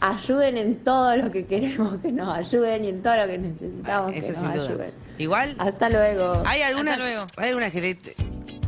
ayuden 0.00 0.56
en 0.56 0.76
todo 0.82 1.14
lo 1.16 1.30
que 1.30 1.44
queremos 1.46 1.98
que 1.98 2.10
nos 2.10 2.34
ayuden 2.34 2.84
y 2.86 2.88
en 2.88 3.02
todo 3.02 3.14
lo 3.16 3.26
que 3.26 3.38
necesitamos 3.38 4.12
que 4.12 4.18
Eso 4.20 4.28
nos 4.32 4.38
sin 4.38 4.52
duda. 4.52 4.64
ayuden. 4.64 4.90
Igual, 5.18 5.54
Hasta 5.58 5.90
luego. 5.90 6.42
¿hay 6.46 6.62
alguna, 6.62 6.92
Hasta 6.92 7.02
luego. 7.04 7.26
hay 7.36 7.48
algunas 7.50 7.72
que 7.72 7.80
le- 7.82 7.98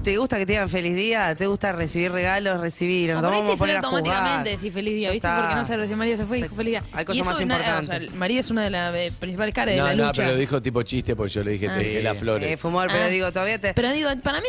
te, 0.03 0.16
gusta 0.16 0.38
que 0.38 0.46
te 0.46 0.53
digan 0.53 0.68
feliz 0.68 0.94
día? 0.94 1.34
¿Te 1.34 1.46
gusta 1.46 1.72
recibir 1.72 2.12
regalos? 2.12 2.61
Recibir. 2.61 3.11
O 3.12 3.14
Nos 3.14 3.22
por 3.22 3.32
ahí 3.32 3.38
vamos 3.40 3.51
a 3.51 3.55
te 3.55 3.59
poner 3.59 3.76
a 3.76 3.78
automáticamente 3.80 4.51
decir 4.51 4.72
feliz 4.72 4.94
día, 4.94 5.09
Ya 5.09 5.12
¿viste? 5.12 5.26
está. 5.28 5.40
Porque 5.40 5.55
no 5.55 5.64
sé, 5.64 5.76
recién 5.76 5.98
María 5.98 6.16
se 6.16 6.24
fue 6.26 6.38
y 6.38 6.42
dijo 6.42 6.55
feliz 6.55 6.70
día. 6.72 6.82
Hay 6.92 7.05
cosas 7.05 7.26
más 7.26 7.40
importantes. 7.40 7.88
o 7.88 7.92
sea, 7.92 8.11
María 8.16 8.40
es 8.40 8.51
una 8.51 8.64
de 8.64 8.70
las 8.70 8.94
eh, 8.94 9.12
principales 9.18 9.55
caras 9.55 9.74
de 9.74 9.80
No, 9.80 9.86
la 9.86 9.94
no, 9.94 10.07
lucha. 10.07 10.22
pero 10.22 10.36
dijo 10.36 10.61
tipo 10.62 10.82
chiste 10.82 11.14
porque 11.16 11.32
yo 11.32 11.42
le 11.42 11.53
dije, 11.53 11.68
Ah. 11.68 11.72
te 11.72 11.78
dejé 11.80 12.03
las 12.03 12.18
flores. 12.18 12.51
Eh, 12.51 12.57
fumor, 12.57 12.88
pero 12.90 13.05
Ah. 13.05 13.09
digo, 13.09 13.32
todavía 13.32 13.59
te... 13.59 13.74
Pero 13.74 13.90
digo, 13.92 14.11
para 14.22 14.40
mí, 14.40 14.46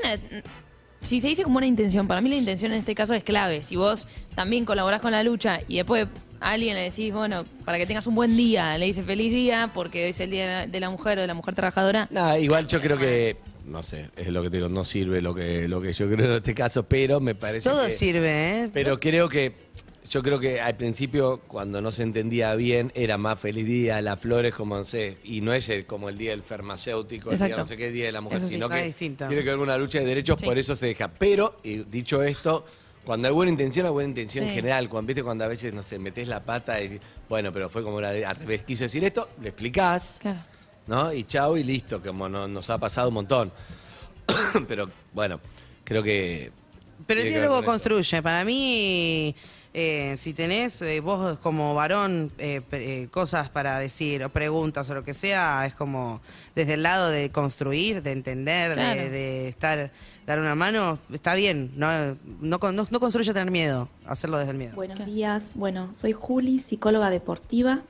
si 1.01 1.19
se 1.19 1.27
dice 1.27 1.43
como 1.43 1.57
una 1.57 1.65
intención, 1.67 2.07
para 2.07 2.21
mí 2.21 2.29
la 2.29 2.35
intención 2.35 2.71
en 2.71 2.79
este 2.79 2.93
caso 2.95 3.13
es 3.13 3.23
clave. 3.23 3.63
Si 3.63 3.75
vos 3.75 4.07
también 4.35 4.65
colaborás 4.65 5.01
con 5.01 5.11
la 5.11 5.23
lucha 5.23 5.59
y 5.67 5.77
después 5.77 6.07
a 6.39 6.51
alguien 6.51 6.75
le 6.75 6.81
decís, 6.83 7.11
bueno, 7.13 7.45
para 7.65 7.77
que 7.77 7.85
tengas 7.85 8.07
un 8.07 8.15
buen 8.15 8.35
día, 8.37 8.77
le 8.77 8.85
dices 8.85 9.05
feliz 9.05 9.31
día 9.31 9.69
porque 9.73 10.09
es 10.09 10.19
el 10.19 10.31
día 10.31 10.65
de 10.67 10.79
la, 10.79 10.89
mujer 10.89 11.17
o 11.17 11.21
de 11.21 11.27
la 11.27 11.33
mujer 11.33 11.55
trabajadora. 11.55 12.07
Nada, 12.11 12.37
igual 12.39 12.65
yo 12.67 12.81
creo 12.81 12.97
que, 12.97 13.37
no 13.71 13.81
sé, 13.83 14.09
es 14.15 14.27
lo 14.27 14.43
que 14.43 14.49
te 14.49 14.57
digo, 14.57 14.69
no 14.69 14.83
sirve 14.85 15.21
lo 15.21 15.33
que, 15.33 15.67
lo 15.67 15.81
que 15.81 15.93
yo 15.93 16.07
creo 16.09 16.25
en 16.27 16.33
este 16.33 16.53
caso, 16.53 16.83
pero 16.83 17.19
me 17.19 17.33
parece 17.35 17.69
Todo 17.69 17.85
que- 17.85 17.91
sirve, 17.91 18.29
¿eh? 18.65 18.69
Pero 18.73 18.99
creo 18.99 19.27
que, 19.29 19.53
yo 20.09 20.21
creo 20.21 20.39
que 20.39 20.59
al 20.59 20.75
principio, 20.75 21.41
cuando 21.47 21.81
no 21.81 21.91
se 21.91 22.03
entendía 22.03 22.53
bien, 22.55 22.91
era 22.95 23.17
más 23.17 23.39
feliz 23.39 23.65
día, 23.65 24.01
las 24.01 24.19
flores, 24.19 24.53
como 24.53 24.75
no 24.75 24.83
sé, 24.83 25.17
y 25.23 25.39
no 25.41 25.53
es 25.53 25.69
el- 25.69 25.85
como 25.85 26.09
el 26.09 26.17
día 26.17 26.31
del 26.31 26.43
farmacéutico, 26.43 27.31
el 27.31 27.37
día 27.37 27.55
no 27.55 27.65
sé 27.65 27.77
qué 27.77 27.91
día 27.91 28.05
de 28.07 28.11
la 28.11 28.21
mujer, 28.21 28.39
Eso 28.39 28.49
sino 28.49 28.67
que 28.69 28.83
distinto. 28.83 29.27
tiene 29.27 29.43
que 29.43 29.51
con 29.51 29.61
una 29.61 29.77
lucha 29.77 29.99
de 29.99 30.05
derechos, 30.05 30.39
Sí. 30.39 30.45
por 30.45 30.57
eso 30.57 30.75
se 30.75 30.87
deja. 30.87 31.07
Pero, 31.07 31.59
y 31.63 31.83
dicho 31.85 32.21
esto, 32.23 32.65
cuando 33.05 33.27
hay 33.29 33.33
buena 33.33 33.51
intención, 33.51 33.85
hay 33.85 33.91
buena 33.93 34.09
intención 34.09 34.45
en 34.45 34.53
general. 34.53 34.87
Cuando 34.89 35.07
viste 35.07 35.23
cuando 35.23 35.43
a 35.43 35.47
veces, 35.47 35.73
no 35.73 35.81
sé, 35.81 35.97
metes 35.97 36.27
la 36.27 36.43
pata 36.43 36.79
y 36.81 36.87
decís, 36.89 37.01
bueno, 37.29 37.51
pero 37.51 37.69
fue 37.69 37.81
como 37.81 37.99
la 38.01 38.09
al 38.09 38.35
revés, 38.35 38.63
quiso 38.63 38.83
decir 38.83 39.03
esto, 39.03 39.29
le 39.41 39.49
explicás, 39.49 40.17
Claro. 40.21 40.39
¿No? 40.87 41.13
Y 41.13 41.23
chao 41.23 41.57
y 41.57 41.63
listo, 41.63 42.01
como 42.01 42.27
no- 42.29 42.47
nos 42.47 42.69
ha 42.69 42.77
pasado 42.77 43.07
un 43.09 43.13
montón. 43.15 43.51
pero 44.67 44.89
bueno, 45.13 45.39
creo 45.83 46.03
que. 46.03 46.51
Pero 47.07 47.19
el 47.19 47.25
tiene 47.27 47.35
que 47.35 47.39
ver 47.39 47.49
diálogo 47.49 47.55
con 47.55 47.63
eso. 47.63 47.71
construye. 47.71 48.21
Para 48.21 48.45
mí, 48.45 49.35
eh, 49.73 50.13
si 50.17 50.33
tenés 50.33 50.81
eh, 50.83 50.99
vos 50.99 51.39
como 51.39 51.73
varón 51.73 52.31
eh, 52.37 52.61
pre- 52.69 53.03
eh, 53.03 53.07
cosas 53.09 53.49
para 53.49 53.79
decir 53.79 54.23
o 54.23 54.29
preguntas 54.29 54.89
o 54.89 54.93
lo 54.93 55.03
que 55.03 55.13
sea, 55.13 55.65
es 55.65 55.73
como 55.73 56.21
desde 56.55 56.73
el 56.75 56.83
lado 56.83 57.09
de 57.09 57.31
construir, 57.31 58.03
de 58.03 58.11
entender, 58.11 58.73
Claro. 58.73 59.01
de, 59.01 59.09
de 59.09 59.47
estar, 59.47 59.91
dar 60.27 60.39
una 60.39 60.53
mano, 60.55 60.99
está 61.11 61.33
bien, 61.33 61.71
no, 61.75 62.15
no, 62.39 62.59
con- 62.59 62.75
no, 62.75 62.87
no 62.89 62.99
construye 62.99 63.33
tener 63.33 63.49
miedo, 63.51 63.89
hacerlo 64.05 64.37
desde 64.37 64.51
el 64.51 64.57
miedo. 64.57 64.75
Buenos 64.75 65.03
días, 65.05 65.53
bueno, 65.55 65.89
soy 65.93 66.11
Juli, 66.13 66.59
psicóloga 66.59 67.09
deportiva, 67.09 67.81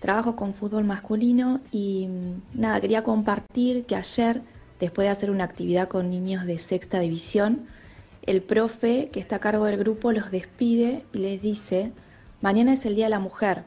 trabajo 0.00 0.36
con 0.36 0.54
fútbol 0.54 0.84
masculino 0.84 1.60
y 1.72 2.06
mm, 2.08 2.60
nada, 2.60 2.80
quería 2.80 3.02
compartir 3.02 3.84
que 3.86 3.96
ayer, 3.96 4.42
después 4.80 5.06
de 5.06 5.10
hacer 5.10 5.30
una 5.30 5.44
actividad 5.44 5.88
con 5.88 6.10
niños 6.10 6.46
de 6.46 6.58
sexta 6.58 7.00
división, 7.00 7.66
el 8.26 8.42
profe 8.42 9.10
que 9.12 9.20
está 9.20 9.36
a 9.36 9.38
cargo 9.38 9.64
del 9.66 9.78
grupo 9.78 10.12
los 10.12 10.30
despide 10.30 11.04
y 11.12 11.18
les 11.18 11.40
dice, 11.40 11.92
mañana 12.40 12.72
es 12.72 12.84
el 12.84 12.96
Día 12.96 13.06
de 13.06 13.10
la 13.10 13.20
Mujer, 13.20 13.62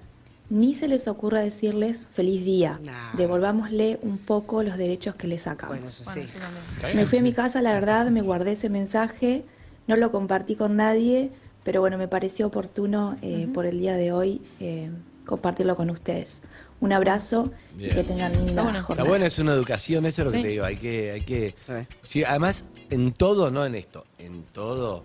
ni 0.49 0.73
se 0.73 0.88
les 0.88 1.07
ocurra 1.07 1.39
decirles 1.39 2.07
feliz 2.11 2.43
día, 2.43 2.80
Nah. 2.84 3.15
devolvámosle 3.15 3.99
un 4.01 4.17
poco 4.17 4.63
los 4.63 4.77
derechos 4.77 5.15
que 5.15 5.27
les 5.27 5.43
sacamos. 5.43 5.77
Bueno, 5.77 5.86
eso 5.86 6.03
sí. 6.11 6.19
eso 6.21 6.39
también. 6.39 6.63
¿Está 6.75 6.93
Me 6.93 7.05
fui 7.05 7.19
a 7.19 7.21
mi 7.21 7.34
casa, 7.34 7.61
la 7.61 7.73
verdad, 7.73 8.09
me 8.09 8.21
guardé 8.21 8.53
ese 8.53 8.67
mensaje, 8.69 9.45
no 9.88 9.95
lo 9.95 10.11
compartí 10.11 10.55
con 10.55 10.75
nadie, 10.75 11.32
pero 11.63 11.82
bueno, 11.82 11.97
me 11.97 12.07
pareció 12.07 12.47
oportuno 12.47 13.17
eh, 13.21 13.47
por 13.53 13.65
el 13.65 13.80
día 13.80 13.95
de 13.95 14.11
hoy 14.11 14.41
eh, 14.59 14.89
compartirlo 15.30 15.75
con 15.75 15.89
ustedes. 15.89 16.41
Un 16.82 16.91
abrazo 16.93 17.51
Bien. 17.75 17.91
y 17.91 17.95
que 17.95 18.03
tengan 18.03 18.32
linda 18.45 18.63
bueno. 18.63 18.82
jornada. 18.82 19.03
Está 19.03 19.09
bueno, 19.09 19.25
es 19.25 19.38
una 19.39 19.53
educación, 19.53 20.05
eso 20.05 20.21
es 20.21 20.25
lo 20.25 20.32
que 20.32 20.38
Sí. 20.38 20.43
te 20.43 20.49
digo. 20.49 20.65
Hay 20.65 20.75
que, 20.77 21.11
hay 21.11 21.21
que. 21.21 21.55
Sí. 22.01 22.23
Además, 22.23 22.65
en 22.89 23.13
todo, 23.13 23.51
no 23.51 23.65
en 23.65 23.75
esto, 23.75 24.05
en 24.17 24.43
todo. 24.45 25.03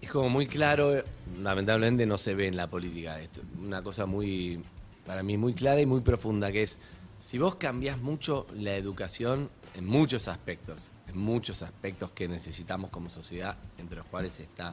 Es 0.00 0.10
como 0.10 0.28
muy 0.30 0.46
claro, 0.46 0.92
lamentablemente 1.40 2.06
no 2.06 2.16
se 2.18 2.34
ve 2.34 2.46
en 2.48 2.56
la 2.56 2.68
política 2.68 3.20
esto. 3.20 3.42
Una 3.60 3.82
cosa 3.82 4.06
muy, 4.06 4.62
para 5.06 5.22
mí, 5.22 5.36
muy 5.36 5.52
clara 5.54 5.80
y 5.80 5.86
muy 5.86 6.00
profunda, 6.00 6.50
que 6.50 6.62
es, 6.62 6.78
si 7.18 7.38
vos 7.38 7.56
cambiás 7.56 7.98
mucho 8.00 8.46
la 8.54 8.74
educación 8.74 9.50
en 9.74 9.86
muchos 9.86 10.26
aspectos, 10.28 10.88
en 11.08 11.18
muchos 11.18 11.62
aspectos 11.62 12.10
que 12.12 12.26
necesitamos 12.26 12.90
como 12.90 13.10
sociedad, 13.10 13.56
entre 13.78 13.98
los 13.98 14.06
cuales 14.06 14.40
está, 14.40 14.72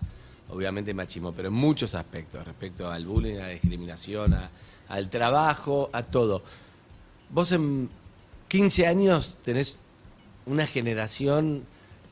obviamente, 0.50 0.94
machismo, 0.94 1.34
pero 1.34 1.48
en 1.50 1.54
muchos 1.54 1.96
aspectos, 1.96 2.46
respecto 2.46 2.90
al 2.90 3.06
bullying, 3.06 3.36
a 3.38 3.44
la 3.44 3.50
discriminación, 3.50 4.34
a- 4.34 4.50
al 4.90 5.10
trabajo, 5.10 5.90
a 5.94 6.04
todo. 6.04 6.44
Vos 7.30 7.52
en 7.52 7.90
15 8.48 8.88
años 8.88 9.38
tenés 9.44 9.78
una 10.46 10.66
generación 10.66 11.64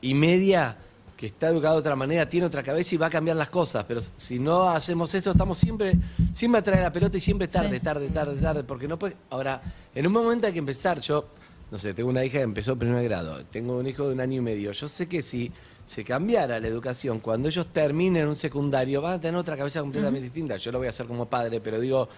y 0.02 0.12
media 0.14 0.76
que 1.16 1.24
está 1.26 1.48
educada 1.48 1.72
de 1.74 1.80
otra 1.80 1.96
manera, 1.96 2.28
tiene 2.28 2.44
otra 2.44 2.62
cabeza 2.62 2.94
y 2.94 2.98
va 2.98 3.06
a 3.06 3.10
cambiar 3.10 3.38
las 3.38 3.48
cosas. 3.48 3.84
Pero 3.88 4.02
si 4.18 4.38
no 4.38 4.68
hacemos 4.68 5.14
eso, 5.14 5.30
estamos 5.30 5.56
siempre, 5.56 5.94
siempre 6.34 6.58
a 6.58 6.62
traer 6.62 6.82
la 6.82 6.92
pelota 6.92 7.16
y 7.16 7.22
siempre 7.22 7.48
tarde, 7.48 7.78
Sí. 7.78 7.80
tarde, 7.82 8.08
tarde, 8.10 8.36
tarde, 8.38 8.64
porque 8.64 8.86
no 8.86 8.98
puede. 8.98 9.16
Ahora, 9.30 9.62
en 9.94 10.06
un 10.06 10.12
momento 10.12 10.46
hay 10.46 10.52
que 10.52 10.58
empezar. 10.58 11.00
Yo, 11.00 11.28
no 11.70 11.78
sé, 11.78 11.94
tengo 11.94 12.08
una 12.10 12.24
hija 12.24 12.38
que 12.38 12.44
empezó 12.44 12.76
primer 12.76 13.02
grado, 13.04 13.44
tengo 13.46 13.76
un 13.78 13.86
hijo 13.86 14.06
de 14.06 14.14
un 14.14 14.20
año 14.20 14.38
y 14.38 14.40
medio. 14.40 14.72
Yo 14.72 14.86
sé 14.88 15.08
que 15.08 15.22
si 15.22 15.50
se 15.86 16.04
cambiara 16.04 16.58
la 16.60 16.66
educación, 16.68 17.20
cuando 17.20 17.48
ellos 17.48 17.66
terminen 17.72 18.28
un 18.28 18.38
secundario, 18.38 19.00
van 19.02 19.14
a 19.14 19.20
tener 19.20 19.36
otra 19.36 19.56
cabeza 19.56 19.80
completamente 19.80 20.24
distinta. 20.24 20.56
Yo 20.56 20.72
lo 20.72 20.78
voy 20.78 20.86
a 20.86 20.90
hacer 20.90 21.06
como 21.06 21.26
padre, 21.26 21.60
pero 21.60 21.80
digo, 21.80 22.08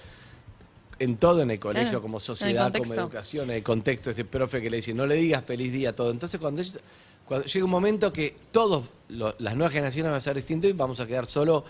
en 0.99 1.17
todo 1.17 1.43
en 1.43 1.51
el 1.51 1.61
colegio, 1.61 1.89
Claro, 1.91 2.03
como 2.03 2.19
sociedad, 2.21 2.73
como 2.73 2.95
educación, 3.03 3.51
en 3.51 3.57
el 3.57 3.63
contexto, 3.63 4.11
este 4.11 4.25
profe 4.25 4.61
que 4.61 4.69
le 4.71 4.79
dice, 4.79 4.93
no 4.95 5.07
le 5.07 5.15
digas 5.15 5.45
feliz 5.45 5.73
día, 5.73 5.95
todo. 5.95 6.11
Entonces, 6.11 6.41
cuando, 6.41 6.61
ellos- 6.61 6.81
cuando 7.27 7.47
llega 7.47 7.65
un 7.65 7.71
momento 7.71 8.13
que 8.13 8.35
todos 8.51 8.85
lo- 9.09 9.35
las 9.39 9.55
nuevas 9.55 9.73
generaciones 9.73 10.11
van 10.11 10.19
a 10.19 10.21
ser 10.21 10.35
distintos 10.37 10.69
y 10.71 10.73
vamos 10.73 10.99
a 11.01 11.07
quedar 11.07 11.27
solo 11.27 11.65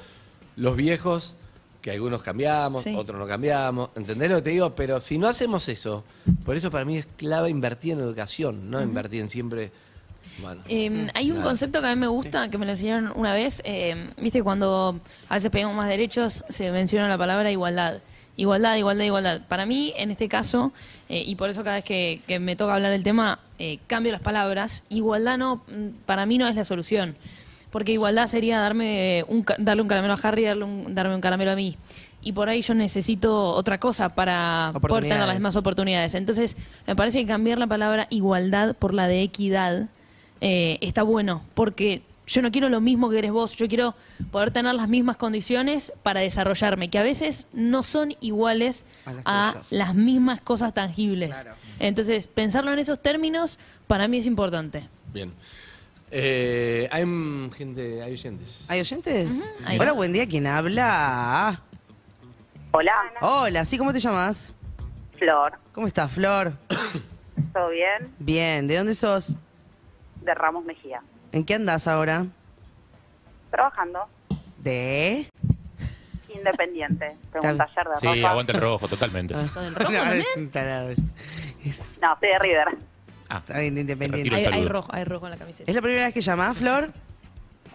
los 0.57 0.76
viejos, 0.76 1.37
que 1.83 1.91
algunos 1.93 2.22
cambiamos, 2.22 2.83
Sí. 2.85 2.95
otros 2.97 3.18
no 3.18 3.26
cambiamos, 3.26 3.91
¿entendés 3.97 4.31
lo 4.31 4.37
que 4.37 4.43
te 4.43 4.51
digo? 4.51 4.74
Pero 4.74 4.99
si 5.01 5.16
no 5.18 5.29
hacemos 5.29 5.68
eso, 5.68 6.05
por 6.45 6.57
eso 6.57 6.70
para 6.70 6.85
mí 6.85 6.99
es 6.99 7.07
clave 7.16 7.51
invertir 7.51 7.93
en 7.93 8.01
educación, 8.01 8.70
no 8.70 8.81
invertir 8.83 9.20
en 9.20 9.31
siempre... 9.31 9.70
Bueno, 10.41 10.61
Eh, 10.68 11.09
hay 11.14 11.31
un 11.31 11.39
Nada. 11.39 11.49
concepto 11.49 11.81
que 11.81 11.87
a 11.89 11.95
mí 11.95 12.01
me 12.01 12.07
gusta, 12.07 12.49
que 12.49 12.59
me 12.59 12.66
lo 12.66 12.72
enseñaron 12.72 13.12
una 13.16 13.33
vez. 13.35 13.61
eh, 13.64 14.11
Viste, 14.20 14.43
cuando 14.43 15.01
a 15.29 15.35
veces 15.35 15.51
pedimos 15.51 15.74
más 15.74 15.89
derechos, 15.89 16.45
se 16.49 16.70
menciona 16.70 17.09
la 17.09 17.18
palabra 17.18 17.51
igualdad. 17.51 17.99
Igualdad, 18.37 18.76
igualdad, 18.76 19.05
igualdad. 19.05 19.41
Para 19.49 19.66
mí, 19.66 19.93
en 19.97 20.12
este 20.12 20.29
caso, 20.29 20.72
eh, 21.09 21.24
y 21.26 21.35
por 21.35 21.51
eso 21.51 21.64
cada 21.64 21.76
vez 21.76 21.85
que, 21.85 22.20
que 22.29 22.39
me 22.39 22.55
toca 22.55 22.74
hablar 22.74 22.93
el 22.93 23.03
tema, 23.03 23.41
eh, 23.59 23.81
cambio 23.89 24.12
las 24.12 24.20
palabras. 24.20 24.85
Igualdad 24.91 25.39
no, 25.39 25.57
mm, 25.57 26.05
para 26.07 26.24
mí 26.24 26.39
no 26.39 26.47
es 26.47 26.55
la 26.55 26.64
solución. 26.64 27.16
Porque 27.71 27.93
igualdad 27.93 28.27
sería 28.29 28.59
darme 28.61 29.25
un, 29.29 29.43
ca- 29.43 29.57
darle 29.59 29.83
un 29.83 29.89
caramelo 29.89 30.14
a 30.14 30.19
Harry 30.23 30.43
y 30.43 30.47
darle 30.47 30.64
un- 30.64 30.95
darme 30.95 31.14
un 31.14 31.21
caramelo 31.21 31.51
a 31.53 31.57
mí. 31.57 31.77
Y 32.23 32.33
por 32.33 32.49
ahí 32.49 32.62
yo 32.62 32.75
necesito 32.75 33.51
otra 33.51 33.79
cosa 33.79 34.09
para 34.09 34.73
poder 34.81 35.05
tener 35.05 35.19
las 35.27 35.37
mismas 35.37 35.55
oportunidades. 35.57 36.14
Entonces, 36.14 36.57
me 36.87 36.97
parece 36.97 37.21
que 37.21 37.27
cambiar 37.27 37.59
la 37.59 37.66
palabra 37.66 38.07
igualdad 38.11 38.75
por 38.75 38.93
la 38.95 39.07
de 39.07 39.23
equidad 39.23 39.89
eh, 40.41 40.79
está 40.81 41.03
bueno, 41.03 41.43
porque 41.55 42.03
yo 42.27 42.43
no 42.43 42.51
quiero 42.51 42.69
lo 42.69 42.81
mismo 42.81 43.09
que 43.09 43.19
eres 43.19 43.31
vos, 43.33 43.57
yo 43.57 43.69
quiero 43.69 43.95
poder 44.31 44.51
tener 44.51 44.75
las 44.75 44.89
mismas 44.89 45.16
condiciones 45.16 45.93
para 46.03 46.21
desarrollarme, 46.21 46.91
que 46.91 46.99
a 46.99 47.03
veces 47.03 47.47
no 47.53 47.83
son 47.83 48.14
iguales 48.21 48.85
A 49.07 49.12
las 49.12 49.23
a 49.25 49.53
tuyas. 49.53 49.66
las 49.71 49.95
mismas 49.95 50.41
cosas 50.41 50.75
tangibles. 50.75 51.31
Claro. 51.31 51.53
Entonces, 51.79 52.27
pensarlo 52.27 52.73
en 52.73 52.81
esos 52.81 53.01
términos 53.01 53.59
para 53.87 54.09
mí 54.09 54.19
es 54.19 54.27
importante. 54.27 54.89
bien. 55.12 55.33
Eh, 56.11 56.88
hay 56.90 57.04
mm, 57.04 57.50
gente, 57.52 58.02
hay 58.02 58.12
oyentes. 58.12 58.64
¿Hay 58.68 58.80
oyentes? 58.80 59.54
Ahí 59.66 59.78
Hola, 59.78 59.90
va. 59.92 59.96
buen 59.96 60.12
día, 60.12 60.26
¿quién 60.26 60.46
habla? 60.46 61.61
Hola, 62.70 62.92
Hola, 63.20 63.64
¿sí? 63.64 63.78
¿Cómo 63.78 63.92
te 63.92 63.98
llamas? 64.00 64.54
Flor. 65.18 65.59
¿Cómo 65.72 65.86
estás, 65.86 66.12
Flor? 66.12 66.52
¿Todo 67.52 67.70
bien? 67.70 68.14
Bien, 68.18 68.66
¿de 68.66 68.76
dónde 68.76 68.94
sos? 68.94 69.36
De 70.22 70.34
Ramos 70.34 70.64
Mejía. 70.64 71.00
¿En 71.32 71.44
qué 71.44 71.54
andás 71.54 71.86
ahora? 71.88 72.26
Trabajando. 73.50 74.00
¿De? 74.59 75.28
Independiente. 76.34 77.16
Tengo 77.32 77.46
Está 77.46 77.52
un 77.52 77.59
taller 77.59 77.88
de 77.88 77.96
Sí, 77.96 78.06
ropa. 78.06 78.30
aguanta 78.30 78.52
el 78.52 78.61
rojo, 78.61 78.88
totalmente. 78.88 79.34
¿Sos 79.48 79.64
del 79.64 79.74
rojo 79.74 79.90
No, 79.92 79.98
también? 79.98 80.20
es 80.22 80.36
un 80.36 80.50
tarado. 80.50 80.88
No, 80.90 82.16
soy 82.20 82.28
de 82.28 82.38
River. 82.38 82.68
Ah, 83.29 83.39
Está 83.39 83.59
bien, 83.61 83.74
de 83.74 83.81
independiente. 83.83 84.35
Hay, 84.35 84.45
hay 84.47 84.66
rojo, 84.68 84.89
hay 84.93 85.05
rojo 85.05 85.26
en 85.26 85.33
la 85.33 85.37
camiseta. 85.39 85.70
¿Es 85.70 85.74
la 85.74 85.83
primera 85.83 86.05
vez 86.07 86.14
que 86.14 86.20
llamás, 86.20 86.57
Flor? 86.57 86.91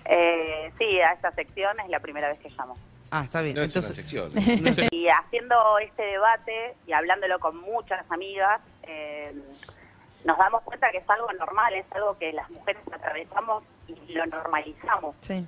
Eh, 0.05 0.71
sí, 0.77 0.99
a 0.99 1.13
esta 1.13 1.31
sección 1.31 1.79
es 1.79 1.89
la 1.89 1.99
primera 1.99 2.27
vez 2.29 2.39
que 2.39 2.49
llamo. 2.49 2.75
Ah, 3.11 3.21
está 3.25 3.41
bien. 3.41 3.55
No 3.55 3.61
es 3.61 3.75
una 3.75 3.85
Entonces, 3.85 3.95
sección. 3.95 4.31
Y 4.91 5.07
haciendo 5.07 5.77
este 5.79 6.01
debate 6.03 6.75
y 6.87 6.93
hablándolo 6.93 7.39
con 7.39 7.57
muchas 7.57 8.03
amigas, 8.09 8.59
eh, 8.83 9.31
nos 10.25 10.37
damos 10.37 10.61
cuenta 10.63 10.89
que 10.91 10.97
es 10.97 11.09
algo 11.09 11.31
normal, 11.33 11.73
es 11.75 11.85
algo 11.91 12.17
que 12.17 12.33
las 12.33 12.49
mujeres 12.49 12.81
atravesamos 12.91 13.63
y 13.87 14.13
lo 14.13 14.25
normalizamos. 14.25 15.15
Sí. 15.21 15.45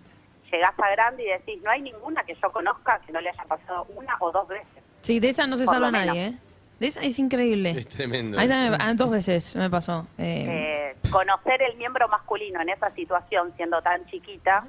Llegás 0.52 0.78
a 0.80 0.90
grande 0.92 1.24
y 1.24 1.28
decís, 1.28 1.62
no 1.64 1.72
hay 1.72 1.82
ninguna 1.82 2.24
que 2.24 2.36
yo 2.36 2.52
conozca 2.52 3.00
que 3.06 3.12
no 3.12 3.20
le 3.20 3.30
haya 3.30 3.44
pasado 3.46 3.88
una 3.96 4.16
o 4.20 4.32
dos 4.32 4.48
veces. 4.48 4.68
Sí, 5.02 5.20
de 5.20 5.30
esa 5.30 5.48
no 5.48 5.58
se 5.58 5.66
Por 5.66 5.74
salva 5.74 5.88
lo 5.88 5.92
menos. 5.94 6.08
nadie, 6.16 6.28
¿eh? 6.28 6.38
Esa 6.80 7.02
es 7.02 7.18
increíble. 7.20 7.72
Es 7.72 7.88
tremendo. 7.88 8.38
Ahí 8.40 8.48
también, 8.50 8.82
ah, 8.82 8.94
dos 8.96 9.12
veces 9.12 9.56
me 9.56 9.70
pasó. 9.70 10.08
Eh, 10.18 10.94
Eh, 10.96 11.10
conocer 11.10 11.62
el 11.62 11.78
miembro 11.78 12.08
masculino 12.08 12.62
en 12.62 12.70
esa 12.70 12.92
situación, 12.92 13.54
siendo 13.56 13.82
tan 13.82 14.06
chiquita, 14.08 14.66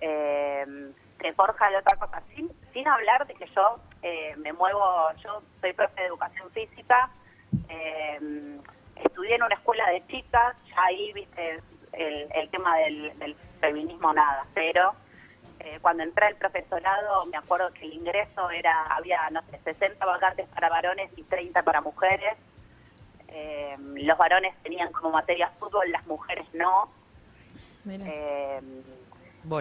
eh, 0.00 0.64
te 1.18 1.32
forja 1.34 1.68
de 1.70 1.76
otra 1.76 1.96
cosa. 1.96 2.22
Sin, 2.34 2.50
sin 2.72 2.88
hablar 2.88 3.26
de 3.26 3.34
que 3.34 3.46
yo 3.54 3.78
eh, 4.02 4.34
me 4.38 4.52
muevo, 4.54 4.80
yo 5.22 5.42
soy 5.60 5.72
profe 5.74 6.00
de 6.00 6.06
educación 6.06 6.50
física, 6.52 7.10
eh, 7.68 8.18
estudié 8.96 9.34
en 9.34 9.42
una 9.42 9.54
escuela 9.54 9.86
de 9.90 10.06
chicas, 10.06 10.56
ya 10.68 10.82
ahí 10.84 11.12
viste 11.12 11.60
el, 11.92 12.26
el 12.34 12.48
tema 12.50 12.76
del, 12.78 13.18
del 13.18 13.36
feminismo 13.60 14.12
nada, 14.14 14.46
pero 14.54 14.94
eh, 15.60 15.78
cuando 15.82 16.02
entré 16.02 16.26
al 16.26 16.36
profesorado 16.36 17.24
me 17.26 17.36
acuerdo 17.36 17.72
que 17.72 17.84
el 17.86 17.92
ingreso 17.94 18.50
era, 18.50 18.82
había, 18.86 19.28
no 19.30 19.40
sé, 19.50 19.58
60 19.64 20.04
vacantes 20.04 20.46
para 20.48 20.68
varones 20.68 21.10
y 21.16 21.22
30 21.24 21.62
para 21.62 21.80
mujeres. 21.80 22.36
Eh, 23.28 23.76
los 23.78 24.18
varones 24.18 24.54
tenían 24.62 24.90
como 24.92 25.10
materia 25.10 25.50
fútbol, 25.58 25.90
las 25.92 26.04
mujeres 26.06 26.46
no. 26.52 26.90
mira. 27.84 28.04
Eh, 28.08 28.60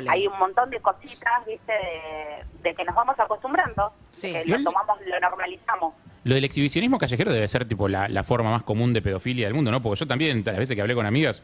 hay 0.10 0.28
un 0.28 0.38
montón 0.38 0.70
de 0.72 0.80
cositas, 0.82 1.46
viste, 1.46 1.72
de, 1.72 2.44
de 2.70 2.76
que 2.76 2.84
nos 2.84 2.94
vamos 2.96 3.18
acostumbrando, 3.18 3.94
Sí. 4.12 4.34
que 4.34 4.44
lo 4.46 4.62
tomamos, 4.64 4.98
lo 5.06 5.20
normalizamos. 5.20 5.94
Lo 6.26 6.36
del 6.36 6.44
exhibicionismo 6.44 6.98
callejero 6.98 7.32
debe 7.32 7.48
ser 7.48 7.66
tipo 7.66 7.88
la, 7.88 8.10
la 8.10 8.24
forma 8.24 8.52
más 8.52 8.64
común 8.64 8.92
de 8.92 9.02
pedofilia 9.02 9.46
del 9.46 9.54
mundo, 9.54 9.72
¿no? 9.72 9.82
Porque 9.82 10.02
yo 10.02 10.08
también, 10.08 10.44
las 10.46 10.58
veces 10.58 10.76
que 10.76 10.82
hablé 10.82 10.96
con 10.96 11.06
amigas, 11.06 11.42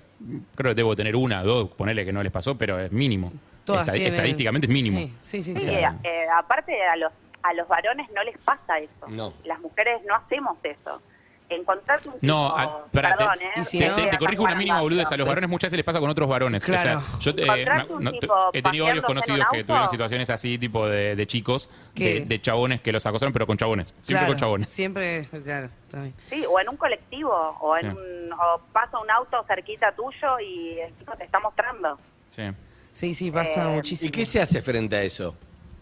creo 0.56 0.72
que 0.72 0.76
debo 0.76 0.96
tener 0.98 1.16
una, 1.16 1.44
dos, 1.44 1.70
ponerle 1.70 2.04
que 2.04 2.12
no 2.12 2.22
les 2.24 2.32
pasó, 2.32 2.58
pero 2.58 2.78
es 2.80 2.92
mínimo. 2.92 3.32
Todas 3.66 3.88
Estadi- 3.88 3.94
tienen- 3.96 4.14
Estadísticamente 4.14 4.68
es 4.68 4.74
mínimo. 4.74 5.00
Sí, 5.22 5.42
sí, 5.44 5.60
sí. 5.60 5.70
Eh, 5.70 5.88
eh, 6.04 6.26
aparte 6.36 6.82
a 6.86 6.96
los 6.96 7.12
a 7.44 7.54
los 7.54 7.68
varones 7.68 8.10
no 8.16 8.24
les 8.24 8.36
pasa 8.40 8.80
eso. 8.80 9.08
No. 9.08 9.32
Las 9.44 9.60
mujeres 9.60 10.02
no 10.08 10.16
hacemos 10.16 10.58
eso. 10.64 11.02
encontrarte 11.48 12.08
un 12.10 12.16
tipo, 12.16 12.26
No, 12.26 12.48
a- 12.48 12.86
pará, 12.88 13.16
perdón, 13.16 13.38
te, 13.38 13.46
¿eh? 13.46 13.52
y 13.58 13.66
si 13.66 13.78
te- 13.78 13.88
no- 13.90 13.96
te- 13.96 14.08
te 14.08 14.18
corrijo 14.18 14.42
una 14.42 14.56
mínima 14.56 14.82
boludez. 14.82 15.12
A 15.12 15.16
los 15.16 15.28
varones 15.28 15.48
muchas 15.48 15.68
veces 15.68 15.78
les 15.78 15.86
pasa 15.86 16.00
con 16.00 16.10
otros 16.10 16.28
varones. 16.28 16.66
Claro. 16.66 17.04
O 17.20 17.22
sea, 17.22 17.34
yo 17.34 17.34
eh, 17.38 17.66
no, 18.00 18.12
he 18.52 18.64
tenido 18.64 18.86
varios 18.88 19.06
conocidos 19.06 19.46
que 19.52 19.64
tuvieron 19.64 19.88
situaciones 19.90 20.28
así, 20.32 20.58
tipo 20.58 20.88
de, 20.88 21.16
de 21.16 21.28
chicos, 21.28 21.70
de, 21.94 22.22
de 22.26 22.42
chabones 22.42 22.82
que 22.82 22.92
los 22.92 23.06
acosaron, 23.06 23.32
pero 23.32 23.46
con 23.46 23.58
chabones. 23.58 23.90
Siempre 24.02 24.14
Claro, 24.22 24.28
con 24.28 24.38
chabones. 24.38 24.70
Siempre, 24.72 25.28
claro. 25.44 25.70
Sí, 26.32 26.44
o 26.50 26.60
en 26.60 26.68
un 26.68 26.78
colectivo, 26.78 27.32
o, 27.62 27.78
en 27.78 27.92
Sí. 27.92 27.96
un, 27.98 28.34
o 28.34 28.62
pasa 28.74 28.98
un 28.98 29.12
auto 29.12 29.44
cerquita 29.48 29.92
tuyo 29.92 30.40
y 30.40 30.80
el 30.80 30.92
tipo 30.94 31.12
te 31.16 31.26
está 31.26 31.40
mostrando. 31.40 32.00
Sí. 32.32 32.42
Sí, 32.96 33.14
sí, 33.14 33.30
pasa 33.30 33.70
Eh, 33.72 33.76
muchísimo. 33.76 34.08
¿Y 34.08 34.12
qué 34.12 34.26
se 34.26 34.42
hace 34.42 34.62
frente 34.62 34.96
a 34.96 35.02
eso? 35.04 35.36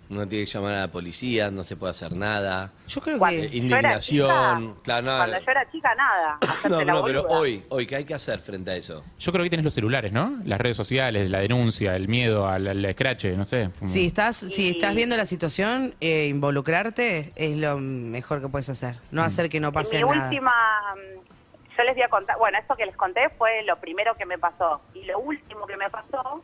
Uno 0.09 0.27
tiene 0.27 0.45
que 0.45 0.51
llamar 0.51 0.73
a 0.73 0.79
la 0.81 0.87
policía, 0.91 1.49
no 1.51 1.63
se 1.63 1.75
puede 1.75 1.91
hacer 1.91 2.11
nada. 2.15 2.71
Yo 2.87 3.01
creo 3.01 3.17
Cuando 3.19 3.41
que... 3.41 3.55
Indignación, 3.55 4.27
chica- 4.75 4.81
claro, 4.83 5.05
no, 5.05 5.17
Cuando 5.17 5.37
yo 5.39 5.51
era 5.51 5.71
chica, 5.71 5.95
nada. 5.95 6.39
No, 6.69 6.83
no, 6.83 7.03
pero 7.05 7.21
hoy, 7.29 7.63
hoy, 7.69 7.85
¿qué 7.85 7.97
hay 7.97 8.05
que 8.05 8.15
hacer 8.15 8.39
frente 8.39 8.71
a 8.71 8.75
eso? 8.75 9.03
Yo 9.19 9.31
creo 9.31 9.43
que 9.43 9.49
tenés 9.51 9.63
los 9.63 9.73
celulares, 9.75 10.11
¿no? 10.11 10.39
Las 10.43 10.59
redes 10.59 10.75
sociales, 10.75 11.29
la 11.31 11.39
denuncia, 11.39 11.95
el 11.95 12.07
miedo 12.07 12.47
al, 12.47 12.67
al 12.67 12.91
scratch, 12.93 13.25
no 13.25 13.45
sé. 13.45 13.69
Si 13.85 14.07
estás, 14.07 14.35
si 14.35 14.67
Y- 14.67 14.71
estás 14.71 14.95
viendo 14.95 15.15
la 15.15 15.25
situación, 15.25 15.93
eh, 16.01 16.25
involucrarte 16.27 17.31
es 17.35 17.57
lo 17.57 17.77
mejor 17.77 18.41
que 18.41 18.49
puedes 18.49 18.69
hacer. 18.69 18.95
No 19.11 19.21
hacer 19.23 19.49
que 19.49 19.59
no 19.59 19.71
pase 19.71 19.95
Mi 20.03 20.09
nada. 20.09 20.25
última, 20.25 20.51
mm, 20.95 21.77
yo 21.77 21.83
les 21.85 21.93
voy 21.95 22.03
a 22.03 22.09
contar, 22.09 22.37
bueno, 22.39 22.57
esto 22.59 22.75
que 22.75 22.85
les 22.85 22.95
conté 22.97 23.29
fue 23.37 23.63
lo 23.65 23.77
primero 23.79 24.15
que 24.15 24.25
me 24.25 24.37
pasó. 24.37 24.81
Y 24.93 25.05
lo 25.05 25.19
último 25.19 25.65
que 25.65 25.77
me 25.77 25.89
pasó 25.89 26.43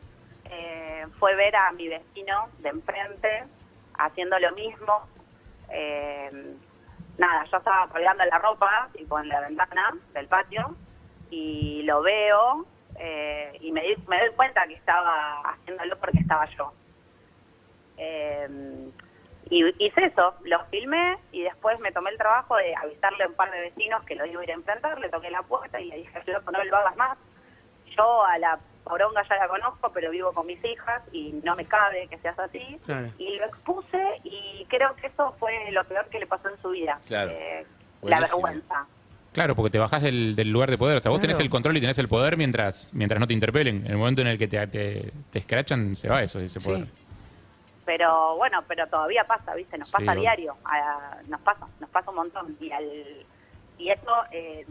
eh, 0.60 1.06
fue 1.18 1.34
ver 1.34 1.56
a 1.56 1.72
mi 1.72 1.88
vecino 1.88 2.48
de 2.58 2.68
enfrente 2.68 3.44
haciendo 3.98 4.38
lo 4.38 4.52
mismo. 4.52 5.08
Eh, 5.70 6.30
nada, 7.18 7.44
yo 7.44 7.56
estaba 7.58 7.88
colgando 7.88 8.24
la 8.24 8.38
ropa, 8.38 8.88
tipo 8.92 9.18
en 9.18 9.28
la 9.28 9.40
ventana 9.40 9.96
del 10.12 10.26
patio, 10.26 10.70
y 11.30 11.82
lo 11.84 12.02
veo 12.02 12.66
eh, 12.98 13.56
y 13.60 13.72
me, 13.72 13.82
me 14.08 14.20
doy 14.20 14.30
cuenta 14.36 14.66
que 14.66 14.74
estaba 14.74 15.40
haciéndolo 15.50 15.98
porque 15.98 16.18
estaba 16.18 16.46
yo. 16.56 16.72
Eh, 17.96 18.90
y 19.50 19.84
hice 19.84 20.04
eso, 20.04 20.34
lo 20.44 20.64
filmé 20.66 21.18
y 21.32 21.42
después 21.42 21.80
me 21.80 21.90
tomé 21.90 22.10
el 22.10 22.18
trabajo 22.18 22.56
de 22.56 22.74
avisarle 22.76 23.24
a 23.24 23.28
un 23.28 23.34
par 23.34 23.50
de 23.50 23.60
vecinos 23.60 24.04
que 24.04 24.14
lo 24.14 24.24
iba 24.24 24.40
a 24.40 24.44
ir 24.44 24.50
a 24.52 24.54
enfrentar, 24.54 25.00
le 25.00 25.08
toqué 25.08 25.28
la 25.30 25.42
puerta 25.42 25.80
y 25.80 25.86
le 25.86 25.96
dije, 25.96 26.22
no 26.26 26.64
lo 26.64 26.76
hagas 26.76 26.96
más. 26.96 27.18
Yo 27.96 28.24
a 28.24 28.38
la 28.38 28.60
poronga 28.90 29.22
ya 29.26 29.36
la 29.36 29.48
conozco, 29.48 29.90
pero 29.92 30.10
vivo 30.10 30.32
con 30.32 30.46
mis 30.46 30.62
hijas 30.64 31.02
y 31.12 31.32
no 31.42 31.56
me 31.56 31.64
cabe 31.64 32.06
que 32.08 32.18
seas 32.18 32.38
así. 32.38 32.78
Claro. 32.84 33.08
Y 33.18 33.36
lo 33.38 33.46
expuse 33.46 34.02
y 34.24 34.66
creo 34.68 34.94
que 34.96 35.06
eso 35.06 35.34
fue 35.38 35.70
lo 35.70 35.82
peor 35.84 36.06
que 36.10 36.18
le 36.18 36.26
pasó 36.26 36.50
en 36.50 36.60
su 36.60 36.68
vida. 36.70 36.98
Claro. 37.06 37.30
Eh, 37.30 37.64
la 38.02 38.20
vergüenza. 38.20 38.86
Claro, 39.32 39.54
porque 39.54 39.70
te 39.70 39.78
bajás 39.78 40.02
del, 40.02 40.34
del 40.34 40.50
lugar 40.50 40.70
de 40.70 40.76
poder. 40.76 40.96
O 40.96 41.00
sea, 41.00 41.10
vos 41.10 41.20
Claro. 41.20 41.28
tenés 41.34 41.40
el 41.44 41.48
control 41.50 41.76
y 41.76 41.80
tenés 41.80 41.98
el 41.98 42.08
poder 42.08 42.36
mientras, 42.36 42.92
mientras 42.94 43.20
no 43.20 43.26
te 43.28 43.32
interpelen. 43.32 43.86
En 43.86 43.92
el 43.92 43.96
momento 43.96 44.20
en 44.22 44.26
el 44.26 44.36
que 44.38 44.48
te, 44.48 44.66
te, 44.66 45.12
te 45.30 45.38
escrachan, 45.38 45.94
se 45.96 46.08
va 46.08 46.22
eso, 46.22 46.40
ese 46.40 46.58
Sí. 46.60 46.66
poder. 46.68 46.86
pero 47.84 48.36
bueno, 48.36 48.62
pero 48.68 48.86
todavía 48.86 49.24
pasa, 49.24 49.54
¿viste? 49.54 49.76
Nos 49.78 49.88
Sí, 49.90 49.96
pasa 49.98 50.12
a 50.12 50.14
diario, 50.14 50.56
a- 50.64 51.16
nos 51.28 51.40
pasa, 51.40 51.66
nos 51.80 51.90
pasa 51.90 52.10
un 52.10 52.16
montón. 52.16 52.56
Y 52.60 52.70
al 52.72 52.84
y 53.78 53.90
eso 53.90 54.12
eh, 54.30 54.66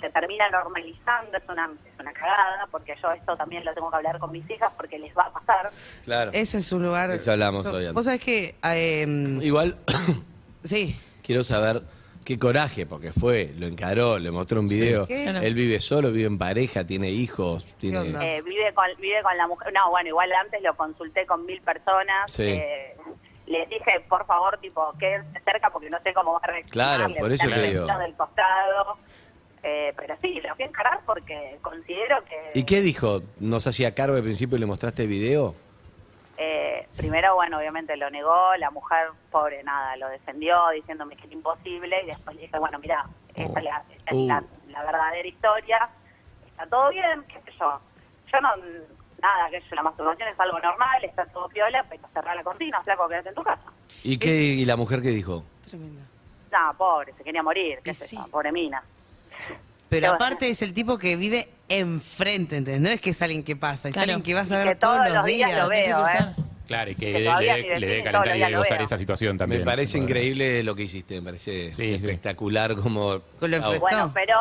se 0.00 0.10
termina 0.10 0.48
normalizando, 0.50 1.36
es 1.36 1.42
una, 1.48 1.70
es 1.84 2.00
una 2.00 2.12
cagada, 2.12 2.66
porque 2.70 2.94
yo 3.02 3.10
esto 3.12 3.36
también 3.36 3.64
lo 3.64 3.74
tengo 3.74 3.90
que 3.90 3.96
hablar 3.96 4.18
con 4.18 4.30
mis 4.32 4.48
hijas 4.50 4.70
porque 4.76 4.98
les 4.98 5.16
va 5.16 5.24
a 5.24 5.32
pasar. 5.32 5.70
Claro. 6.04 6.30
Eso 6.34 6.58
es 6.58 6.70
un 6.72 6.82
lugar... 6.84 7.10
Eso 7.10 7.32
hablamos 7.32 7.64
So- 7.64 7.74
hoy. 7.74 7.90
Vos 7.92 8.04
sabés 8.04 8.20
que... 8.20 8.54
eh, 8.64 9.38
Igual, 9.42 9.76
sí. 10.64 10.98
quiero 11.22 11.42
saber 11.44 11.82
qué 12.24 12.38
coraje, 12.38 12.84
porque 12.86 13.10
fue, 13.12 13.52
lo 13.56 13.66
encaró, 13.66 14.18
le 14.18 14.30
mostró 14.30 14.60
un 14.60 14.68
video. 14.68 15.06
¿Qué? 15.06 15.26
Él 15.28 15.54
vive 15.54 15.80
solo, 15.80 16.12
vive 16.12 16.26
en 16.26 16.38
pareja, 16.38 16.84
tiene 16.84 17.10
hijos, 17.10 17.64
tiene... 17.78 18.00
Eh, 18.36 18.42
vive 18.42 18.72
con 18.74 18.84
vive 19.00 19.22
con 19.22 19.36
la 19.36 19.46
mujer, 19.46 19.72
no, 19.72 19.90
bueno, 19.90 20.08
igual 20.10 20.30
antes 20.34 20.60
lo 20.62 20.76
consulté 20.76 21.24
con 21.26 21.46
mil 21.46 21.60
personas. 21.62 22.30
Sí. 22.30 22.42
eh, 22.44 22.94
les 23.46 23.66
dije, 23.70 24.04
por 24.10 24.26
favor, 24.26 24.58
tipo, 24.60 24.92
quédense 24.98 25.40
cerca 25.42 25.70
porque 25.70 25.88
no 25.88 25.98
sé 26.02 26.12
cómo 26.12 26.34
va 26.34 26.40
a 26.42 26.46
reaccionar. 26.48 26.98
Claro, 26.98 27.14
por 27.18 27.32
eso 27.32 27.48
te 27.48 27.62
digo. 27.62 27.86
del 27.86 28.14
costado. 28.14 28.98
Eh, 29.62 29.92
pero 29.96 30.16
sí, 30.22 30.40
lo 30.40 30.54
fui 30.54 30.64
a 30.64 30.68
encarar 30.68 31.00
porque 31.04 31.58
considero 31.62 32.22
que... 32.24 32.52
¿Y 32.58 32.64
qué 32.64 32.80
dijo? 32.80 33.20
¿No 33.40 33.58
se 33.60 33.70
hacía 33.70 33.94
cargo 33.94 34.16
al 34.16 34.22
principio 34.22 34.56
y 34.56 34.60
le 34.60 34.66
mostraste 34.66 35.02
el 35.02 35.08
video? 35.08 35.54
Eh, 36.36 36.86
primero, 36.96 37.34
bueno, 37.34 37.58
obviamente 37.58 37.96
lo 37.96 38.08
negó, 38.10 38.54
la 38.56 38.70
mujer, 38.70 39.08
pobre, 39.32 39.62
nada, 39.64 39.96
lo 39.96 40.08
defendió 40.08 40.56
diciéndome 40.70 41.16
que 41.16 41.24
era 41.26 41.34
imposible 41.34 42.00
y 42.04 42.06
después 42.06 42.36
le 42.36 42.42
dije, 42.42 42.58
bueno, 42.58 42.78
mira, 42.78 43.04
esta 43.34 43.58
es, 43.58 43.64
la, 43.64 43.82
esta 43.96 44.10
es 44.10 44.16
Uh. 44.16 44.28
la- 44.28 44.44
la 44.68 44.84
verdadera 44.84 45.26
historia, 45.26 45.88
está 46.46 46.66
todo 46.66 46.90
bien, 46.90 47.24
qué 47.26 47.40
sé 47.50 47.58
yo. 47.58 47.80
Yo 48.32 48.40
no, 48.40 48.48
nada, 49.20 49.50
que 49.50 49.60
yo, 49.60 49.74
la 49.74 49.82
masturbación 49.82 50.28
es 50.28 50.38
algo 50.38 50.60
normal, 50.60 51.02
está 51.04 51.24
todo 51.26 51.48
piola, 51.48 51.84
pero 51.88 52.02
cerrar 52.14 52.36
la 52.36 52.44
cortina, 52.44 52.80
flaco, 52.84 53.08
quédate 53.08 53.30
en 53.30 53.34
tu 53.34 53.42
casa. 53.42 53.62
¿Y 54.04 54.18
qué 54.18 54.30
y 54.36 54.64
la 54.64 54.76
mujer 54.76 55.02
qué 55.02 55.08
dijo? 55.08 55.42
Tremendo. 55.68 56.02
No, 56.52 56.74
pobre, 56.78 57.12
se 57.14 57.24
quería 57.24 57.42
morir, 57.42 57.80
qué 57.82 57.92
sé 57.94 58.06
sí. 58.06 58.16
yo, 58.16 58.26
pobre 58.30 58.52
mina. 58.52 58.82
Pero 59.88 60.12
aparte 60.12 60.48
es 60.50 60.60
el 60.62 60.74
tipo 60.74 60.98
que 60.98 61.16
vive 61.16 61.48
enfrente, 61.68 62.56
¿entendés? 62.56 62.80
No 62.82 62.88
es 62.90 63.00
que 63.00 63.10
es 63.10 63.22
alguien 63.22 63.42
que 63.42 63.56
pasa, 63.56 63.88
es 63.88 63.94
Claro. 63.94 64.04
alguien 64.12 64.22
que 64.22 64.34
vas 64.34 64.52
a 64.52 64.58
ver 64.62 64.78
todos, 64.78 64.96
todos 64.98 65.10
los 65.12 65.24
días 65.24 65.50
días. 65.50 65.62
lo 65.62 65.68
veo, 65.68 66.06
¿eh? 66.06 66.34
Claro, 66.66 66.90
y 66.90 66.94
que, 66.94 67.12
Que 67.12 67.18
le- 67.20 67.24
todavía 67.24 67.54
vecino 67.54 67.74
calentar 67.80 68.12
todos 68.12 68.26
y 68.26 68.28
los 68.28 68.32
de 68.32 68.36
días 68.38 68.50
lo 68.50 68.58
gozar 68.58 68.78
veo. 68.78 68.84
esa 68.84 68.98
situación 68.98 69.38
también. 69.38 69.62
Me 69.62 69.64
parece 69.64 69.96
Bueno. 69.98 70.10
increíble 70.10 70.62
lo 70.62 70.74
que 70.74 70.82
hiciste, 70.82 71.14
me 71.20 71.24
parece 71.24 71.72
Sí, 71.72 71.82
sí. 71.82 71.94
espectacular 71.94 72.74
como... 72.76 73.20
Con 73.40 73.50
lo 73.50 73.56
Ah. 73.56 73.76
Bueno, 73.80 74.10
pero 74.14 74.36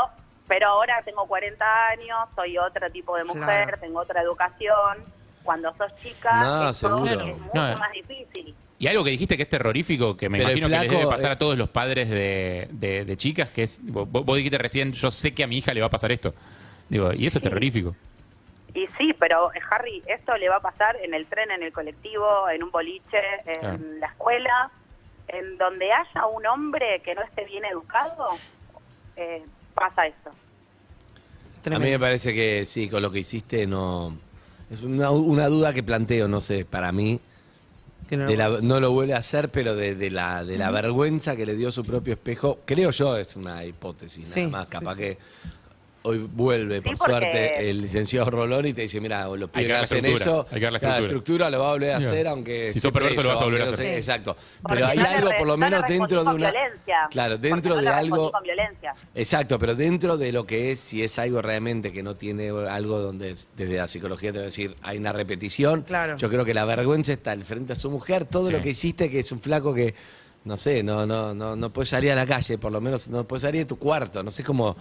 pero 0.50 0.68
ahora 0.70 1.02
tengo 1.04 1.26
40 1.28 1.66
años, 1.90 2.18
soy 2.36 2.58
otro 2.58 2.90
tipo 2.90 3.18
de 3.18 3.26
mujer, 3.26 3.44
Claro. 3.44 3.78
tengo 3.82 4.00
otra 4.00 4.22
educación. 4.22 4.98
Cuando 5.44 5.74
sos 5.78 5.94
chica 6.02 6.40
No, 6.42 6.70
es, 6.70 6.80
todo- 6.80 7.06
seguro. 7.06 7.22
es 7.26 7.38
mucho 7.38 7.52
No, 7.54 7.70
eh. 7.70 7.76
más 7.76 7.92
difícil. 7.92 8.56
Y 8.80 8.88
algo 8.88 9.04
que 9.04 9.10
dijiste 9.10 9.38
que 9.38 9.44
es 9.44 9.50
terrorífico, 9.50 10.16
que 10.16 10.30
me 10.30 10.38
Pero 10.38 10.50
el 10.52 10.58
imagino 10.60 10.80
que 10.82 10.88
les 10.88 10.92
debe 11.00 11.10
pasar 11.12 11.32
eh, 11.32 11.34
a 11.34 11.38
todos 11.38 11.58
los 11.58 11.70
padres 11.70 12.10
de, 12.10 12.68
de- 12.72 13.06
de 13.06 13.18
chicas, 13.18 13.50
que 13.50 13.64
es, 13.64 13.80
vos, 13.84 14.08
vos 14.10 14.38
dijiste 14.38 14.58
recién, 14.60 14.94
yo 14.94 15.10
sé 15.10 15.34
que 15.34 15.44
a 15.44 15.48
mi 15.48 15.58
hija 15.58 15.74
le 15.74 15.82
va 15.82 15.88
a 15.88 15.90
pasar 15.90 16.12
esto. 16.12 16.34
Digo, 16.88 17.12
y 17.14 17.26
eso 17.26 17.40
es 17.40 17.44
terrorífico. 17.44 17.96
Y 18.76 18.86
sí, 18.98 19.14
pero 19.18 19.52
eh, 19.54 19.60
Harry, 19.72 20.04
esto 20.08 20.38
le 20.38 20.48
va 20.50 20.58
a 20.58 20.62
pasar 20.62 20.96
en 21.04 21.14
el 21.16 21.26
tren, 21.26 21.50
en 21.50 21.64
el 21.64 21.74
colectivo, 21.74 22.28
en 22.54 22.62
un 22.64 22.70
boliche, 22.70 23.18
en 23.48 23.54
Claro. 23.60 23.80
la 24.00 24.08
escuela, 24.08 24.72
en 25.28 25.58
donde 25.58 25.92
haya 25.92 26.28
un 26.28 26.46
hombre 26.46 27.02
que 27.04 27.16
no 27.16 27.24
esté 27.24 27.46
bien 27.46 27.66
educado, 27.66 28.28
eh, 29.16 29.44
pasa 29.74 30.06
esto. 30.06 30.30
A 31.74 31.80
mí 31.80 31.90
me 31.90 32.00
parece 32.00 32.34
que 32.34 32.64
sí, 32.64 32.88
con 32.90 33.02
lo 33.02 33.12
que 33.12 33.20
hiciste 33.20 33.66
no... 33.68 34.16
Es 34.70 34.84
una, 34.84 35.10
una 35.12 35.48
duda 35.48 35.74
que 35.74 35.82
planteo, 35.84 36.28
no 36.28 36.40
sé, 36.42 36.64
para 36.64 36.92
mí. 36.92 37.20
Que 38.08 38.18
no 38.18 38.24
lo 38.26 38.30
de 38.32 38.38
la- 38.38 38.48
vuelvas 38.48 38.64
a 38.64 38.68
no 38.68 38.80
lo 38.80 38.92
vuelve 38.92 39.14
a 39.14 39.18
hacer, 39.18 39.50
pero 39.50 39.76
de, 39.76 39.96
de 39.96 40.10
la, 40.10 40.44
de 40.44 40.58
la 40.58 40.72
vergüenza 40.72 41.36
que 41.36 41.46
le 41.46 41.56
dio 41.56 41.72
su 41.72 41.84
propio 41.84 42.14
espejo, 42.14 42.60
creo 42.66 42.92
yo, 42.92 43.18
es 43.18 43.36
una 43.36 43.66
hipótesis, 43.66 44.28
Sí, 44.30 44.42
nada 44.46 44.50
más. 44.52 44.66
sí, 44.66 44.72
Capaz 44.72 44.96
sí. 44.96 45.02
que 45.02 45.18
hoy 46.08 46.18
vuelve, 46.32 46.82
por 46.82 46.98
porque- 46.98 47.12
suerte, 47.12 47.70
el 47.70 47.82
licenciado 47.82 48.30
Rolón 48.30 48.66
y 48.66 48.74
te 48.74 48.82
dice, 48.84 49.00
mira, 49.02 49.26
los 49.28 49.50
que 49.50 49.60
pibes 49.60 49.68
que 49.68 49.74
hacen 49.74 50.06
estructura, 50.06 50.26
eso, 50.42 50.46
hay 50.52 50.60
que 50.60 50.72
la 50.72 50.80
claro, 50.80 51.06
estructura. 51.06 51.50
lo 51.50 51.60
va 51.60 51.68
a 51.68 51.72
volver 51.72 51.92
a 51.92 51.98
hacer, 51.98 52.28
aunque... 52.28 52.62
si 52.64 52.80
esté 52.80 52.80
sos 52.82 52.92
perverso, 52.92 53.24
lo 53.24 53.30
vas 53.30 53.42
a 53.42 53.44
volver 53.44 53.62
a 53.62 53.66
aunque 53.66 53.78
no 53.78 53.88
hacer. 53.88 53.94
sé- 53.94 53.98
Exacto. 53.98 54.38
Porque 54.62 54.76
Pero 54.76 54.88
hay 54.88 54.98
no 54.98 55.04
le 55.04 55.10
algo, 55.10 55.30
re- 55.30 55.38
por 55.38 55.48
lo 55.48 55.58
no 55.58 55.66
le 55.66 55.70
menos 55.70 55.82
respondí 55.82 56.00
dentro 56.00 56.20
de 56.20 56.26
con 56.26 56.36
una... 56.36 56.52
violencia, 56.52 56.96
Claro, 57.12 57.36
porque 57.36 57.48
dentro 57.50 57.76
no 57.76 57.82
de 57.82 57.88
algo... 57.90 58.16
respondí 58.16 58.32
con 58.32 58.44
violencia. 58.44 58.96
Exacto, 59.16 59.60
pero 59.60 59.76
dentro 59.76 60.18
de 60.18 60.32
lo 60.32 60.46
que 60.46 60.72
es, 60.72 60.80
si 60.80 61.04
es 61.04 61.20
algo 61.20 61.42
realmente 61.42 61.92
que 61.92 62.04
no 62.04 62.16
tiene 62.16 62.50
algo 62.50 63.00
donde 63.00 63.32
es- 63.32 63.52
desde 63.56 63.78
la 63.78 63.88
psicología 63.88 64.32
te 64.32 64.38
va 64.40 64.44
a 64.44 64.46
decir 64.46 64.76
hay 64.84 64.98
una 64.98 65.12
repetición, 65.14 65.82
Claro. 65.84 66.18
yo 66.18 66.30
creo 66.30 66.46
que 66.46 66.54
la 66.54 66.66
vergüenza 66.66 67.14
está 67.14 67.32
al 67.32 67.44
frente 67.44 67.74
a 67.74 67.76
su 67.76 67.90
mujer, 67.92 68.26
todo 68.26 68.48
Sí. 68.48 68.54
lo 68.54 68.62
que 68.62 68.70
hiciste 68.70 69.10
que 69.10 69.20
es 69.20 69.32
un 69.32 69.40
flaco 69.40 69.74
que, 69.74 69.94
no 70.46 70.56
sé, 70.56 70.82
no, 70.84 71.06
no, 71.06 71.34
no, 71.36 71.56
no 71.56 71.70
puede 71.74 71.86
salir 71.88 72.12
a 72.12 72.16
la 72.16 72.26
calle, 72.26 72.58
por 72.58 72.72
lo 72.72 72.80
menos 72.80 73.10
no 73.10 73.26
puede 73.28 73.42
salir 73.42 73.62
de 73.62 73.66
tu 73.66 73.78
cuarto, 73.78 74.24
no 74.24 74.32
sé 74.32 74.44
cómo, 74.44 74.78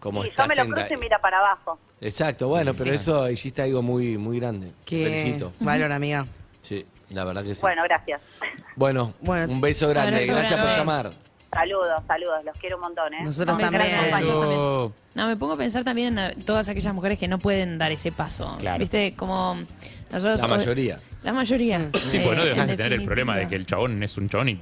cómo 0.00 0.24
Y 0.24 0.30
yo 0.36 0.46
me 0.46 0.56
lo 0.56 0.66
cruzo 0.66 0.94
y 0.94 0.96
mira 0.96 1.18
para 1.20 1.38
abajo. 1.38 1.78
Exacto, 2.00 2.48
bueno, 2.48 2.72
pero 2.76 2.92
eso 2.92 3.30
hiciste 3.30 3.62
algo 3.62 3.82
muy, 3.82 4.18
muy 4.18 4.40
grande. 4.40 4.72
Que 4.84 5.04
Felicito. 5.04 5.52
valor, 5.60 5.92
amiga. 5.92 6.26
Sí, 6.62 6.84
la 7.10 7.24
verdad 7.24 7.44
que 7.44 7.54
sí. 7.54 7.60
Bueno, 7.60 7.82
gracias. 7.84 8.20
Bueno, 8.76 9.14
Bueno, 9.20 9.52
un 9.52 9.60
beso 9.60 9.88
grande, 9.88 10.16
abrazo 10.16 10.32
gracias 10.32 10.52
por 10.60 10.70
grande. 10.70 10.78
llamar. 10.78 11.12
Saludos, 11.52 12.02
saludos, 12.06 12.44
los 12.44 12.56
quiero 12.58 12.76
un 12.76 12.82
montón, 12.82 13.12
¿eh? 13.12 13.24
Nosotros 13.24 13.58
también. 13.58 13.82
Eso. 14.20 14.92
No, 15.14 15.26
me 15.26 15.36
pongo 15.36 15.54
a 15.54 15.56
pensar 15.56 15.82
también 15.82 16.16
en 16.16 16.30
eh, 16.30 16.36
todas 16.46 16.68
aquellas 16.68 16.94
mujeres 16.94 17.18
que 17.18 17.26
no 17.26 17.40
pueden 17.40 17.76
dar 17.76 17.90
ese 17.90 18.12
paso. 18.12 18.56
Claro. 18.60 18.78
¿Viste? 18.78 19.14
Como 19.16 19.56
nosotros. 20.12 20.40
La 20.42 20.46
mayoría. 20.48 21.00
La 21.24 21.32
mayoría. 21.32 21.90
Sí, 21.94 22.20
porque 22.24 22.36
no 22.36 22.42
Eh, 22.44 22.48
dejas 22.50 22.62
en 22.62 22.66
de 22.68 22.76
tener 22.76 22.92
el 22.92 23.04
problema 23.04 23.36
de 23.36 23.48
que 23.48 23.56
el 23.56 23.66
chabón 23.66 24.00
es 24.02 24.16
un 24.16 24.28
chabón 24.28 24.50
y 24.50 24.60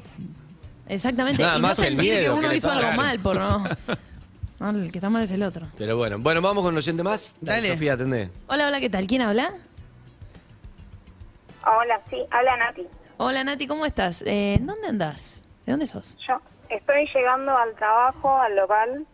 Exactamente. 0.88 1.42
Nada 1.42 1.58
y 1.58 1.60
más 1.60 1.78
no 1.78 1.84
el 1.84 1.90
sentir 1.92 2.10
que 2.14 2.18
miedo 2.20 2.32
que 2.34 2.38
uno 2.38 2.48
le 2.48 2.56
hizo 2.56 2.70
algo 2.70 2.92
mal 2.92 3.18
por 3.20 3.36
no. 3.36 3.64
No, 4.60 4.70
el 4.70 4.90
que 4.90 4.98
está 4.98 5.08
mal 5.08 5.22
es 5.22 5.30
el 5.30 5.42
otro. 5.42 5.66
Pero 5.78 5.96
bueno, 5.96 6.18
bueno, 6.18 6.42
vamos 6.42 6.64
con 6.64 6.72
un 6.74 6.78
oyente 6.78 7.02
más. 7.02 7.34
Dale. 7.40 7.68
Sofía, 7.72 7.92
atendé. 7.92 8.28
Hola, 8.48 8.66
hola, 8.66 8.80
¿qué 8.80 8.90
tal? 8.90 9.06
¿Quién 9.06 9.22
habla? 9.22 9.52
Hola, 11.64 12.00
sí, 12.10 12.24
habla 12.30 12.56
Nati. 12.56 12.86
Hola, 13.18 13.44
Nati, 13.44 13.66
¿cómo 13.66 13.86
estás? 13.86 14.22
Eh, 14.26 14.58
¿Dónde 14.60 14.88
andás? 14.88 15.44
¿De 15.64 15.72
dónde 15.72 15.86
sos? 15.86 16.16
Yo 16.26 16.34
estoy 16.70 17.08
llegando 17.14 17.56
al 17.56 17.74
trabajo, 17.74 18.36
al 18.40 18.56
local, 18.56 19.06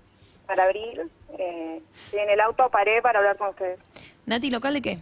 para 0.46 0.64
abrir. 0.64 1.10
Eh, 1.38 1.82
en 2.12 2.30
el 2.30 2.40
auto, 2.40 2.68
paré 2.70 3.02
para 3.02 3.18
hablar 3.18 3.36
con 3.36 3.48
ustedes. 3.48 3.78
Nati, 4.24 4.50
¿local 4.50 4.72
de 4.74 4.82
qué? 4.82 5.00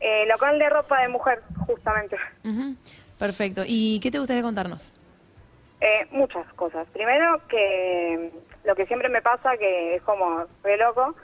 Eh, 0.00 0.24
local 0.26 0.58
de 0.58 0.68
ropa 0.70 1.02
de 1.02 1.08
mujer, 1.08 1.42
justamente. 1.66 2.16
Ujú. 2.44 2.76
Perfecto. 3.18 3.62
¿Y 3.66 4.00
qué 4.00 4.10
te 4.10 4.18
gustaría 4.18 4.42
contarnos? 4.42 4.90
Eh, 5.80 6.06
muchas 6.10 6.46
cosas. 6.54 6.86
Primero, 6.92 7.42
que 7.48 8.30
lo 8.64 8.74
que 8.74 8.86
siempre 8.86 9.08
me 9.08 9.22
pasa, 9.22 9.56
que 9.56 9.94
es 9.96 10.02
como 10.02 10.44
re 10.62 10.76
loco, 10.76 11.14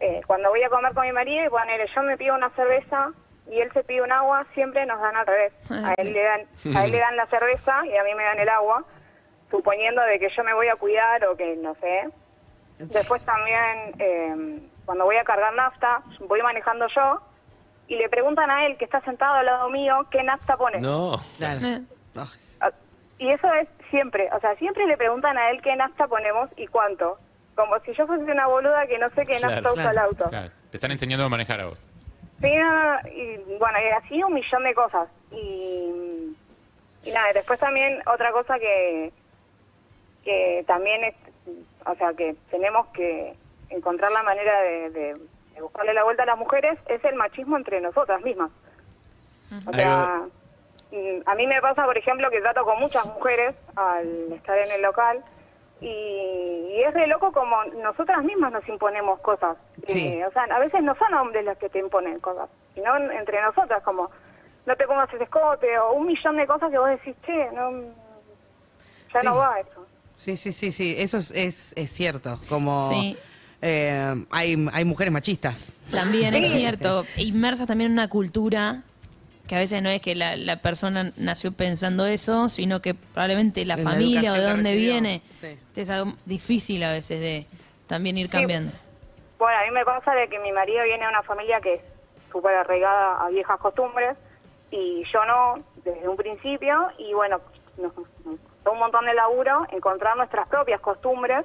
eh, 0.00 0.20
cuando 0.26 0.48
voy 0.50 0.62
a 0.62 0.70
comer 0.70 0.94
con 0.94 1.04
mi 1.06 1.12
marido 1.12 1.44
y 1.44 1.48
ponele, 1.50 1.86
yo 1.94 2.02
me 2.02 2.16
pido 2.16 2.34
una 2.34 2.50
cerveza 2.50 3.10
y 3.50 3.60
él 3.60 3.70
se 3.72 3.82
pide 3.84 4.02
un 4.02 4.12
agua, 4.12 4.46
siempre 4.54 4.86
nos 4.86 5.00
dan 5.00 5.16
al 5.16 5.26
revés. 5.26 5.52
Ah, 5.70 5.90
A 5.90 5.94
sí. 5.94 6.02
él, 6.08 6.12
le 6.14 6.22
dan, 6.22 6.40
a 6.76 6.84
él 6.84 6.92
le 6.92 6.98
dan 6.98 7.16
la 7.16 7.26
cerveza 7.26 7.84
y 7.86 7.96
a 7.96 8.04
mí 8.04 8.14
me 8.14 8.22
dan 8.24 8.38
el 8.38 8.48
agua, 8.48 8.84
suponiendo 9.50 10.00
de 10.02 10.18
que 10.18 10.28
yo 10.34 10.44
me 10.44 10.54
voy 10.54 10.68
a 10.68 10.76
cuidar 10.76 11.24
o 11.26 11.36
que 11.36 11.56
no 11.56 11.74
sé. 11.76 12.08
Después 12.78 13.24
también, 13.26 13.94
eh, 13.98 14.60
cuando 14.86 15.04
voy 15.04 15.16
a 15.16 15.24
cargar 15.24 15.52
nafta, 15.54 16.02
voy 16.20 16.40
manejando 16.42 16.86
yo 16.94 17.20
y 17.88 17.96
le 17.96 18.08
preguntan 18.08 18.50
a 18.50 18.64
él, 18.66 18.78
que 18.78 18.84
está 18.86 19.00
sentado 19.02 19.34
al 19.34 19.46
lado 19.46 19.68
mío, 19.68 20.06
qué 20.10 20.22
nafta 20.22 20.56
pone. 20.56 20.80
No. 20.80 21.16
Claro. 21.36 21.60
Oh, 22.16 22.24
Ah, 22.60 22.70
Y 23.18 23.30
eso 23.30 23.52
es 23.54 23.68
siempre, 23.90 24.28
o 24.32 24.40
sea, 24.40 24.54
siempre 24.56 24.86
le 24.86 24.96
preguntan 24.96 25.36
a 25.38 25.50
él 25.50 25.60
qué 25.62 25.74
nafta 25.76 26.06
ponemos 26.06 26.48
y 26.56 26.66
cuánto. 26.66 27.18
Como 27.54 27.78
si 27.80 27.92
yo 27.92 28.06
fuese 28.06 28.24
una 28.24 28.46
boluda 28.46 28.86
que 28.86 28.98
no 28.98 29.10
sé 29.10 29.26
qué 29.26 29.34
Claro, 29.34 29.54
nafta 29.56 29.72
usa 29.72 29.90
el 29.90 29.98
auto. 29.98 30.28
Claro, 30.30 30.50
te 30.70 30.76
están 30.76 30.90
enseñando 30.92 31.24
a 31.24 31.28
manejar 31.28 31.60
a 31.60 31.66
vos. 31.66 31.86
Sí, 32.40 32.54
no, 32.56 32.98
y 33.10 33.36
bueno, 33.58 33.78
y 33.78 33.90
así 34.04 34.22
un 34.22 34.32
millón 34.32 34.62
de 34.64 34.74
cosas. 34.74 35.08
Y, 35.30 36.34
y 37.04 37.10
nada, 37.12 37.32
después 37.34 37.60
también 37.60 38.00
otra 38.06 38.32
cosa 38.32 38.58
que, 38.58 39.12
que 40.24 40.64
también 40.66 41.04
es, 41.04 41.14
o 41.86 41.94
sea, 41.96 42.14
que 42.14 42.34
tenemos 42.50 42.86
que 42.88 43.34
encontrar 43.68 44.10
la 44.12 44.22
manera 44.22 44.60
de, 44.62 44.90
de- 44.90 45.14
de 45.54 45.60
buscarle 45.62 45.92
la 45.92 46.04
vuelta 46.04 46.22
a 46.22 46.26
las 46.26 46.38
mujeres 46.38 46.78
es 46.86 47.04
el 47.04 47.16
machismo 47.16 47.56
entre 47.58 47.80
nosotras 47.82 48.22
mismas. 48.22 48.50
O 49.66 49.72
sea, 49.72 50.22
a 51.26 51.34
mí 51.34 51.46
me 51.46 51.60
pasa, 51.60 51.84
por 51.84 51.96
ejemplo, 51.96 52.30
que 52.30 52.40
trato 52.40 52.64
con 52.64 52.78
muchas 52.80 53.04
mujeres 53.06 53.54
al 53.76 54.32
estar 54.32 54.58
en 54.58 54.70
el 54.72 54.82
local 54.82 55.22
y, 55.80 55.86
y 55.86 56.82
es 56.86 56.92
de 56.94 57.06
loco 57.06 57.32
como 57.32 57.62
nosotras 57.82 58.22
mismas 58.24 58.52
nos 58.52 58.66
imponemos 58.68 59.20
cosas. 59.20 59.56
Sí. 59.86 60.08
Eh, 60.08 60.26
o 60.26 60.32
sea, 60.32 60.44
a 60.44 60.58
veces 60.58 60.82
no 60.82 60.94
son 60.96 61.14
hombres 61.14 61.44
los 61.44 61.56
que 61.58 61.68
te 61.68 61.78
imponen 61.78 62.18
cosas, 62.20 62.48
sino 62.74 62.96
en- 62.96 63.10
entre 63.12 63.40
nosotras, 63.42 63.82
como 63.82 64.10
no 64.66 64.76
te 64.76 64.86
pongas 64.86 65.12
ese 65.14 65.24
escote 65.24 65.78
o 65.78 65.92
un 65.92 66.06
millón 66.06 66.36
de 66.36 66.46
cosas 66.46 66.70
que 66.70 66.78
vos 66.78 66.88
decís, 66.90 67.14
che, 67.24 67.50
no, 67.52 67.70
ya 69.14 69.20
Sí. 69.20 69.26
no 69.26 69.36
va 69.36 69.58
eso. 69.60 69.86
Sí, 70.16 70.36
sí, 70.36 70.52
sí, 70.52 70.70
sí, 70.70 70.94
eso 70.98 71.16
es, 71.16 71.30
es, 71.30 71.72
es 71.76 71.90
cierto. 71.90 72.38
Como 72.48 72.90
Sí. 72.90 73.16
eh, 73.62 74.24
hay, 74.30 74.68
hay 74.72 74.84
mujeres 74.84 75.12
machistas. 75.12 75.72
También 75.90 76.34
es 76.34 76.50
cierto, 76.50 77.04
inmersas 77.16 77.66
también 77.66 77.86
en 77.90 77.92
una 77.94 78.08
cultura 78.10 78.82
que 79.50 79.56
a 79.56 79.58
veces 79.58 79.82
no 79.82 79.88
es 79.88 80.00
que 80.00 80.14
la, 80.14 80.36
la 80.36 80.62
persona 80.62 81.10
nació 81.16 81.50
pensando 81.50 82.06
eso, 82.06 82.48
sino 82.48 82.80
que 82.80 82.94
probablemente 82.94 83.66
la 83.66 83.74
En 83.74 83.84
la 83.84 83.90
familia 83.90 84.30
o 84.30 84.34
de 84.36 84.42
dónde 84.42 84.70
recibió. 84.70 84.92
viene. 84.92 85.22
Sí. 85.34 85.48
Este 85.48 85.80
Es 85.80 85.90
algo 85.90 86.12
difícil 86.24 86.84
a 86.84 86.92
veces 86.92 87.18
de 87.18 87.46
también 87.88 88.16
ir 88.16 88.30
cambiando. 88.30 88.70
Bueno, 89.40 89.58
a 89.58 89.64
mí 89.64 89.72
me 89.72 89.84
pasa 89.84 90.14
de 90.14 90.28
que 90.28 90.38
mi 90.38 90.52
marido 90.52 90.84
viene 90.84 91.02
de 91.02 91.08
una 91.08 91.24
familia 91.24 91.60
que 91.60 91.74
es 91.74 91.80
súper 92.30 92.54
arraigada 92.54 93.26
a 93.26 93.28
viejas 93.30 93.58
costumbres 93.58 94.16
y 94.70 95.02
yo 95.12 95.24
no, 95.24 95.64
desde 95.82 96.06
un 96.06 96.16
principio, 96.16 96.86
y 96.98 97.12
bueno, 97.12 97.40
nos 97.76 97.92
un 97.96 98.78
montón 98.78 99.04
de 99.04 99.14
laburo 99.14 99.66
encontrar 99.72 100.16
nuestras 100.16 100.46
propias 100.46 100.80
costumbres 100.80 101.44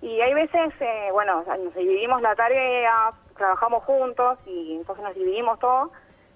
y 0.00 0.18
hay 0.18 0.32
veces, 0.32 0.72
eh, 0.80 1.10
bueno, 1.12 1.44
nos 1.62 1.74
dividimos 1.74 2.22
la 2.22 2.34
tarea, 2.34 3.12
trabajamos 3.36 3.84
juntos 3.84 4.38
y 4.46 4.76
entonces 4.76 5.04
nos 5.04 5.14
dividimos 5.14 5.58
todo 5.58 5.92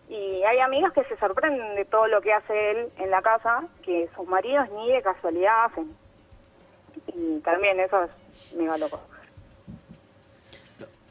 y 0.09 0.43
hay 0.43 0.59
amigas 0.61 0.93
que 0.93 1.05
se 1.05 1.17
sorprenden 1.19 1.77
de 1.77 1.85
todo 1.85 2.07
lo 2.07 2.21
que 2.21 2.33
hace 2.33 2.71
él 2.71 2.89
en 2.99 3.11
la 3.11 3.23
casa, 3.23 3.65
que 3.83 4.09
sus 4.17 4.27
maridos 4.27 4.69
ni 4.71 4.91
de 4.91 5.03
casualidad 5.03 5.67
hacen. 5.67 5.91
Y 7.15 7.41
también 7.41 7.79
eso 7.81 8.05
es 8.05 8.55
mega 8.55 8.79
loco. 8.79 9.01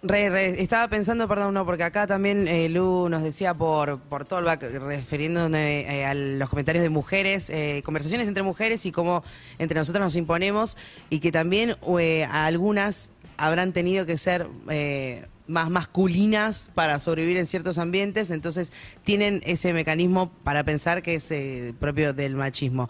Re, 0.03 0.61
estaba 0.61 0.87
pensando, 0.87 1.27
perdón, 1.27 1.53
no, 1.53 1.65
porque 1.65 1.83
acá 1.83 2.05
también 2.05 2.47
eh, 2.47 2.69
Lu 2.69 3.09
nos 3.09 3.23
decía 3.23 3.53
por, 3.53 3.99
por 3.99 4.27
back, 4.43 4.61
refiriéndome 4.61 5.81
eh, 5.81 6.05
a 6.05 6.13
los 6.13 6.49
comentarios 6.49 6.83
de 6.83 6.89
mujeres, 6.89 7.49
eh, 7.49 7.81
conversaciones 7.83 8.27
entre 8.27 8.43
mujeres 8.43 8.85
y 8.85 8.91
cómo 8.91 9.23
entre 9.57 9.79
nosotros 9.79 10.01
nos 10.03 10.15
imponemos 10.15 10.77
y 11.09 11.19
que 11.19 11.31
también 11.31 11.75
eh, 11.99 12.25
a 12.25 12.45
algunas 12.45 13.11
habrán 13.37 13.73
tenido 13.73 14.05
que 14.05 14.17
ser 14.17 14.47
eh, 14.69 15.25
más 15.47 15.69
masculinas 15.69 16.69
para 16.75 16.99
sobrevivir 16.99 17.37
en 17.37 17.45
ciertos 17.45 17.77
ambientes, 17.77 18.31
entonces 18.31 18.71
tienen 19.03 19.41
ese 19.45 19.73
mecanismo 19.73 20.29
para 20.43 20.63
pensar 20.63 21.01
que 21.01 21.15
es 21.15 21.31
eh, 21.31 21.73
propio 21.79 22.13
del 22.13 22.35
machismo. 22.35 22.89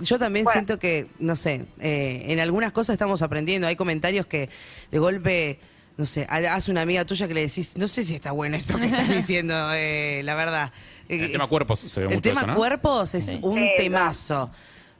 Yo 0.00 0.18
también 0.18 0.44
Bueno. 0.44 0.54
siento 0.58 0.78
que, 0.78 1.06
no 1.18 1.36
sé, 1.36 1.66
eh, 1.80 2.24
en 2.28 2.40
algunas 2.40 2.72
cosas 2.72 2.94
estamos 2.94 3.22
aprendiendo. 3.22 3.68
Hay 3.68 3.76
comentarios 3.76 4.26
que 4.26 4.48
de 4.90 4.98
golpe, 4.98 5.60
no 5.96 6.04
sé, 6.06 6.26
ha- 6.28 6.54
hace 6.54 6.70
una 6.72 6.80
amiga 6.80 7.04
tuya 7.04 7.28
que 7.28 7.34
le 7.34 7.42
decís, 7.42 7.74
no 7.76 7.86
sé 7.86 8.02
si 8.02 8.14
está 8.16 8.32
bueno 8.32 8.56
esto 8.56 8.76
que 8.76 8.86
estás 8.86 9.08
diciendo, 9.14 9.54
eh, 9.74 10.22
la 10.24 10.34
verdad. 10.34 10.72
El 11.08 11.30
tema 11.30 11.46
cuerpos 11.46 11.80
se 11.80 12.00
ve 12.00 12.06
El 12.06 12.14
mucho 12.14 12.22
tema 12.22 12.40
eso, 12.40 12.46
¿no? 12.48 12.54
cuerpos 12.56 13.14
es 13.14 13.24
Sí. 13.26 13.38
un 13.42 13.56
Sí, 13.58 13.68
temazo. 13.76 14.50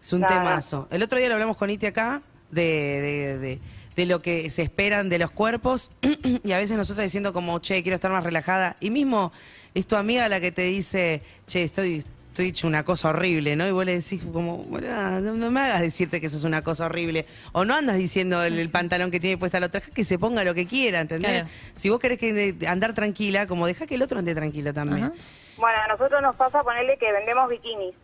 Es 0.03 0.13
un 0.13 0.21
Claro. 0.21 0.35
temazo. 0.43 0.89
El 0.93 1.03
otro 1.03 1.19
día 1.19 1.29
lo 1.29 1.35
hablamos 1.35 1.57
con 1.57 1.71
Iti 1.71 1.87
acá 1.87 2.21
de, 2.51 2.63
de, 2.63 3.39
de- 3.39 3.61
de 3.97 4.07
lo 4.07 4.23
que 4.23 4.51
se 4.51 4.63
esperan 4.63 5.09
de 5.09 5.19
los 5.19 5.31
cuerpos 5.31 5.91
y 6.45 6.53
a 6.53 6.59
veces 6.59 6.77
nosotros 6.77 7.05
diciendo 7.05 7.33
como, 7.33 7.59
che, 7.61 7.83
quiero 7.83 7.95
estar 7.95 8.11
más 8.11 8.25
relajada. 8.25 8.77
Y 8.81 8.91
mismo 8.91 9.33
es 9.75 9.87
tu 9.87 9.97
amiga 9.97 10.29
la 10.29 10.41
que 10.41 10.53
te 10.53 10.63
dice, 10.63 11.23
che, 11.47 11.63
estoy, 11.63 12.05
estoy 12.29 12.49
hecho 12.49 12.67
una 12.67 12.83
cosa 12.85 13.11
horrible, 13.11 13.55
¿no? 13.55 13.67
Y 13.67 13.71
vos 13.71 13.85
le 13.85 13.95
decís 13.97 14.25
como, 14.33 14.59
"Boluda, 14.59 15.21
no, 15.21 15.35
no 15.35 15.51
me 15.51 15.61
hagas 15.61 15.81
decirte 15.81 16.21
que 16.21 16.27
eso 16.27 16.37
es 16.37 16.45
una 16.45 16.63
cosa 16.63 16.87
horrible. 16.87 17.27
O 17.53 17.65
no 17.65 17.75
andas 17.77 17.97
diciendo 17.97 18.43
el, 18.43 18.59
el 18.59 18.71
pantalón 18.71 19.11
que 19.13 19.21
tiene 19.21 19.39
puesta 19.39 19.61
la 19.61 19.67
otra, 19.67 19.81
que 19.81 20.03
se 20.05 20.19
ponga 20.19 20.43
lo 20.43 20.55
que 20.55 20.67
quiera, 20.67 21.01
¿entendés? 21.01 21.31
Claro. 21.31 21.49
Si 21.75 21.89
vos 21.89 22.01
querés 22.01 22.19
que 22.19 22.57
andar 22.67 22.93
tranquila, 22.95 23.47
como 23.47 23.67
deja 23.67 23.87
que 23.87 23.95
el 23.95 24.03
otro 24.03 24.19
ande 24.19 24.35
tranquilo 24.35 24.75
también. 24.75 25.05
Ajá. 25.07 25.15
Bueno, 25.57 25.79
a 25.85 25.87
nosotros 25.87 26.21
nos 26.21 26.35
pasa 26.35 26.65
ponerle 26.65 26.97
que 26.99 27.13
vendemos 27.13 27.49
bikinis. 27.49 27.95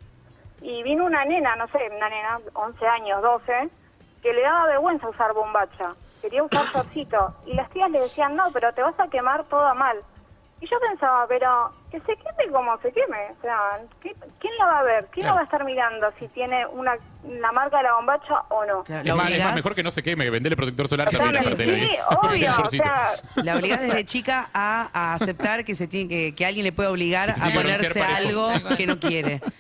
Y 0.63 0.83
vino 0.83 1.05
una 1.07 1.25
nena, 1.25 1.57
no 1.57 1.67
sé, 1.69 1.79
una 1.97 2.09
nena, 2.09 2.39
11 2.53 2.87
años, 2.87 3.23
12, 3.23 3.53
que 4.23 4.33
le 4.33 4.43
daba 4.43 4.67
vergüenza 4.67 5.09
usar 5.09 5.33
bombacha. 5.33 5.91
Quería 6.21 6.43
usar 6.43 6.65
shortcito. 6.73 7.35
Y 7.47 7.55
las 7.55 7.71
tías 7.71 7.91
le 7.91 8.01
decían, 8.01 8.37
no, 8.37 8.45
pero 8.53 8.73
te 8.75 8.83
vas 8.83 8.99
a 9.01 9.09
quemar 9.09 9.45
toda 9.45 9.73
mal. 9.75 9.97
Y 10.61 10.69
yo 10.69 10.77
pensaba, 10.79 11.25
pero 11.27 11.73
que 11.91 11.99
se 12.01 12.15
queme 12.17 12.53
como 12.53 12.77
se 12.83 12.93
queme. 12.93 13.29
O 13.39 13.41
sea, 13.41 13.79
¿qué- 14.03 14.15
¿quién 14.39 14.53
la 14.59 14.67
va 14.67 14.79
a 14.81 14.83
ver? 14.83 15.07
¿Quién 15.11 15.25
Claro. 15.25 15.29
la 15.29 15.35
va 15.37 15.41
a 15.41 15.45
estar 15.45 15.65
mirando 15.65 16.13
si 16.19 16.29
tiene 16.29 16.67
una 16.67 16.97
la 17.27 17.51
marca 17.53 17.79
de 17.79 17.85
la 17.85 17.95
bombacha 17.95 18.43
o 18.51 18.67
no? 18.67 18.85
Claro, 18.85 19.09
Es 19.09 19.15
más, 19.15 19.31
es 19.31 19.43
más, 19.45 19.55
mejor 19.55 19.75
que 19.75 19.83
no 19.83 19.91
se 19.91 20.03
queme, 20.03 20.25
que 20.25 20.31
vendele 20.31 20.57
protector 20.57 20.87
solar 20.89 21.09
O 21.09 21.11
sea, 21.11 21.19
también. 21.21 21.43
aparte 21.43 21.65
de 21.65 21.75
sí, 21.75 21.81
ahí. 21.93 21.99
obvio, 22.11 22.51
o 22.65 22.69
sea, 22.69 23.07
La 23.43 23.57
obligás 23.57 23.81
desde 23.81 24.05
chica 24.05 24.51
a, 24.53 24.91
a 24.93 25.15
aceptar 25.15 25.65
que 25.65 25.75
se 25.75 25.89
tiene 25.89 26.09
que, 26.11 26.35
que 26.35 26.45
alguien 26.45 26.65
le 26.65 26.73
puede 26.73 26.91
obligar 26.91 27.31
a 27.31 27.51
ponerse 27.55 28.03
algo 28.03 28.49
que 28.77 28.87
no 28.87 29.01
quiere. 29.01 29.41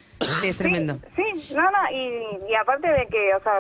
Sí, 0.43 0.49
es 0.49 0.57
tremendo. 0.59 0.99
Sí, 1.17 1.55
no, 1.55 1.63
no, 1.63 1.91
y, 1.91 2.51
y 2.51 2.55
aparte 2.55 2.87
de 2.87 3.07
que, 3.07 3.35
o 3.35 3.43
sea, 3.43 3.59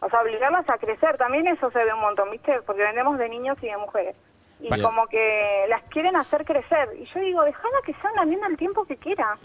o 0.00 0.08
sea, 0.08 0.20
obligarlas 0.20 0.68
a 0.68 0.78
crecer, 0.78 1.16
también 1.16 1.46
eso 1.48 1.70
se 1.70 1.78
ve 1.84 1.92
un 1.92 2.00
montón, 2.00 2.30
¿viste? 2.30 2.60
Porque 2.66 2.82
vendemos 2.82 3.18
de 3.18 3.28
niños 3.28 3.56
y 3.62 3.66
de 3.66 3.76
mujeres. 3.76 4.16
Y 4.60 4.68
Bien. 4.68 4.82
como 4.82 5.06
que 5.06 5.64
las 5.68 5.82
quieren 5.84 6.16
hacer 6.16 6.44
crecer. 6.44 6.88
Y 7.00 7.04
yo 7.14 7.20
digo, 7.20 7.44
déjala 7.44 7.76
que 7.86 7.92
sea 7.94 8.10
una 8.12 8.24
nena 8.24 8.46
el 8.48 8.56
tiempo 8.56 8.84
que 8.84 8.96
quiera. 8.96 9.36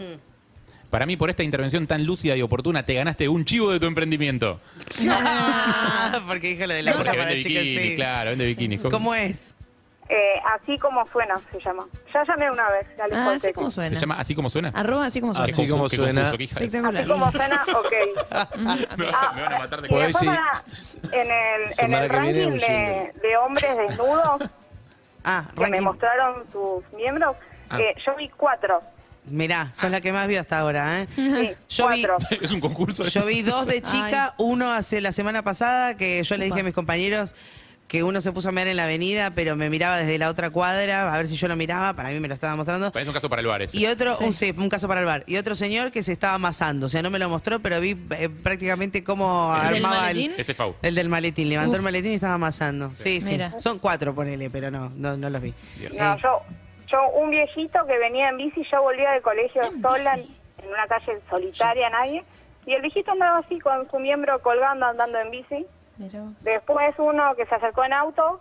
Para 0.90 1.06
mí, 1.06 1.16
por 1.16 1.30
esta 1.30 1.42
intervención 1.42 1.86
tan 1.86 2.04
lúcida 2.04 2.36
y 2.36 2.42
oportuna, 2.42 2.84
te 2.84 2.94
ganaste 2.94 3.28
un 3.28 3.44
chivo 3.44 3.70
de 3.72 3.80
tu 3.80 3.86
emprendimiento. 3.86 4.60
Porque 6.26 6.48
dijo 6.48 6.66
lo 6.66 6.74
de 6.74 6.82
la 6.82 6.92
Porque 6.92 7.08
cosa 7.08 7.18
para 7.18 7.30
vende 7.30 7.42
chicas, 7.42 7.62
bikini, 7.62 7.88
sí. 7.88 7.94
claro, 7.96 8.30
vende 8.30 8.46
bikinis. 8.46 8.80
¿Cómo 8.80 9.14
es? 9.14 9.56
Eh, 10.08 10.34
así 10.54 10.78
como 10.78 11.06
suena, 11.08 11.40
se 11.50 11.58
llama. 11.60 11.86
Ya 12.12 12.22
llamé 12.24 12.50
una 12.50 12.68
vez. 12.68 12.86
a 13.00 13.06
Luis 13.08 13.18
Ah, 13.18 13.32
así 13.36 13.52
como 13.54 13.70
suena. 13.70 13.88
¿Se 13.88 13.96
llama 13.96 14.14
así 14.18 14.34
como 14.34 14.50
suena? 14.50 14.68
Arroba 14.74 15.06
así 15.06 15.20
como 15.20 15.32
suena. 15.34 15.50
Así 15.52 15.66
como 15.68 15.88
suena. 15.88 16.24
Así 16.24 17.08
como 17.08 17.32
suena, 17.32 17.64
ok. 17.74 17.92
me, 18.98 19.06
vas 19.06 19.22
a, 19.22 19.32
me 19.32 19.42
van 19.42 19.52
a 19.54 19.58
matar 19.60 19.80
de 19.80 19.86
Y 19.88 19.90
Pues 19.90 20.06
después 20.08 20.18
sí. 20.18 20.26
para- 20.26 21.22
en 21.22 21.30
el, 21.30 21.70
en 21.78 21.94
el 21.94 22.08
ranking 22.10 23.12
de, 23.22 23.36
hombres 23.38 23.76
desnudos 23.78 24.42
Ah, 25.24 25.44
que 25.56 25.66
me 25.68 25.80
mostraron 25.80 26.44
sus 26.52 26.84
miembros, 26.92 27.34
Ah. 27.70 27.78
eh, 27.80 27.94
yo 28.04 28.14
vi 28.16 28.28
cuatro. 28.28 28.82
Mirá, 29.24 29.70
sos 29.72 29.90
la 29.90 30.02
que 30.02 30.12
más 30.12 30.28
vio 30.28 30.38
hasta 30.38 30.58
ahora, 30.58 31.00
¿eh? 31.00 31.08
Sí, 31.16 31.54
Yo 31.78 31.88
vi, 31.88 32.04
cuatro. 32.04 32.18
Es 32.42 32.50
un 32.52 32.60
concurso. 32.60 33.04
yo 33.04 33.24
vi 33.24 33.40
dos 33.40 33.64
de 33.64 33.80
chica, 33.80 34.34
uno 34.36 34.70
hace 34.70 35.00
la 35.00 35.12
semana 35.12 35.40
pasada 35.42 35.96
que 35.96 36.22
yo 36.22 36.36
le 36.36 36.44
dije 36.44 36.60
a 36.60 36.62
mis 36.62 36.74
compañeros, 36.74 37.34
que 37.88 38.02
uno 38.02 38.20
se 38.20 38.32
puso 38.32 38.48
a 38.48 38.52
mirar 38.52 38.68
en 38.68 38.76
la 38.76 38.84
avenida, 38.84 39.32
pero 39.34 39.56
me 39.56 39.68
miraba 39.70 39.98
desde 39.98 40.18
la 40.18 40.30
otra 40.30 40.50
cuadra, 40.50 41.12
a 41.12 41.16
ver 41.16 41.28
si 41.28 41.36
yo 41.36 41.48
lo 41.48 41.54
miraba, 41.56 41.92
para 41.94 42.08
mí 42.10 42.18
me 42.18 42.28
lo 42.28 42.34
estaba 42.34 42.56
mostrando. 42.56 42.90
Es 42.94 43.06
un 43.06 43.12
caso 43.12 43.28
para 43.28 43.40
el 43.40 43.46
bar 43.46 43.62
ese. 43.62 43.76
Y 43.76 43.86
otro, 43.86 44.16
un, 44.18 44.32
sí, 44.32 44.54
un 44.56 44.68
caso 44.68 44.88
para 44.88 45.00
el 45.00 45.06
bar. 45.06 45.22
Y 45.26 45.36
otro 45.36 45.54
señor 45.54 45.90
que 45.92 46.02
se 46.02 46.12
estaba 46.12 46.34
amasando. 46.34 46.86
O 46.86 46.88
sea, 46.88 47.02
no 47.02 47.10
me 47.10 47.18
lo 47.18 47.28
mostró, 47.28 47.60
pero 47.60 47.80
vi 47.80 47.96
eh, 48.18 48.28
prácticamente 48.30 49.04
cómo 49.04 49.54
¿Ese 49.58 49.66
es 49.66 49.72
el 49.72 49.84
armaba 49.84 50.10
el? 50.10 50.34
Ese 50.38 50.54
Fau. 50.54 50.74
el 50.82 50.94
del 50.94 51.08
maletín. 51.08 51.48
Levantó 51.50 51.72
Uf. 51.72 51.76
el 51.76 51.82
maletín 51.82 52.12
y 52.12 52.14
estaba 52.14 52.34
amasando. 52.34 52.90
Sí, 52.92 53.20
sí. 53.20 53.38
Son 53.58 53.78
cuatro, 53.78 54.14
ponele, 54.14 54.48
pero 54.50 54.70
no, 54.70 54.90
no, 54.96 55.16
no 55.16 55.28
los 55.30 55.42
vi. 55.42 55.52
Dios. 55.78 55.94
No, 55.98 56.16
yo, 56.18 56.40
yo, 56.90 56.98
un 57.20 57.30
viejito 57.30 57.78
que 57.86 57.98
venía 57.98 58.30
en 58.30 58.38
bici, 58.38 58.62
yo 58.72 58.82
volvía 58.82 59.10
del 59.12 59.22
colegio 59.22 59.62
En 59.62 59.82
sola, 59.82 60.16
bici. 60.16 60.34
en 60.62 60.68
una 60.70 60.86
calle 60.86 61.20
solitaria, 61.28 61.90
nadie, 61.90 62.24
y 62.66 62.72
el 62.72 62.80
viejito 62.82 63.12
andaba 63.12 63.38
así 63.40 63.58
con 63.60 63.88
su 63.90 63.98
miembro 63.98 64.40
colgando, 64.40 64.86
andando 64.86 65.18
en 65.18 65.30
bici. 65.30 65.66
Después 65.96 66.94
uno 66.98 67.34
que 67.36 67.46
se 67.46 67.54
acercó 67.54 67.84
en 67.84 67.92
auto, 67.92 68.40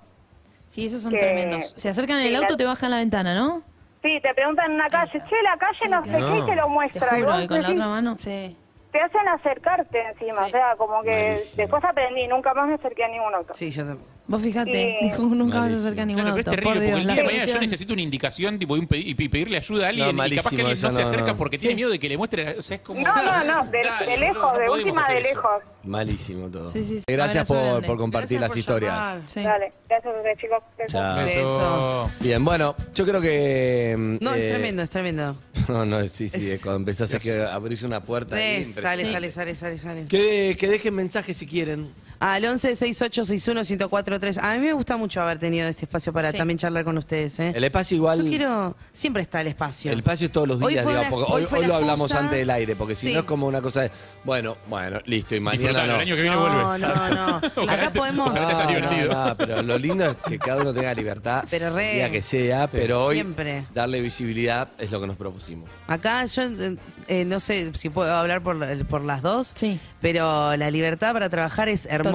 Sí, 0.70 0.88
esos 0.88 1.04
son 1.04 1.12
Que- 1.12 1.20
tremendos. 1.20 1.70
Se 1.78 1.88
acercan 1.88 2.18
en 2.20 2.26
el 2.26 2.30
Sí, 2.32 2.36
auto, 2.38 2.54
la- 2.54 2.58
te 2.58 2.66
bajan 2.66 2.90
la 2.92 2.98
ventana, 2.98 3.36
¿no? 3.36 3.62
sí, 4.02 4.20
te 4.22 4.34
preguntan 4.34 4.66
en 4.66 4.72
una 4.74 4.90
calle, 4.90 5.12
che, 5.30 5.36
la 5.44 5.56
calle 5.58 5.88
no 5.90 6.04
sé 6.04 6.10
qué, 6.12 6.38
y 6.40 6.46
te 6.48 6.56
lo 6.56 6.64
Te 6.64 6.70
muestra. 6.70 7.08
y 7.20 7.22
juro, 7.22 7.42
y 7.42 7.48
con 7.48 7.62
la 7.62 7.70
otra 7.70 7.88
mano, 7.88 8.18
sí. 8.18 8.58
te 8.92 9.00
hacen 9.00 9.28
acercarte 9.28 10.02
encima, 10.02 10.38
Sí. 10.40 10.44
o 10.46 10.50
sea, 10.50 10.76
como 10.76 11.02
que 11.04 11.12
Malísimo. 11.12 11.62
después 11.62 11.84
aprendí, 11.84 12.28
nunca 12.28 12.54
más 12.56 12.68
me 12.68 12.74
acerqué 12.74 13.04
a 13.04 13.08
ningún 13.08 13.34
auto. 13.36 13.54
Sí, 13.54 13.70
yo 13.72 13.86
también. 13.86 14.08
Vos 14.26 14.42
fíjate, 14.42 14.98
Sí. 15.02 15.06
dijo, 15.10 15.22
nunca 15.24 15.60
vas 15.60 15.74
a 15.74 15.76
acercar 15.76 16.04
a 16.04 16.06
ningún 16.06 16.24
Claro, 16.24 16.36
pero 16.38 16.50
auto. 16.50 16.50
es 16.52 16.56
terrible 16.56 16.64
Por 16.64 16.74
porque 16.74 16.88
Dios, 16.88 17.00
el 17.00 17.06
día 17.08 17.16
de 17.16 17.24
mañana 17.24 17.46
yo 17.46 17.60
necesito 17.60 17.94
una 17.94 18.02
indicación 18.04 18.58
tipo, 18.58 18.78
y, 18.78 18.80
un 18.80 18.88
pedi- 18.88 19.04
y 19.08 19.16
pe- 19.16 19.30
pedirle 19.30 19.58
ayuda 19.58 19.86
a 19.86 19.90
alguien 19.90 20.16
No, 20.16 20.26
y 20.26 20.36
capaz 20.38 20.50
que 20.52 20.56
alguien 20.62 20.82
no 20.82 20.92
se 20.92 21.02
acerca 21.02 21.28
no. 21.34 21.38
porque 21.38 21.58
tiene 21.58 21.76
miedo 21.76 21.90
de 21.90 22.00
que 22.00 22.08
le 22.08 22.18
muestre. 22.18 22.58
O 22.58 22.62
sea, 22.62 22.78
es 22.78 22.84
como. 22.84 23.02
No, 23.02 23.16
no, 23.16 23.44
no, 23.44 23.72
de, 23.72 23.84
Dale, 23.84 24.06
de 24.06 24.14
no, 24.18 24.20
lejos, 24.22 24.54
no 24.54 24.60
de 24.60 24.70
última 24.70 25.08
de 25.10 25.20
eso. 25.20 25.28
lejos. 25.30 25.52
Malísimo 25.84 26.48
todo. 26.50 26.70
Sí, 26.70 26.82
sí, 26.84 27.00
sí. 27.00 27.04
Gracias 27.06 27.46
por, 27.48 27.98
compartir 27.98 28.40
Gracias 28.40 28.42
las 28.42 28.50
por 28.52 28.58
historias. 28.58 29.36
Dale, 29.36 29.74
gracias 29.90 30.14
a 30.14 30.18
ustedes, 30.18 30.38
chicos. 30.40 30.64
Chao. 30.88 31.26
Beso. 31.26 32.12
Bien, 32.22 32.46
bueno, 32.46 32.76
yo 32.96 33.06
creo 33.06 33.20
que. 33.20 33.96
mm, 33.98 34.18
No, 34.24 34.34
es 34.34 34.42
eh, 34.44 34.50
tremendo, 34.52 34.82
es 34.84 34.90
tremendo. 34.90 35.36
No, 35.68 35.86
no, 35.86 36.06
sí, 36.10 36.28
sí, 36.30 36.52
Es- 36.52 36.62
cuando 36.62 36.80
empezás 36.80 37.14
a 37.14 37.54
abrirse 37.54 37.86
una 37.86 38.02
puerta. 38.02 38.42
Eh, 38.42 38.64
sale, 38.66 39.06
sale, 39.06 39.32
sale, 39.32 39.56
sale, 39.56 39.78
sale. 39.78 40.06
Que, 40.06 40.56
que 40.60 40.68
dejen 40.68 40.94
mensajes 40.96 41.36
si 41.38 41.46
quieren. 41.46 41.92
Al 42.24 42.46
11 42.46 42.76
68 42.76 43.26
61 43.26 43.62
1043. 43.66 44.38
A 44.38 44.54
mí 44.54 44.60
me 44.60 44.72
gusta 44.72 44.96
mucho 44.96 45.22
haber 45.22 45.40
tenido 45.40 45.68
este 45.68 45.84
espacio 45.84 46.14
para 46.14 46.32
Sí. 46.32 46.38
también 46.38 46.58
charlar 46.58 46.86
con 46.86 46.98
ustedes. 46.98 47.38
¿eh? 47.40 47.52
El 47.54 47.64
espacio 47.66 47.98
igual. 47.98 48.24
Yo 48.24 48.30
quiero. 48.30 48.76
Siempre 48.94 49.24
está 49.24 49.42
el 49.42 49.48
espacio. 49.48 49.92
El 49.92 50.00
espacio 50.00 50.28
es 50.28 50.32
todos 50.32 50.48
los 50.48 50.60
días, 50.60 50.88
digamos, 50.88 51.10
porque 51.26 51.56
hoy 51.56 51.66
lo 51.66 51.76
hablamos 51.76 52.10
excusa. 52.12 52.20
antes 52.20 52.40
del 52.40 52.50
aire, 52.50 52.78
porque 52.78 52.96
si 52.96 53.08
Sí. 53.10 53.14
no 53.14 53.20
es 53.20 53.26
como 53.26 53.46
una 53.48 53.62
cosa 53.62 53.82
de, 53.82 53.92
bueno, 54.24 54.56
bueno, 54.70 55.00
listo, 55.06 55.36
y 55.36 55.42
mañana 55.42 55.86
no. 55.86 55.96
el 55.96 56.00
año 56.02 56.16
que 56.16 56.22
viene 56.22 56.36
no, 56.38 56.42
vuelve. 56.44 56.80
no, 56.88 57.20
no. 57.30 57.36
Acá 57.72 57.92
podemos. 57.94 58.34
No, 58.34 59.28
no, 59.28 59.38
pero 59.38 59.62
lo 59.62 59.78
lindo 59.78 60.06
es 60.06 60.16
que 60.26 60.40
cada 60.40 60.62
uno 60.62 60.74
tenga 60.74 60.94
libertad, 60.94 61.44
Pero 61.50 61.76
re. 61.76 61.96
día 61.96 62.10
que 62.10 62.22
sea, 62.22 62.68
Sí. 62.68 62.78
pero 62.80 63.04
hoy 63.04 63.16
Siempre. 63.18 63.66
darle 63.74 64.00
visibilidad 64.00 64.70
es 64.78 64.92
lo 64.92 65.02
que 65.02 65.08
nos 65.08 65.18
propusimos. 65.18 65.70
Acá 65.88 66.24
yo 66.26 66.44
eh, 66.44 66.78
eh, 67.10 67.26
no 67.26 67.42
sé 67.42 67.72
si 67.74 67.90
puedo 67.90 68.14
hablar 68.16 68.42
por, 68.42 68.86
por 68.86 69.04
las 69.04 69.22
dos, 69.22 69.52
Sí. 69.56 69.78
pero 70.00 70.56
la 70.56 70.72
libertad 70.72 71.12
para 71.12 71.30
trabajar 71.30 71.68
es 71.68 71.86
hermosa. 71.88 72.13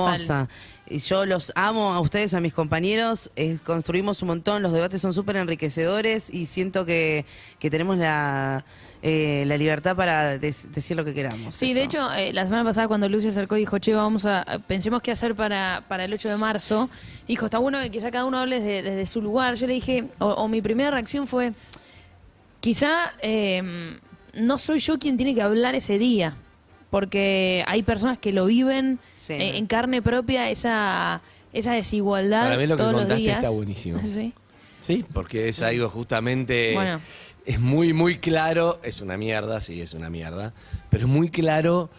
Y 0.90 0.98
yo 1.00 1.26
los 1.26 1.52
amo 1.54 1.92
a 1.92 2.00
ustedes, 2.00 2.32
a 2.34 2.40
mis 2.40 2.54
compañeros, 2.54 3.30
eh, 3.36 3.58
construimos 3.64 4.22
un 4.22 4.28
montón, 4.28 4.62
los 4.62 4.72
debates 4.72 5.02
son 5.02 5.12
súper 5.12 5.36
enriquecedores 5.36 6.32
y 6.32 6.46
siento 6.46 6.86
que, 6.86 7.26
que 7.58 7.68
tenemos 7.68 7.98
la, 7.98 8.64
eh, 9.02 9.44
la 9.46 9.58
libertad 9.58 9.94
para 9.94 10.38
decir 10.38 10.96
lo 10.96 11.04
que 11.04 11.12
queramos. 11.12 11.54
Sí, 11.54 11.66
Eso. 11.66 11.74
de 11.74 11.84
hecho, 11.84 12.12
eh, 12.14 12.32
la 12.32 12.44
semana 12.44 12.64
pasada 12.64 12.88
cuando 12.88 13.08
Lucy 13.08 13.28
acercó 13.28 13.56
y 13.56 13.60
dijo, 13.60 13.78
che, 13.78 13.92
vamos 13.92 14.24
a, 14.24 14.44
pensemos 14.66 15.02
qué 15.02 15.10
hacer 15.10 15.34
para, 15.34 15.84
para 15.88 16.04
el 16.04 16.12
8 16.12 16.30
de 16.30 16.36
marzo, 16.36 16.88
dijo, 17.26 17.44
está 17.44 17.58
bueno 17.58 17.78
que 17.80 17.90
quizá 17.90 18.10
cada 18.10 18.24
uno 18.24 18.38
hable 18.38 18.60
desde, 18.60 18.82
desde 18.82 19.04
su 19.04 19.20
lugar. 19.20 19.56
Yo 19.56 19.66
le 19.66 19.74
dije, 19.74 20.04
o, 20.18 20.28
o 20.28 20.48
mi 20.48 20.62
primera 20.62 20.90
reacción 20.90 21.26
fue, 21.26 21.52
quizá 22.60 23.12
eh, 23.20 23.98
no 24.34 24.58
soy 24.58 24.78
yo 24.78 24.98
quien 24.98 25.16
tiene 25.16 25.34
que 25.34 25.42
hablar 25.42 25.74
ese 25.74 25.98
día, 25.98 26.34
porque 26.90 27.62
hay 27.66 27.82
personas 27.82 28.18
que 28.18 28.32
lo 28.32 28.46
viven 28.46 28.98
Sí. 29.28 29.34
eh, 29.34 29.56
en 29.58 29.66
carne 29.66 30.02
propia, 30.02 30.50
esa, 30.50 31.20
esa 31.52 31.72
desigualdad 31.74 32.44
Para 32.44 32.56
mí 32.56 32.66
lo 32.66 32.76
que 32.76 32.82
todos 32.82 32.92
los 32.92 33.00
contaste 33.02 33.22
días. 33.22 33.36
está 33.38 33.50
buenísimo. 33.50 34.00
Sí. 34.04 34.32
Sí, 34.80 35.04
porque 35.12 35.48
es 35.48 35.60
algo 35.60 35.88
justamente. 35.88 36.72
Bueno. 36.74 37.00
Es 37.44 37.60
muy, 37.60 37.92
muy 37.92 38.18
claro. 38.18 38.78
Es 38.82 39.00
una 39.02 39.16
mierda, 39.16 39.60
sí, 39.60 39.80
es 39.80 39.92
una 39.92 40.08
mierda. 40.08 40.54
Pero 40.88 41.04
es 41.04 41.10
muy 41.10 41.30
claro. 41.30 41.90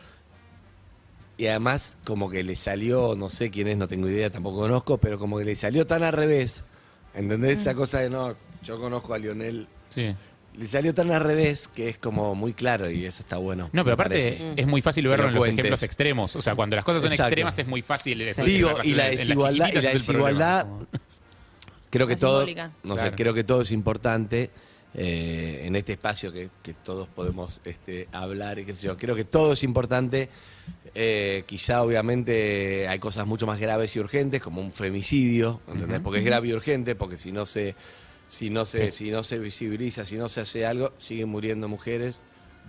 Y 1.38 1.48
además, 1.48 1.98
como 2.04 2.30
que 2.30 2.44
le 2.44 2.56
salió, 2.56 3.16
no 3.16 3.30
sé 3.30 3.50
quién 3.52 3.68
es, 3.68 3.78
no 3.78 3.88
tengo 3.88 4.08
idea, 4.10 4.30
tampoco 4.30 4.60
conozco, 4.60 4.98
pero 4.98 5.20
como 5.20 5.38
que 5.38 5.46
le 5.46 5.56
salió 5.56 5.86
tan 5.88 6.04
al 6.04 6.14
revés. 6.14 6.66
¿Entendés? 7.14 7.58
Mm. 7.58 7.62
Esa 7.62 7.76
cosa 7.76 8.00
de 8.00 8.10
no, 8.10 8.36
yo 8.64 8.80
conozco 8.80 9.14
a 9.14 9.18
Lionel. 9.18 9.68
Sí. 9.90 10.16
Le 10.60 10.68
salió 10.68 10.94
tan 10.94 11.10
al 11.10 11.22
revés 11.22 11.70
que 11.70 11.88
es 11.88 11.98
como 11.98 12.36
muy 12.36 12.52
claro 12.52 12.92
y 12.92 13.06
eso 13.06 13.24
está 13.24 13.38
bueno. 13.38 13.70
No, 13.72 13.86
pero 13.86 13.94
aparte 13.94 14.16
parece. 14.16 14.54
es 14.58 14.68
muy 14.68 14.82
fácil 14.82 15.08
verlo 15.08 15.24
lo 15.24 15.30
en 15.30 15.36
los 15.36 15.40
cuentes. 15.40 15.60
ejemplos 15.64 15.84
extremos. 15.84 16.36
O 16.36 16.42
sea, 16.42 16.54
cuando 16.54 16.76
las 16.76 16.84
cosas 16.84 17.02
son 17.02 17.14
Exacto. 17.14 17.30
extremas 17.30 17.58
es 17.60 17.66
muy 17.68 17.82
fácil. 17.82 18.26
Digo, 18.44 18.72
y 18.84 18.94
la 18.94 19.08
desigualdad, 19.08 19.70
y 19.72 19.82
la 19.82 19.94
desigualdad 19.94 20.68
creo 21.90 22.08
que 22.08 22.16
La 22.16 22.20
todo, 22.20 22.46
no 22.84 22.98
sé, 22.98 23.12
creo 23.14 23.34
que 23.34 23.46
todo 23.46 23.62
es 23.62 23.72
importante 23.72 24.50
eh, 24.96 25.62
en 25.64 25.78
este 25.78 25.94
espacio 25.94 26.34
que, 26.34 26.50
que 26.62 26.74
todos 26.74 27.08
podemos 27.08 27.62
este, 27.64 28.10
hablar 28.12 28.60
y 28.60 28.66
qué 28.66 28.76
sé 28.76 28.88
yo. 28.88 28.98
Creo 28.98 29.16
que 29.16 29.24
todo 29.24 29.54
es 29.54 29.64
importante. 29.64 30.28
Eh, 30.94 31.44
quizá 31.46 31.84
obviamente 31.84 32.86
hay 32.90 33.00
cosas 33.00 33.26
mucho 33.26 33.48
más 33.48 33.62
graves 33.62 33.96
y 33.96 34.00
urgentes, 34.02 34.42
como 34.42 34.60
un 34.60 34.74
femicidio, 34.74 35.62
¿entendés? 35.70 36.02
Porque 36.02 36.20
es 36.20 36.26
grave 36.26 36.50
y 36.50 36.54
urgente, 36.54 36.96
porque 36.96 37.18
si 37.18 37.32
no 37.32 37.46
se, 37.46 37.76
si 38.30 38.50
no 38.52 38.64
se, 38.64 38.92
si 38.92 39.12
no 39.12 39.24
se 39.24 39.40
visibiliza, 39.40 40.06
si 40.06 40.16
no 40.16 40.30
se 40.30 40.42
hace 40.42 40.66
algo, 40.66 40.94
siguen 40.98 41.30
muriendo 41.30 41.68
mujeres. 41.68 42.20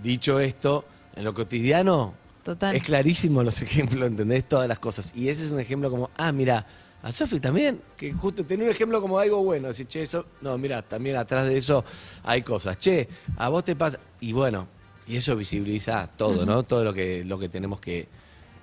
Dicho 0.03 0.41
esto, 0.41 0.87
en 1.15 1.25
lo 1.25 1.35
cotidiano 1.35 2.15
Total. 2.43 2.75
es 2.75 2.83
clarísimo 2.83 3.43
los 3.43 3.61
ejemplos, 3.63 4.09
¿entendés? 4.09 4.49
Todas 4.49 4.67
las 4.67 4.79
cosas. 4.79 5.13
Y 5.15 5.29
ese 5.29 5.45
es 5.45 5.53
un 5.53 5.61
ejemplo 5.61 5.91
como, 5.91 6.11
ah, 6.17 6.33
mira, 6.33 6.67
a 7.03 7.13
Sofi 7.13 7.41
también, 7.41 7.83
que 7.97 8.13
justo 8.13 8.45
tenía 8.45 8.65
un 8.65 8.71
ejemplo 8.71 9.03
como 9.03 9.19
algo 9.19 9.45
bueno. 9.45 9.69
Decir, 9.69 9.87
che, 9.87 10.03
eso, 10.03 10.27
no, 10.41 10.57
mira, 10.57 10.81
también 10.81 11.17
atrás 11.17 11.47
de 11.47 11.59
eso 11.59 11.85
hay 12.25 12.41
cosas. 12.41 12.79
Che, 12.79 13.07
a 13.37 13.51
vos 13.51 13.63
te 13.63 13.77
pasa. 13.77 14.01
Y 14.21 14.33
bueno, 14.33 14.67
y 15.07 15.17
eso 15.17 15.37
visibiliza 15.37 16.11
todo, 16.11 16.47
¿no? 16.47 16.63
Todo 16.63 16.85
lo 16.85 16.95
que, 16.95 17.23
lo 17.23 17.39
que 17.39 17.51
tenemos 17.51 17.81
que, 17.81 18.09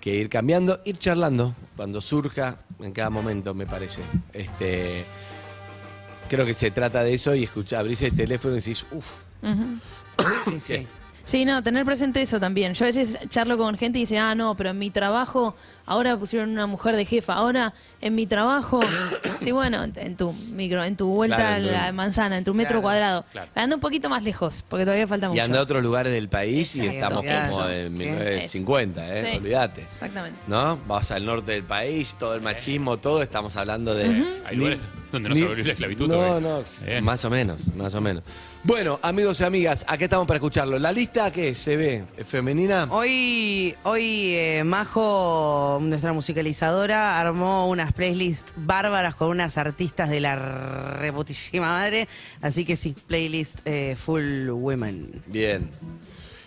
que 0.01 0.15
ir 0.15 0.29
cambiando, 0.29 0.81
ir 0.83 0.97
charlando 0.97 1.55
cuando 1.75 2.01
surja 2.01 2.57
en 2.79 2.91
cada 2.91 3.11
momento, 3.11 3.53
me 3.53 3.67
parece. 3.67 4.01
Este. 4.33 5.05
Creo 6.29 6.45
que 6.45 6.53
se 6.53 6.71
trata 6.71 7.03
de 7.03 7.13
eso 7.13 7.33
y 7.35 7.43
escuchar, 7.43 7.79
abrirse 7.81 8.07
el 8.07 8.15
teléfono 8.15 8.55
y 8.55 8.57
decís, 8.57 8.85
uff. 8.91 9.23
Sí, 10.45 10.59
sí. 10.59 10.87
Sí, 11.27 11.43
no, 11.43 11.61
tener 11.61 11.83
presente 11.83 12.21
eso 12.21 12.39
también. 12.39 12.73
Yo 12.73 12.85
a 12.85 12.87
veces 12.87 13.17
charlo 13.27 13.57
con 13.57 13.77
gente 13.77 13.99
y 13.99 14.03
dice, 14.03 14.17
ah, 14.17 14.33
no, 14.33 14.55
pero 14.55 14.69
en 14.69 14.79
mi 14.79 14.89
trabajo, 14.91 15.55
ahora 15.85 16.15
pusieron 16.15 16.49
una 16.51 16.67
mujer 16.67 16.95
de 16.95 17.03
jefa, 17.03 17.33
ahora 17.33 17.73
en 17.99 18.15
mi 18.15 18.25
trabajo, 18.25 18.79
sí, 19.41 19.51
bueno, 19.51 19.83
en- 19.83 19.91
en 19.97 20.15
tu 20.15 20.31
micro, 20.31 20.85
en 20.85 20.95
tu 20.95 21.07
vuelta 21.07 21.35
Claro, 21.35 21.53
a 21.53 21.57
en 21.57 21.63
tu- 21.63 21.69
la 21.71 21.91
manzana, 21.91 22.37
en 22.37 22.45
tu 22.45 22.53
metro 22.53 22.69
Claro, 22.75 22.81
cuadrado. 22.81 23.25
claro. 23.33 23.51
Anda 23.55 23.75
un 23.75 23.81
poquito 23.81 24.07
más 24.09 24.23
lejos, 24.23 24.63
porque 24.69 24.85
todavía 24.85 25.05
falta 25.05 25.27
mucho. 25.27 25.37
y 25.37 25.41
anda 25.41 25.59
a 25.59 25.63
otros 25.63 25.83
lugares 25.83 26.13
del 26.13 26.29
país 26.29 26.73
y 26.77 26.87
estamos 26.87 27.25
como 27.25 27.67
en 27.67 27.97
¿Qué? 27.97 28.05
1950, 28.05 29.15
¿eh? 29.15 29.31
Sí. 29.31 29.37
Olvídate. 29.39 29.81
Exactamente. 29.81 30.39
¿No? 30.47 30.79
Vas 30.87 31.11
al 31.11 31.25
norte 31.25 31.51
del 31.51 31.63
país, 31.63 32.15
todo 32.17 32.35
el 32.35 32.41
machismo, 32.41 32.95
todo, 32.99 33.21
estamos 33.21 33.55
hablando 33.57 33.93
de... 33.93 34.05
Hay 34.45 34.55
lugares 34.55 34.79
donde 35.11 35.27
no 35.29 35.35
se 35.35 35.43
abolió 35.43 35.63
la 35.65 35.71
esclavitud 35.73 36.07
No, 36.07 36.13
todavía. 36.15 36.49
no, 36.49 36.63
Bien. 36.85 37.03
más 37.03 37.25
o 37.25 37.29
menos, 37.29 37.75
más 37.75 37.93
o 37.95 37.99
menos. 38.01 38.23
Bueno, 38.63 38.99
amigos 39.01 39.39
y 39.39 39.43
amigas, 39.45 39.85
aquí 39.87 40.03
estamos 40.05 40.27
para 40.27 40.37
escucharlo. 40.37 40.77
¿La 40.77 40.91
lista 40.91 41.31
qué 41.31 41.49
es? 41.49 41.57
¿Se 41.57 41.77
ve? 41.77 42.03
¿Es 42.17 42.27
femenina? 42.27 42.87
Hoy, 42.91 43.73
hoy 43.83 44.33
eh, 44.35 44.63
Majo, 44.65 45.79
nuestra 45.81 46.11
musicalizadora, 46.11 47.17
armó 47.17 47.69
unas 47.69 47.93
playlists 47.93 48.51
bárbaras 48.57 49.15
con 49.15 49.29
unas 49.29 49.57
artistas 49.57 50.09
de 50.09 50.19
la 50.19 50.35
reputísima 50.99 51.67
madre. 51.67 52.09
Así 52.41 52.65
que 52.65 52.75
sí, 52.75 52.93
playlist 53.07 53.59
eh, 53.63 53.95
full 53.97 54.49
women. 54.49 55.23
Bien. 55.27 55.69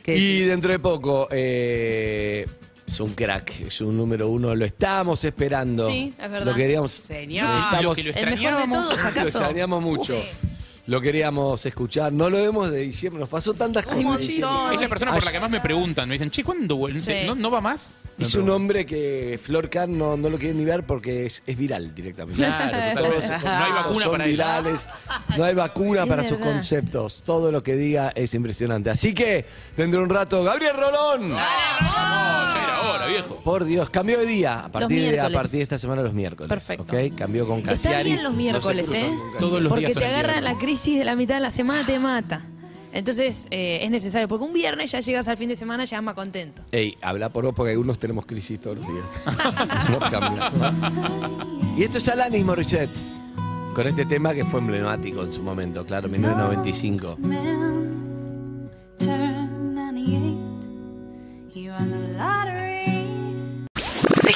¿Qué 0.02 0.16
Y 0.16 0.32
decís? 0.34 0.48
dentro 0.48 0.72
de 0.72 0.78
poco, 0.78 1.26
eh, 1.30 2.46
es 2.86 3.00
un 3.00 3.14
crack, 3.14 3.60
es 3.62 3.80
un 3.80 3.96
número 3.96 4.28
uno, 4.28 4.54
lo 4.54 4.64
estábamos 4.66 5.24
esperando. 5.24 5.86
Sí, 5.86 6.12
es 6.20 6.30
verdad. 6.30 6.46
Lo 6.52 6.54
queríamos. 6.54 6.90
Señor. 6.92 7.48
Estamos, 7.72 7.96
que 7.96 8.02
lo 8.02 8.10
El 8.10 8.14
mejor 8.14 8.26
de 8.26 8.34
extrañábamos. 8.34 8.88
todos, 8.88 8.98
lo 9.02 9.08
¿acaso? 9.08 9.26
extrañamos 9.38 9.82
mucho. 9.82 10.22
Lo 10.90 11.00
queríamos 11.00 11.64
escuchar. 11.64 12.12
No 12.12 12.28
lo 12.28 12.38
vemos 12.38 12.68
de 12.68 12.78
diciembre. 12.78 13.20
Nos 13.20 13.28
pasó 13.28 13.54
tantas 13.54 13.86
Ay, 13.86 14.02
cosas. 14.02 14.20
muchísimo. 14.20 14.72
Es 14.72 14.80
la 14.80 14.88
persona 14.88 15.14
por 15.14 15.24
la 15.24 15.30
que 15.30 15.38
más 15.38 15.48
me 15.48 15.60
preguntan. 15.60 16.08
Me 16.08 16.16
dicen, 16.16 16.32
che, 16.32 16.42
¿cuándo 16.42 16.74
vuelve? 16.74 17.00
Sí. 17.00 17.14
¿No, 17.26 17.36
¿No 17.36 17.48
va 17.48 17.60
más? 17.60 17.94
Es 18.18 18.34
un 18.34 18.50
hombre 18.50 18.84
que 18.84 19.38
Flor 19.40 19.70
no, 19.88 20.16
no 20.16 20.28
lo 20.28 20.36
quiere 20.36 20.52
ni 20.52 20.64
ver 20.64 20.84
porque 20.84 21.26
es, 21.26 21.44
es 21.46 21.56
viral 21.56 21.94
directamente. 21.94 22.42
Claro, 22.42 23.00
Todos 23.00 23.22
totalmente. 23.22 23.44
No 23.46 23.64
hay 23.64 23.72
vacuna 23.72 24.02
son 24.02 24.10
para 24.12 24.24
él. 24.24 24.30
virales, 24.32 24.88
no 25.38 25.44
hay 25.44 25.54
vacuna 25.54 26.06
para 26.06 26.22
sus 26.24 26.38
verdad. 26.38 26.54
conceptos. 26.54 27.22
Todo 27.22 27.52
lo 27.52 27.62
que 27.62 27.76
diga 27.76 28.10
es 28.16 28.34
impresionante. 28.34 28.90
Así 28.90 29.14
que, 29.14 29.46
dentro 29.76 30.00
de 30.00 30.04
un 30.06 30.10
rato, 30.10 30.42
Gabriel 30.42 30.74
Rolón. 30.74 31.30
Vamos, 31.36 32.69
Por 33.22 33.64
Dios, 33.64 33.90
cambió 33.90 34.18
de 34.18 34.26
día. 34.26 34.64
A 34.64 34.68
partir, 34.70 35.12
de, 35.12 35.20
a 35.20 35.30
partir 35.30 35.58
de 35.58 35.62
esta 35.62 35.78
semana 35.78 36.02
los 36.02 36.14
miércoles. 36.14 36.48
Perfecto. 36.48 36.84
¿ok? 36.84 37.14
Cambió 37.16 37.46
con 37.46 37.58
Está 37.58 37.72
Cassiari. 37.72 38.12
bien 38.12 38.22
los 38.22 38.34
miércoles, 38.34 38.92
¿eh? 38.92 39.10
Todos 39.38 39.60
los 39.62 39.68
Porque 39.68 39.86
días 39.86 39.94
te 39.94 40.00
son 40.00 40.08
el 40.10 40.14
agarra 40.14 40.40
la 40.40 40.56
crisis 40.58 40.98
de 40.98 41.04
la 41.04 41.16
mitad 41.16 41.34
de 41.34 41.40
la 41.40 41.50
semana, 41.50 41.84
te 41.86 41.98
mata. 41.98 42.40
Entonces 42.92 43.46
eh, 43.50 43.80
es 43.82 43.90
necesario, 43.90 44.26
porque 44.26 44.44
un 44.44 44.52
viernes 44.52 44.90
ya 44.90 44.98
llegas 45.00 45.28
al 45.28 45.36
fin 45.36 45.48
de 45.48 45.54
semana, 45.56 45.84
ya 45.84 46.00
más 46.02 46.14
contento. 46.14 46.62
Ey, 46.72 46.96
habla 47.02 47.28
por 47.28 47.44
vos 47.44 47.54
porque 47.54 47.70
algunos 47.72 47.98
tenemos 48.00 48.26
crisis 48.26 48.60
todos 48.60 48.78
los 48.78 48.86
días. 48.86 49.06
Y 51.76 51.84
esto 51.84 51.98
es 51.98 52.08
Alanis 52.08 52.44
Morissette. 52.44 52.90
Con 53.74 53.86
este 53.86 54.04
tema 54.04 54.34
que 54.34 54.44
fue 54.44 54.58
emblemático 54.60 55.22
en 55.22 55.32
su 55.32 55.42
momento, 55.42 55.86
claro, 55.86 56.08
1995. 56.08 57.16